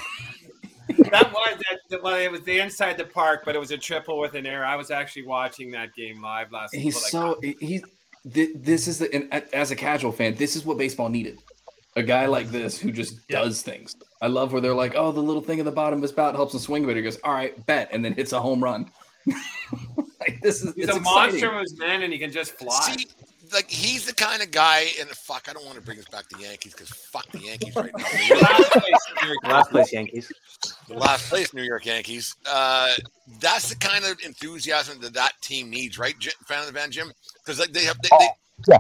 [1.10, 1.58] that was
[1.90, 4.46] that, well, it was the inside the park, but it was a triple with an
[4.46, 4.66] error.
[4.66, 6.74] I was actually watching that game live last.
[6.76, 7.82] He's well, like, so he's
[8.24, 11.40] this is the and uh, as a casual fan, this is what baseball needed.
[11.96, 13.42] A guy like this who just Yeah.
[13.42, 13.96] does things.
[14.22, 16.36] I love where they're like, oh, the little thing at the bottom of his bat
[16.36, 18.90] helps him swing, but he goes, all right, bet, and then hits a home run.
[20.20, 21.04] like this is he's a exciting.
[21.04, 22.80] monster of his man, and he can just fly.
[22.96, 23.08] See,
[23.54, 26.28] like he's the kind of guy, and fuck, I don't want to bring us back
[26.30, 28.04] to Yankees because fuck the Yankees right now.
[28.42, 30.32] Last place, York Last place, Yankees.
[30.88, 32.36] the last place New York Yankees.
[32.50, 32.94] Uh,
[33.40, 36.90] that's the kind of enthusiasm that that team needs, right, Jim, fan of the Van
[36.92, 37.12] Jim?
[37.44, 38.30] Because like they have, they, they
[38.70, 38.78] yeah.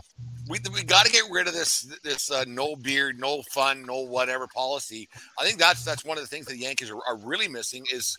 [0.52, 4.02] We we got to get rid of this this uh, no beard, no fun, no
[4.02, 5.08] whatever policy.
[5.40, 7.86] I think that's that's one of the things that the Yankees are, are really missing
[7.92, 8.18] is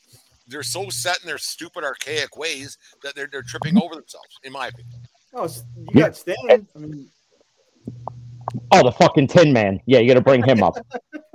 [0.49, 4.53] they're so set in their stupid archaic ways that they're they're tripping over themselves, in
[4.53, 5.01] my opinion.
[5.35, 6.37] Oh, s- you got Stan.
[6.51, 7.09] I mean,
[8.71, 9.81] Oh, the fucking Tin Man.
[9.87, 10.75] Yeah, you got to bring him up.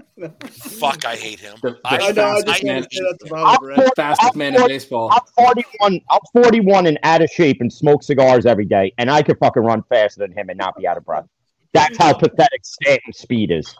[0.51, 1.55] Fuck, I hate him.
[1.61, 2.05] The- the I know.
[2.05, 3.95] I fastest just man- want to say that's about I'm it, Brent.
[3.95, 5.09] fastest man in baseball.
[5.11, 6.01] I'm 41.
[6.09, 9.63] I'm 41 and out of shape and smoke cigars every day, and I could fucking
[9.63, 11.25] run faster than him and not be out of breath.
[11.73, 12.17] That's how oh.
[12.17, 13.75] pathetic Stanton's speed is.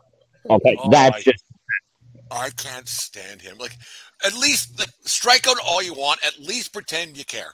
[0.49, 1.43] Okay, Oh, that's I- just
[2.29, 3.57] I can't stand him.
[3.57, 3.75] Like,
[4.25, 6.19] at least like, strike out all you want.
[6.25, 7.53] At least pretend you care.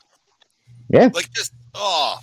[0.89, 1.09] Yeah.
[1.13, 2.19] Like just oh,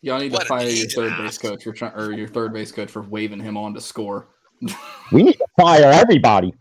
[0.00, 0.92] Y'all need to fire your idiot.
[0.94, 3.80] third base coach for trying, or your third base coach for waving him on to
[3.80, 4.28] score.
[5.12, 6.54] We need to fire everybody.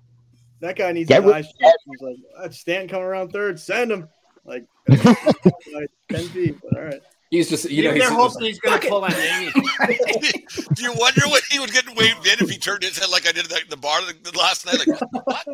[0.60, 1.54] That guy needs Get an rid- shot.
[1.90, 3.60] He's like, uh, that's Stan coming around third.
[3.60, 4.10] Send him.
[4.46, 6.58] Like, like ten feet.
[6.62, 7.02] But all right.
[7.30, 9.52] He's just you know he's they're hoping he's going to pull a Yanni.
[9.52, 13.28] do you wonder when he was getting waved in if he turned his head like
[13.28, 14.78] I did at the, the bar the, the last night?
[14.88, 15.46] Like, what?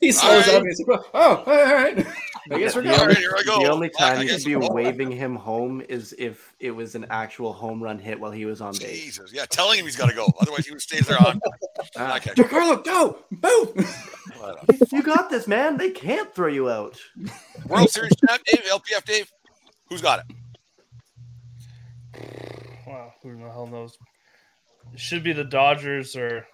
[0.00, 2.04] he slows All up he's like, oh, oh all right.
[2.52, 3.00] I guess we're The going.
[3.00, 3.58] All only, here I go.
[3.62, 6.54] the only I- I time you guess should be we're waving him home is if
[6.60, 9.02] it was an actual home run hit while he was on base.
[9.04, 10.26] Jesus, yeah, telling him he's got to go.
[10.40, 11.40] Otherwise, he would stays there on.
[11.96, 14.30] Ah, Okay, Giancarlo, go, move.
[14.40, 14.86] whatever.
[14.92, 15.76] you got this, man.
[15.76, 16.98] They can't throw you out.
[17.66, 19.30] World Series champ, Dave, LPF Dave.
[19.88, 20.36] Who's got it?
[22.86, 23.96] well, who the hell knows?
[24.92, 26.46] It should be the Dodgers or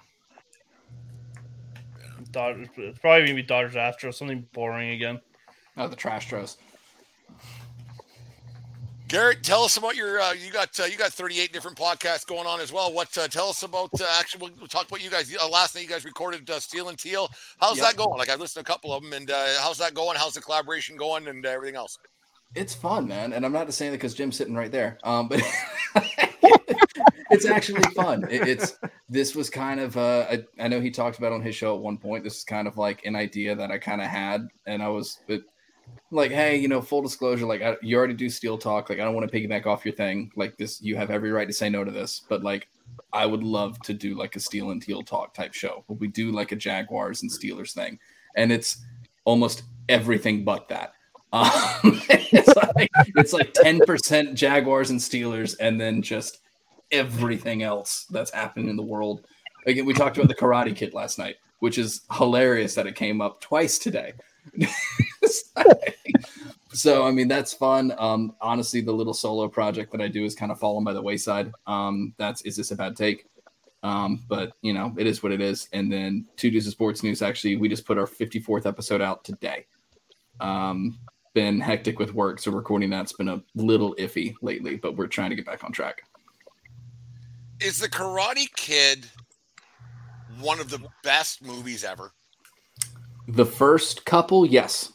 [2.30, 2.68] Dodgers.
[2.76, 4.14] It's probably gonna be Dodgers Astros.
[4.14, 5.20] Something boring again.
[5.76, 6.56] Oh, the Trash Tros.
[9.08, 10.20] Garrett, tell us about your.
[10.20, 12.92] Uh, you got uh, you got 38 different podcasts going on as well.
[12.92, 13.16] What?
[13.18, 13.90] Uh, tell us about.
[14.00, 15.34] Uh, actually, we'll talk about you guys.
[15.34, 17.28] Uh, last night you guys recorded uh, Steel and Teal.
[17.60, 17.86] How's Yep.
[17.86, 18.18] that going?
[18.18, 20.16] Like I've listened to a couple of them, and uh, how's that going?
[20.16, 21.98] How's the collaboration going, and uh, everything else?
[22.54, 24.98] It's fun, man, and I'm not just saying that because Jim's sitting right there.
[25.02, 25.40] Um, but
[27.30, 28.24] it's actually fun.
[28.30, 28.76] It, it's
[29.08, 31.82] this was kind of uh, I, I know he talked about on his show at
[31.82, 32.22] one point.
[32.22, 35.18] This is kind of like an idea that I kind of had, and I was
[35.26, 35.42] it,
[36.10, 38.90] like, hey, you know, full disclosure, like I, you already do steel talk.
[38.90, 40.32] Like I don't want to piggyback off your thing.
[40.36, 42.68] Like this, you have every right to say no to this, but like.
[43.12, 45.84] I would love to do like a steel and teal talk type show.
[45.88, 47.98] But we do like a Jaguars and Steelers thing,
[48.36, 48.84] and it's
[49.24, 50.92] almost everything but that.
[51.32, 56.40] Um, it's like it's like ten percent Jaguars and Steelers, and then just
[56.90, 59.24] everything else that's happening in the world.
[59.64, 63.20] Again, we talked about the Karate Kid last night, which is hilarious that it came
[63.20, 64.14] up twice today.
[66.72, 67.94] so I mean that's fun.
[67.98, 71.02] Um, honestly, the little solo project that I do is kind of fallen by the
[71.02, 71.52] wayside.
[71.66, 73.26] Um, that's is this a bad take?
[73.82, 75.68] Um, but you know, it is what it is.
[75.72, 77.22] And then two dudes of Sports News.
[77.22, 79.66] Actually, we just put our 54th episode out today.
[80.40, 80.98] Um,
[81.34, 85.30] been hectic with work, so recording that's been a little iffy lately, but we're trying
[85.30, 86.02] to get back on track.
[87.60, 89.06] Is the Karate Kid
[90.40, 92.12] one of the best movies ever?
[93.34, 94.92] The first couple, yes.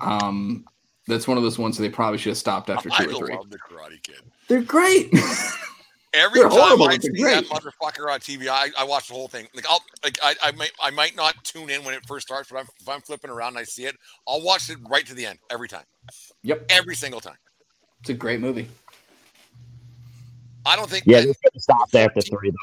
[0.00, 0.64] Um,
[1.06, 3.26] that's one of those ones that they probably should have stopped after I two or
[3.26, 3.34] three.
[3.34, 4.20] love the Karate Kid.
[4.46, 5.12] They're great.
[6.14, 9.08] Every They're time horrible, I but they're see that motherfucker on TV, I, I watch
[9.08, 9.46] the whole thing.
[9.54, 12.50] Like I'll like I, I might I might not tune in when it first starts,
[12.50, 13.94] but I'm, if I'm flipping around and I see it,
[14.26, 15.84] I'll watch it right to the end every time.
[16.44, 17.36] Yep, every single time.
[18.00, 18.68] It's a great movie.
[20.64, 22.56] I don't think Yeah, that, this could stopped after three though.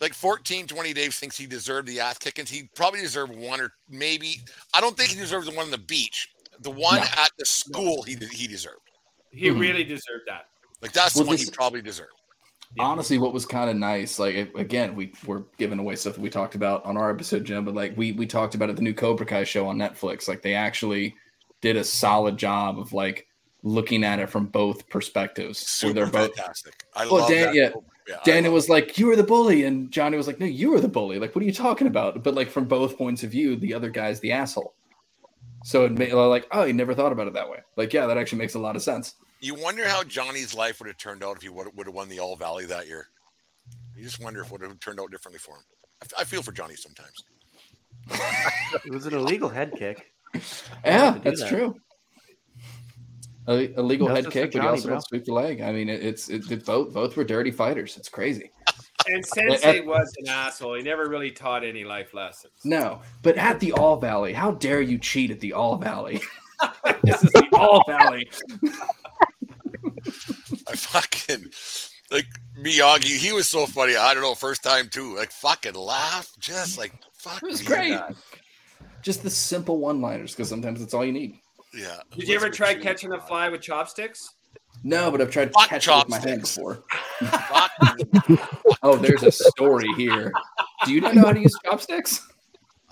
[0.00, 2.50] Like 14 20 Dave thinks he deserved the ass kickings.
[2.50, 4.40] He probably deserved one or maybe
[4.74, 6.28] I don't think he deserved the one on the beach.
[6.60, 7.02] The one No.
[7.02, 8.80] at the school he he deserved.
[9.30, 9.60] He Mhm.
[9.60, 10.46] really deserved that.
[10.82, 12.10] Like that's the one this- he probably deserved.
[12.78, 16.20] Honestly, what was kind of nice, like it- again, we were giving away stuff that
[16.20, 18.82] we talked about on our episode, Jim, but like we we talked about it, the
[18.82, 20.28] new Cobra Kai show on Netflix.
[20.28, 21.14] Like they actually
[21.62, 23.26] did a solid job of like
[23.62, 25.80] looking at it from both perspectives.
[25.82, 26.84] where they're Super both fantastic.
[26.94, 27.54] I well, love Dan, that.
[27.54, 27.70] yeah,
[28.08, 30.70] Yeah, I Daniel was like, "You were the bully," and Johnny was like, "No, you
[30.70, 32.22] were the bully." Like, what are you talking about?
[32.22, 34.74] But like from both points of view, the other guy's the asshole.
[35.64, 37.58] So it made like, oh, he never thought about it that way.
[37.74, 39.16] Like, yeah, that actually makes a lot of sense.
[39.40, 42.08] You wonder how Johnny's life would have turned out if he would would have won
[42.08, 43.08] the All Valley that year.
[43.96, 45.64] You just wonder if it would have turned out differently for him.
[46.00, 47.24] I, f- I feel for Johnny sometimes.
[48.84, 50.12] It was an illegal head kick.
[50.84, 51.48] Yeah, that's that.
[51.48, 51.74] true.
[53.48, 54.94] A, a legal head Justice for kick, but he also bro.
[54.94, 55.60] don't sweep the leg.
[55.60, 57.96] I mean, it, it's it, it- both both were dirty fighters.
[57.96, 58.50] It's crazy.
[59.08, 60.74] And Sensei was an asshole.
[60.74, 62.54] He never really taught any life lessons.
[62.64, 66.20] No, but at the All Valley, how dare you cheat at the All Valley?
[67.04, 68.28] this is the All Valley.
[70.68, 71.46] I fucking
[72.10, 72.26] like
[72.60, 73.16] Miyagi.
[73.16, 73.96] He was so funny.
[73.96, 75.16] I don't know, first time too.
[75.16, 77.42] Like fucking laugh, just like fuck.
[77.42, 77.90] It was me, great.
[77.90, 78.16] man.
[79.02, 81.38] Just the simple one-liners, because sometimes it's all you need.
[81.76, 82.00] Yeah.
[82.16, 84.34] Did you ever try catching a fly with chopsticks?
[84.82, 86.56] No, but I've tried to Fuck catch it with my hand chopsticks.
[86.56, 86.84] before.
[88.82, 90.32] oh, there's a story here.
[90.84, 92.26] Do you not know how to use chopsticks?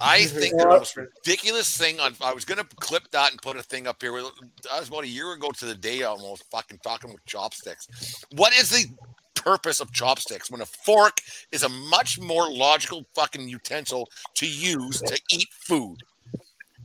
[0.00, 3.62] I think the most ridiculous thing on I was gonna clip that and put a
[3.62, 4.12] thing up here.
[4.12, 8.24] That was about a year ago to the day almost fucking talking with chopsticks.
[8.32, 8.86] What is the
[9.34, 11.18] purpose of chopsticks when a fork
[11.52, 15.98] is a much more logical fucking utensil to use to eat food?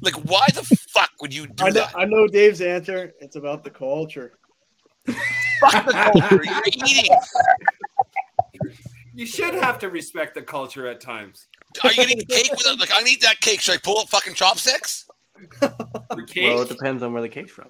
[0.02, 1.94] Like why the fuck would you do I know, that?
[1.96, 3.14] I know Dave's answer.
[3.20, 4.38] It's about the culture.
[5.06, 6.44] Fuck the culture.
[6.44, 7.16] You're eating.
[9.14, 11.48] You should have to respect the culture at times.
[11.84, 12.80] Are you gonna eat cake with it?
[12.80, 13.60] Like I need that cake.
[13.60, 15.06] Should I pull up fucking chopsticks?
[15.60, 15.76] For
[16.10, 17.70] Well, it depends on where the cake's from.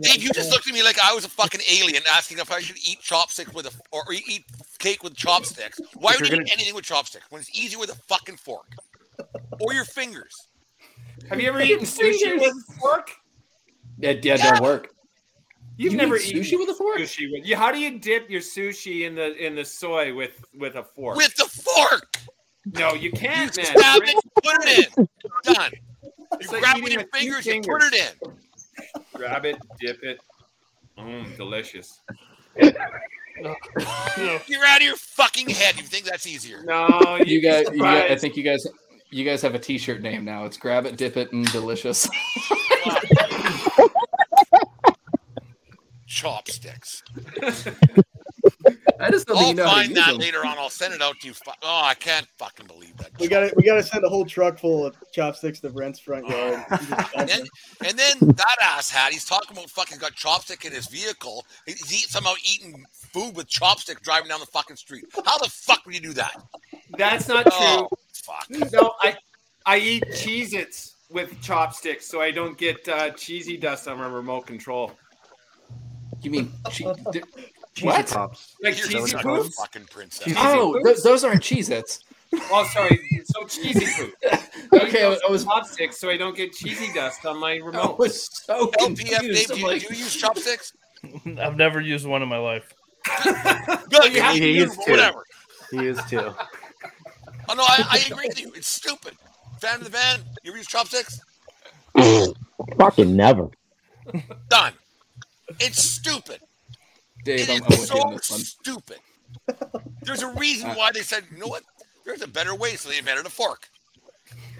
[0.00, 2.60] Dave, you just looked at me like I was a fucking alien asking if I
[2.60, 4.44] should eat chopsticks with a or eat
[4.78, 5.80] cake with chopsticks.
[5.94, 8.72] Why would you you're eat anything with chopsticks when it's easy with a fucking fork
[9.60, 10.48] or your fingers?
[11.28, 13.10] Have you ever eaten sushi with a fork?
[13.98, 14.90] Yeah, yeah, it don't work.
[15.76, 16.98] You've You never eat eaten sushi with a fork?
[16.98, 20.42] Sushi with, you, how do you dip your sushi in the in the soy with
[20.54, 21.16] with a fork?
[21.16, 22.16] With the fork,
[22.74, 23.66] no, you can't, man.
[23.66, 25.08] stab it, put it in.
[25.44, 25.70] Done.
[26.02, 28.32] You It's like grab it with your with two fingers, you put it in.
[29.14, 30.18] Grab it, dip it.
[30.98, 32.00] Mmm, delicious.
[32.60, 32.74] You're
[34.66, 35.76] out of your fucking head.
[35.76, 36.62] You think that's easier?
[36.64, 38.66] No, You guys, you guys, I think you guys,
[39.10, 40.44] you guys have a T-shirt name now.
[40.44, 42.08] It's grab it, dip it, and delicious.
[46.06, 47.02] chopsticks.
[49.00, 50.18] I just don't I'll you know find that them.
[50.18, 50.58] later on.
[50.58, 51.34] I'll send it out to you.
[51.46, 53.10] Oh, I can't fucking believe that.
[53.20, 56.00] We got to we got to send a whole truck full of chopsticks to Brent's
[56.00, 56.64] front yard.
[57.16, 57.46] And then,
[57.84, 61.44] and then that ass hat, he's talking about fucking got chopstick in his vehicle.
[61.66, 65.04] He's eat, somehow eating food with chopstick driving down the fucking street.
[65.24, 66.42] How the fuck would you do that?
[66.96, 67.50] That's not oh.
[67.50, 67.88] true.
[67.92, 67.98] Oh,
[68.28, 68.72] fuck.
[68.72, 69.16] No, I
[69.66, 74.06] I eat Cheez Its with chopsticks so I don't get uh, cheesy dust on my
[74.08, 74.92] remote control.
[76.22, 77.22] You mean che- d-
[77.74, 78.06] Cheesy what?
[78.08, 78.56] pops.
[78.62, 79.54] Like You're cheesy such poops?
[79.56, 80.32] fucking princess.
[80.36, 82.00] Oh, th- those aren't Cheez-Its.
[82.50, 83.00] Oh, sorry.
[83.24, 84.12] So cheesy poop.
[84.74, 87.98] Okay, I I was chopsticks so I don't get cheesy dust on my I remote.
[87.98, 89.48] was so LPF, Dave, confused.
[89.54, 90.74] do you, like, do you use chopsticks?
[91.38, 92.70] I've never used one in my life.
[93.24, 94.90] Good, you have He to use used to.
[94.90, 95.24] whatever.
[95.70, 96.34] He used to.
[97.48, 98.52] Oh no, I, I agree with you.
[98.54, 99.14] It's stupid.
[99.60, 101.20] Fan of the van, you ever use chopsticks?
[102.78, 103.48] Fucking never.
[104.48, 104.72] Done.
[105.58, 106.40] It's stupid.
[107.24, 108.98] Dave, It I'm, I'm is with you on so stupid.
[110.02, 111.62] There's a reason why they said, you know what?
[112.04, 113.68] There's a better way, so they invented a fork.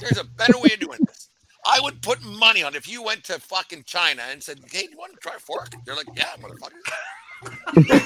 [0.01, 1.29] There's a better way of doing this.
[1.67, 4.91] I would put money on if you went to fucking China and said, "Hey, do
[4.93, 6.73] you want to try a fork?" They're like, "Yeah, motherfucker."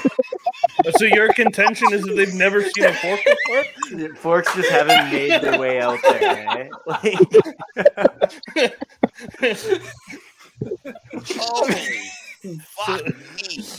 [0.97, 3.63] So your contention is that they've never seen a fork before?
[4.15, 6.47] Forks just haven't made their way out there.
[6.49, 6.67] Eh?
[6.85, 7.17] Like,
[11.37, 11.99] Holy
[12.61, 13.13] fuck me!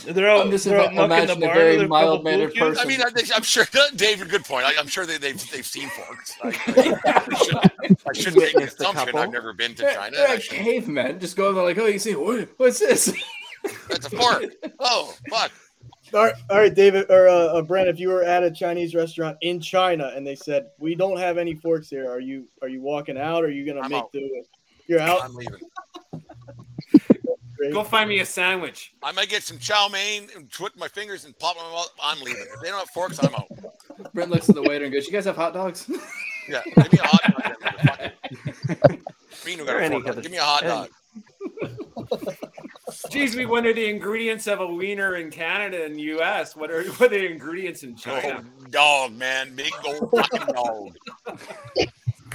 [0.07, 1.97] They're out, I'm just they're out ima- mucking the imagining a very with a couple
[2.07, 2.79] mild-mannered pool cues?
[2.79, 3.65] I mean, I, I'm sure,
[3.95, 4.29] David.
[4.29, 4.65] Good point.
[4.65, 6.33] I, I'm sure they, they've they've seen forks.
[6.43, 9.15] I, I shouldn't, I shouldn't make an assumption.
[9.15, 10.15] I've never been to They're, China.
[10.15, 11.19] they're like cavemen.
[11.19, 13.13] Just go there like, oh, you see, what, what's this?
[13.89, 14.43] That's a fork.
[14.79, 15.51] Oh fuck!
[16.13, 18.93] All right, all right, David or uh, uh, Brent, if you were at a Chinese
[18.95, 22.67] restaurant in China and they said we don't have any forks here, are you are
[22.69, 23.43] you walking out?
[23.43, 24.11] Or are you gonna I'm make out.
[24.11, 24.29] do?
[24.31, 24.47] With,
[24.87, 25.23] you're out.
[25.23, 25.59] I'm leaving.
[27.71, 28.93] Go find me a sandwich.
[29.01, 31.87] I might get some chow mein and twit my fingers and pop them out.
[32.03, 32.43] I'm leaving.
[32.53, 33.47] If they don't have forks, I'm out.
[34.13, 35.89] Brent looks at the waiter and goes, you guys have hot dogs?
[36.47, 37.43] Yeah, give me a hot dog.
[37.55, 38.11] then,
[38.61, 39.01] motherfucker.
[39.47, 40.07] Reno got Or a any fork.
[40.09, 40.89] other- Give me a hot dog.
[43.09, 46.55] Geez, we wonder the ingredients of a wiener in Canada and U.S.
[46.55, 48.45] What are what are the ingredients in China?
[48.45, 50.95] Oh, dog, man, big old fucking dog.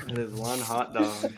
[0.09, 1.33] it is one hot dog.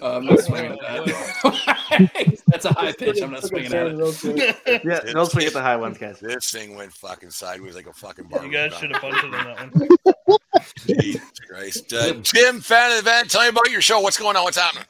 [0.00, 2.40] Uh, I'm not swinging at that.
[2.46, 3.20] That's a high pitch.
[3.20, 4.82] I'm not swinging at it.
[4.84, 6.20] Yeah, don't swing at the high ones, guys.
[6.20, 8.44] This thing went fucking sideways like a fucking bar.
[8.44, 10.38] You guys should have bunted on that one.
[10.86, 11.92] Jesus Christ.
[11.92, 14.00] Uh, Tim, Fan in the Van, tell me about your show.
[14.00, 14.44] What's going on?
[14.44, 14.84] What's happening?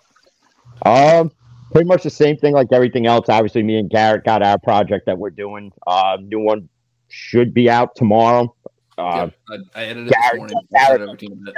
[0.84, 1.32] Um,
[1.72, 3.28] pretty much the same thing like everything else.
[3.28, 5.72] Obviously, me and Garrett got our project that we're doing.
[5.86, 6.68] Uh, new one
[7.08, 8.54] should be out tomorrow.
[8.96, 11.54] Uh, Yep, I, I edited Garrett- Garrett- started over to you in a bit.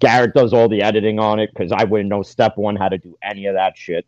[0.00, 2.98] Garrett does all the editing on it because I wouldn't know step one how to
[2.98, 4.06] do any of that shit.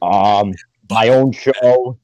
[0.00, 0.52] Um,
[0.90, 1.98] my own show,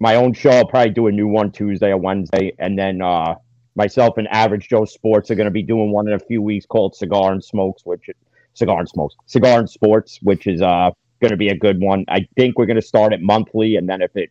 [0.00, 0.50] my own show.
[0.50, 3.36] I'll probably do a new one Tuesday or Wednesday, and then uh,
[3.74, 6.66] myself and Average Joe Sports are going to be doing one in a few weeks
[6.66, 8.08] called Cigar and Smokes, which
[8.52, 10.90] Cigar and Smokes, Cigar and Sports, which is uh
[11.24, 12.04] going to be a good one.
[12.08, 14.30] I think we're going to start it monthly, and then if it,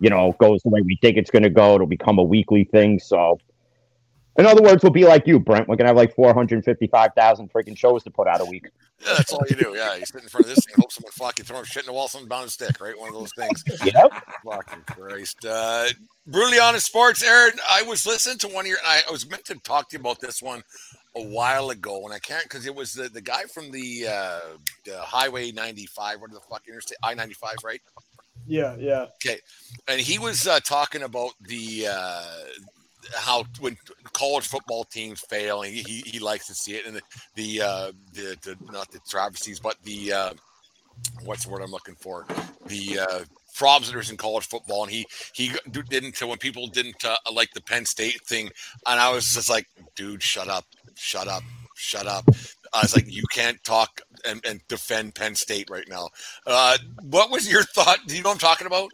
[0.00, 2.64] you know, goes the way we think it's going to go, it'll become a weekly
[2.64, 2.98] thing.
[2.98, 3.38] So.
[4.38, 5.68] In other words, we'll be like you, Brent.
[5.68, 8.70] We're gonna have like four hundred fifty-five thousand freaking shows to put out a week.
[9.04, 9.74] Yeah, that's all you do.
[9.76, 11.92] Yeah, you sit in front of this thing, hope someone fucking throw shit in the
[11.92, 12.98] wall, someone bound a stick, right?
[12.98, 13.62] One of those things.
[13.84, 14.12] Yep.
[14.44, 15.44] Fucking Christ.
[15.44, 15.88] Uh,
[16.26, 17.54] brutally honest sports, Aaron.
[17.68, 18.78] I was listening to one of your.
[18.86, 20.62] I, I was meant to talk to you about this one
[21.16, 24.40] a while ago, and I can't because it was the, the guy from the, uh,
[24.84, 27.80] the Highway 95, what the fuck interstate I 95, right?
[28.46, 29.06] Yeah, yeah.
[29.24, 29.38] Okay,
[29.88, 32.22] and he was uh, talking about the uh,
[33.14, 33.76] how when
[34.12, 37.02] college football teams fail, and he, he, he likes to see it, and the
[37.34, 40.32] the, uh, the the not the travesties, but the uh,
[41.24, 42.26] what's the word I'm looking for?
[42.66, 43.24] The uh,
[43.54, 47.84] fraudsters in college football, and he he didn't when people didn't uh, like the Penn
[47.84, 48.50] State thing,
[48.86, 49.66] and I was just like,
[49.96, 50.64] dude, shut up,
[51.00, 51.42] shut up,
[51.74, 52.24] shut up.
[52.72, 56.08] I was like, you can't talk and, and defend Penn State right now.
[56.46, 57.98] Uh, what was your thought?
[58.06, 58.90] Do you know what I'm talking about?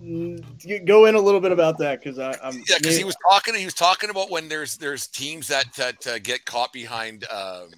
[0.00, 3.54] Mm, Go in a little bit about that because I'm Yeah, because he was talking.
[3.54, 7.68] He was talking about when there's there's teams that that uh, get caught behind um,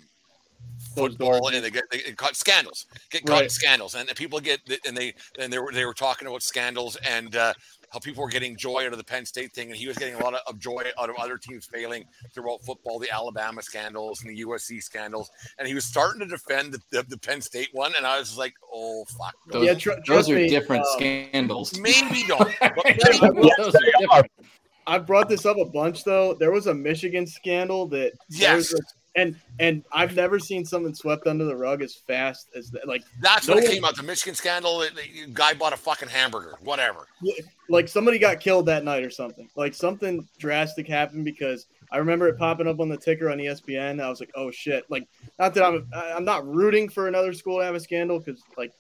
[0.95, 4.61] football and they get they get caught scandals, get caught in scandals, and people get
[4.86, 7.53] and they and they were they were talking about scandals and uh,
[7.95, 10.16] how people were getting joy out of the Penn State thing, and he was getting
[10.16, 12.05] a lot of, of joy out of other teams failing
[12.35, 16.73] throughout football, the Alabama scandals and the USC scandals, and he was starting to defend
[16.75, 19.91] the, the, the Penn State one, and I was like, oh fuck, Those, Yeah, tr-
[20.09, 21.79] those are me, different um, scandals.
[21.79, 22.51] maybe don't.
[22.61, 24.27] I maybe, those are different.
[24.89, 26.35] I brought this up a bunch though.
[26.35, 28.75] There was a Michigan scandal that there was Yes.
[28.75, 28.83] a,
[29.16, 32.89] and and I've never seen something swept under the rug as fast as that.
[32.89, 33.97] Like That's no when it came out.
[33.97, 34.81] The Michigan scandal.
[34.81, 36.55] The, the guy bought a fucking hamburger.
[36.61, 37.07] Whatever.
[37.69, 39.49] like somebody got killed that night or something.
[39.57, 44.03] Like something drastic happened because I remember it popping up on the ticker on ESPN.
[44.03, 44.85] I was like, oh shit!
[44.91, 45.07] Like,
[45.39, 48.73] not that I'm I'm not rooting for another school to have a scandal because like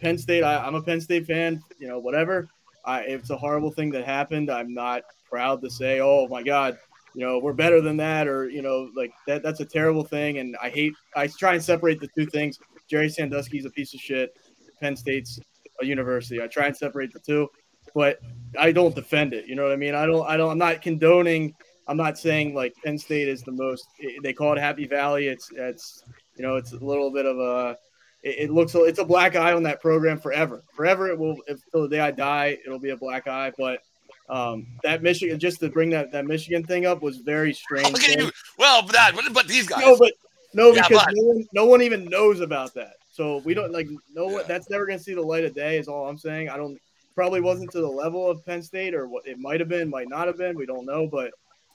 [0.00, 1.62] Penn State, I, I'm a Penn State fan.
[1.78, 2.48] You know, whatever.
[2.84, 4.50] I, it's a horrible thing that happened.
[4.50, 6.78] I'm not proud to say, oh my god,
[7.18, 9.42] you know, we're better than that, or you know, like that.
[9.42, 10.92] That's a terrible thing, and I hate.
[11.16, 12.60] I try and separate the two things.
[12.88, 14.38] Jerry Sandusky's a piece of shit.
[14.80, 15.40] Penn State's
[15.82, 16.40] a university.
[16.40, 17.48] I try and separate the two,
[17.92, 18.20] but
[18.56, 19.46] I don't defend it.
[19.48, 19.96] You know what I mean?
[19.96, 20.24] I don't.
[20.28, 20.52] I don't.
[20.52, 21.56] I'm not condoning.
[21.88, 23.88] I'm not saying like Penn State is the most.
[24.00, 25.26] Eh, they call it Happy Valley.
[25.26, 26.04] It's it's
[26.36, 27.76] you know it's a little bit of a.
[28.22, 30.62] It, it looks it's a black eye on that program forever.
[30.72, 31.36] Forever it will.
[31.48, 33.50] If till the day I die, it'll be a black eye.
[33.58, 33.80] But
[34.28, 37.90] um, that Michigan, just to bring that that Michigan thing up was very strange.
[37.90, 38.30] Look at you.
[38.58, 39.14] Well, but that.
[39.14, 39.80] But, but these guys.
[39.80, 40.12] No, but
[40.54, 42.94] no, Yeah, because but- no, one, no one even knows about that.
[43.12, 44.44] So we don't like no one.
[44.46, 45.78] That's never going to see the light of day.
[45.78, 46.48] Is all I'm saying.
[46.48, 46.78] I don't.
[47.14, 50.08] Probably wasn't to the level of Penn State, or what it might have been, might
[50.08, 50.56] not have been.
[50.56, 51.32] We don't know, but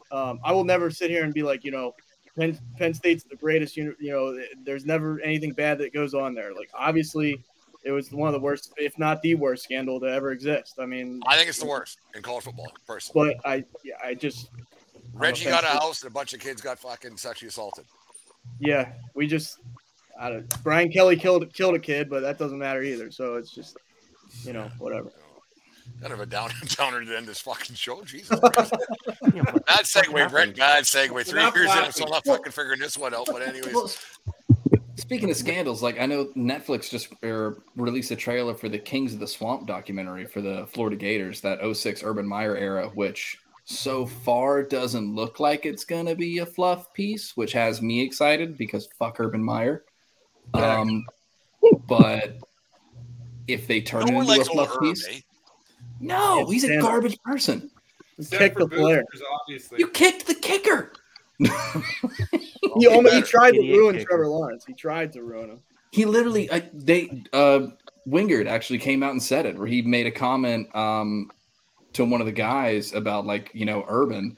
[0.09, 1.93] um, I will never sit here and be like, you know,
[2.37, 3.75] Penn, Penn State's the greatest.
[3.75, 6.53] You know, there's never anything bad that goes on there.
[6.53, 7.43] Like obviously,
[7.83, 10.75] it was one of the worst, if not the worst, scandal to ever exist.
[10.79, 13.35] I mean, I think it's the worst in college football, personally.
[13.43, 14.49] But I, yeah, I just
[15.13, 17.85] Reggie Penn got a house and a bunch of kids got fucking sexually assaulted.
[18.59, 19.59] Yeah, we just
[20.19, 23.11] I don't, Brian Kelly killed killed a kid, but that doesn't matter either.
[23.11, 23.77] So it's just
[24.43, 25.11] you know whatever.
[26.01, 28.03] Kind of a down downer to end this fucking show.
[28.03, 28.73] Jesus Christ.
[29.21, 30.55] Bad segue, Brent.
[30.55, 31.25] Bad segue.
[31.25, 33.27] Three years in, I'm still not fucking figuring this one out.
[33.27, 33.91] But anyways, Well,
[35.13, 39.13] Speaking of scandals, like I know Netflix just er, released a trailer for the Kings
[39.13, 44.07] of the Swamp documentary for the Florida Gators, that 06 Urban Meyer era, which so
[44.07, 48.57] far doesn't look like it's going to be a fluff piece, which has me excited
[48.57, 49.83] because fuck Urban Meyer.
[50.55, 51.05] Um,
[51.87, 52.37] but
[53.47, 55.19] if they turn no it into a likes old fluff Herb, piece, eh?
[55.99, 57.69] no, he's a Stand- garbage person.
[58.31, 59.03] Kick the player.
[59.41, 59.77] obviously.
[59.77, 60.93] You kicked the kicker.
[62.77, 64.09] He almost he tried to ruin kicker.
[64.09, 64.65] Trevor Lawrence.
[64.65, 65.59] He tried to ruin him.
[65.91, 67.67] He literally, I, they, uh,
[68.07, 71.29] Wingard actually came out and said it, where he made a comment um,
[71.93, 74.37] to one of the guys about like you know Urban,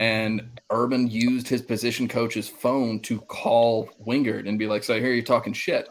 [0.00, 5.00] and Urban used his position coach's phone to call Wingard and be like, "So I
[5.00, 5.88] hear you talking shit,"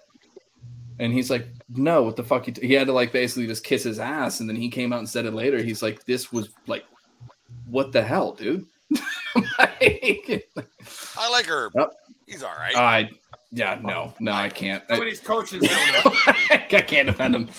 [0.99, 2.67] and he's like, "No, what the fuck?" You t-?
[2.67, 5.09] He had to like basically just kiss his ass, and then he came out and
[5.09, 5.61] said it later.
[5.61, 6.85] He's like, "This was like,
[7.65, 8.67] what the hell, dude?"
[9.35, 10.49] Like-
[11.18, 11.73] I like Herb.
[11.76, 11.89] Yep.
[12.27, 12.76] He's all right.
[12.76, 13.10] I,
[13.51, 14.84] yeah, no, no, I can't.
[14.89, 16.11] I, Some of these coaches don't know.
[16.51, 16.57] I
[16.88, 17.49] can't defend him.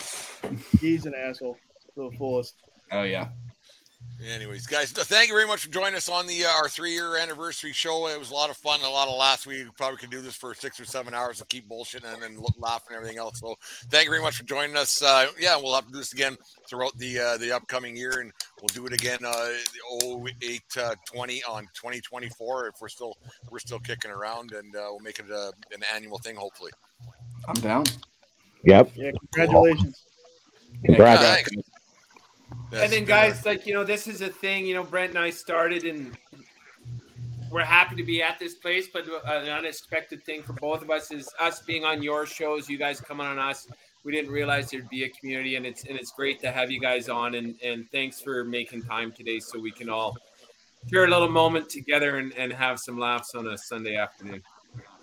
[0.81, 1.57] He's an asshole
[1.95, 2.55] to the fullest.
[2.93, 3.29] Oh yeah.
[4.23, 7.17] Anyways, guys, thank you very much for joining us on the uh, our three year
[7.17, 8.07] anniversary show.
[8.09, 9.47] It was a lot of fun, a lot of laughs.
[9.47, 12.39] We probably could do this for six or seven hours and keep bullshitting and, and
[12.39, 13.41] look, laughing and everything else.
[13.41, 13.57] So,
[13.91, 15.03] thank you very much for joining us.
[15.03, 16.37] Uh, yeah, we'll have to do this again
[16.69, 19.49] throughout the uh, the upcoming year, and we'll do it again uh,
[20.03, 23.19] 08 uh, 20 on 2024 if we're still
[23.51, 26.71] we're still kicking around, and uh, we'll make it a, an annual thing, hopefully.
[27.49, 27.85] I'm down.
[28.65, 28.93] Yep.
[28.95, 30.05] Yeah, congratulations.
[30.85, 31.51] Congrats.
[32.75, 32.93] Yeah, thanks.
[32.97, 35.31] and then guys like you know this is a thing you know brent and i
[35.31, 36.17] started and
[37.51, 40.91] we're happy to be at this place but uh, an unexpected thing for both of
[40.91, 43.69] us is us being on your shows you guys coming on us
[44.03, 46.81] we didn't realize there'd be a community and it's and it's great to have you
[46.81, 50.17] guys on and and thanks for making time today so we can all
[50.91, 54.43] share a little moment together and, and have some laughs on a sunday afternoon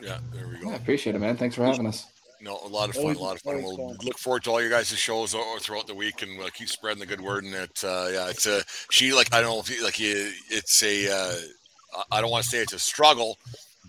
[0.01, 0.71] Yeah, there we go.
[0.71, 1.37] I appreciate it, man.
[1.37, 2.07] Thanks for having us.
[2.41, 3.61] No, a lot of fun, a lot of fun.
[3.61, 3.97] We'll fun.
[4.03, 7.05] look forward to all your guys' shows throughout the week, and we'll keep spreading the
[7.05, 7.43] good word.
[7.43, 10.31] And it, uh, yeah, it's a she like I don't know if you, like you,
[10.49, 11.35] it's a uh,
[11.97, 13.37] I- I don't want to say it's a struggle,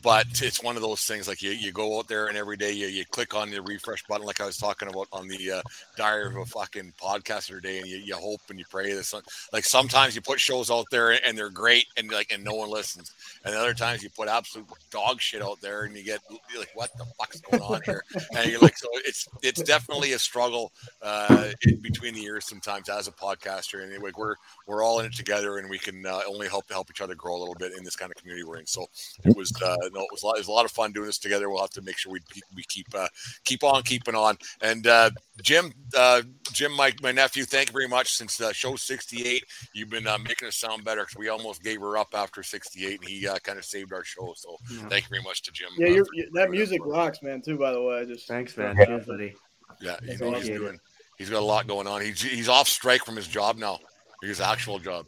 [0.03, 2.73] but it's one of those things like you, you go out there and every day
[2.73, 5.63] you, you click on the refresh button, like I was talking about on the uh,
[5.97, 9.23] diary of a fucking podcaster day, and you, you hope and you pray that some,
[9.53, 12.71] like sometimes you put shows out there and they're great and like and no one
[12.71, 13.13] listens,
[13.45, 16.21] and other times you put absolute dog shit out there and you get
[16.59, 18.03] like what the fuck's going on here,
[18.37, 20.73] and you're like so it's it's definitely a struggle
[21.03, 24.35] uh, in between the years sometimes as a podcaster, and like we're
[24.67, 27.15] we're all in it together and we can uh, only help to help each other
[27.15, 28.67] grow a little bit in this kind of community we're in.
[28.67, 28.87] So
[29.25, 31.07] it was uh, no, it was a lot, it was a lot of fun doing
[31.07, 31.49] this together.
[31.51, 32.21] We'll have to make sure we
[32.55, 33.09] we keep uh,
[33.45, 34.37] keep on keeping on.
[34.61, 35.11] And uh,
[35.43, 38.13] Jim, uh, Jim, my, my nephew, thank you very much.
[38.15, 39.45] Since uh, show 68,
[39.75, 43.01] you've been uh, making us sound better because we almost gave her up after 68,
[43.01, 44.33] and he uh, kind of saved our show.
[44.37, 44.57] So
[44.89, 45.69] thank you very much to Jim.
[45.79, 47.43] Yeah, uh, you're, for- you- that music rocks, man.
[47.43, 48.05] Too, by the way.
[48.07, 48.77] Just Thanks, man.
[48.79, 48.99] Yeah.
[48.99, 49.35] Buddy.
[49.81, 50.79] yeah, you know he's doing.
[51.19, 52.01] He's got a lot going on.
[52.01, 53.79] He's he's off strike from his job now.
[54.23, 55.07] His actual job.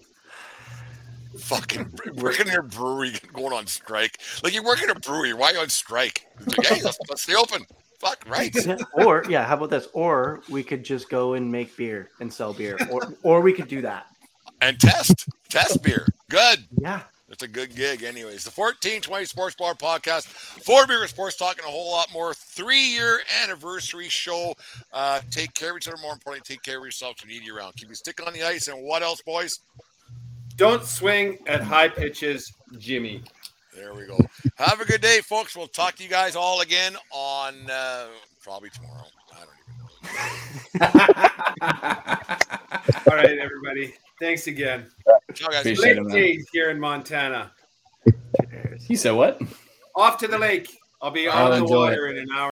[1.39, 4.21] Fucking working in a brewery, going on strike.
[4.43, 6.27] Like you work in a brewery, why are you on strike?
[6.47, 7.67] Like, hey, let's, let's stay open.
[7.99, 8.55] Fuck right.
[8.95, 9.89] Or yeah, how about this?
[9.95, 13.69] Or we could just go and make beer and sell beer, or or we could
[13.69, 14.07] do that.
[14.61, 16.07] And test, test beer.
[16.29, 16.65] Good.
[16.79, 17.03] Yeah.
[17.35, 18.45] It's a good gig, anyways.
[18.45, 22.33] The 1420 Sports Bar Podcast, Four Beer Sports Talk, and a whole lot more.
[22.33, 24.55] Three year anniversary show.
[24.93, 25.97] Uh, take care of each other.
[26.01, 27.17] More importantly, take care of yourself.
[27.27, 27.75] We need you around.
[27.75, 28.69] Keep your stick on the ice.
[28.69, 29.59] And what else, boys?
[30.57, 33.23] Don't swing at high pitches, Jimmy.
[33.75, 34.19] There we go.
[34.57, 35.57] Have a good day, folks.
[35.57, 38.07] We'll talk to you guys all again on uh,
[38.41, 39.05] probably tomorrow.
[39.33, 39.81] I don't even
[40.79, 40.91] know.
[43.11, 43.95] all right, everybody.
[44.21, 44.87] Thanks again.
[45.35, 45.61] Ciao, guys.
[45.63, 47.51] Appreciate Lake it, days here in Montana.
[48.81, 49.41] He said what?
[49.97, 50.79] Off to the lake.
[51.03, 52.43] I'll be I'll on the enjoy water in an hour.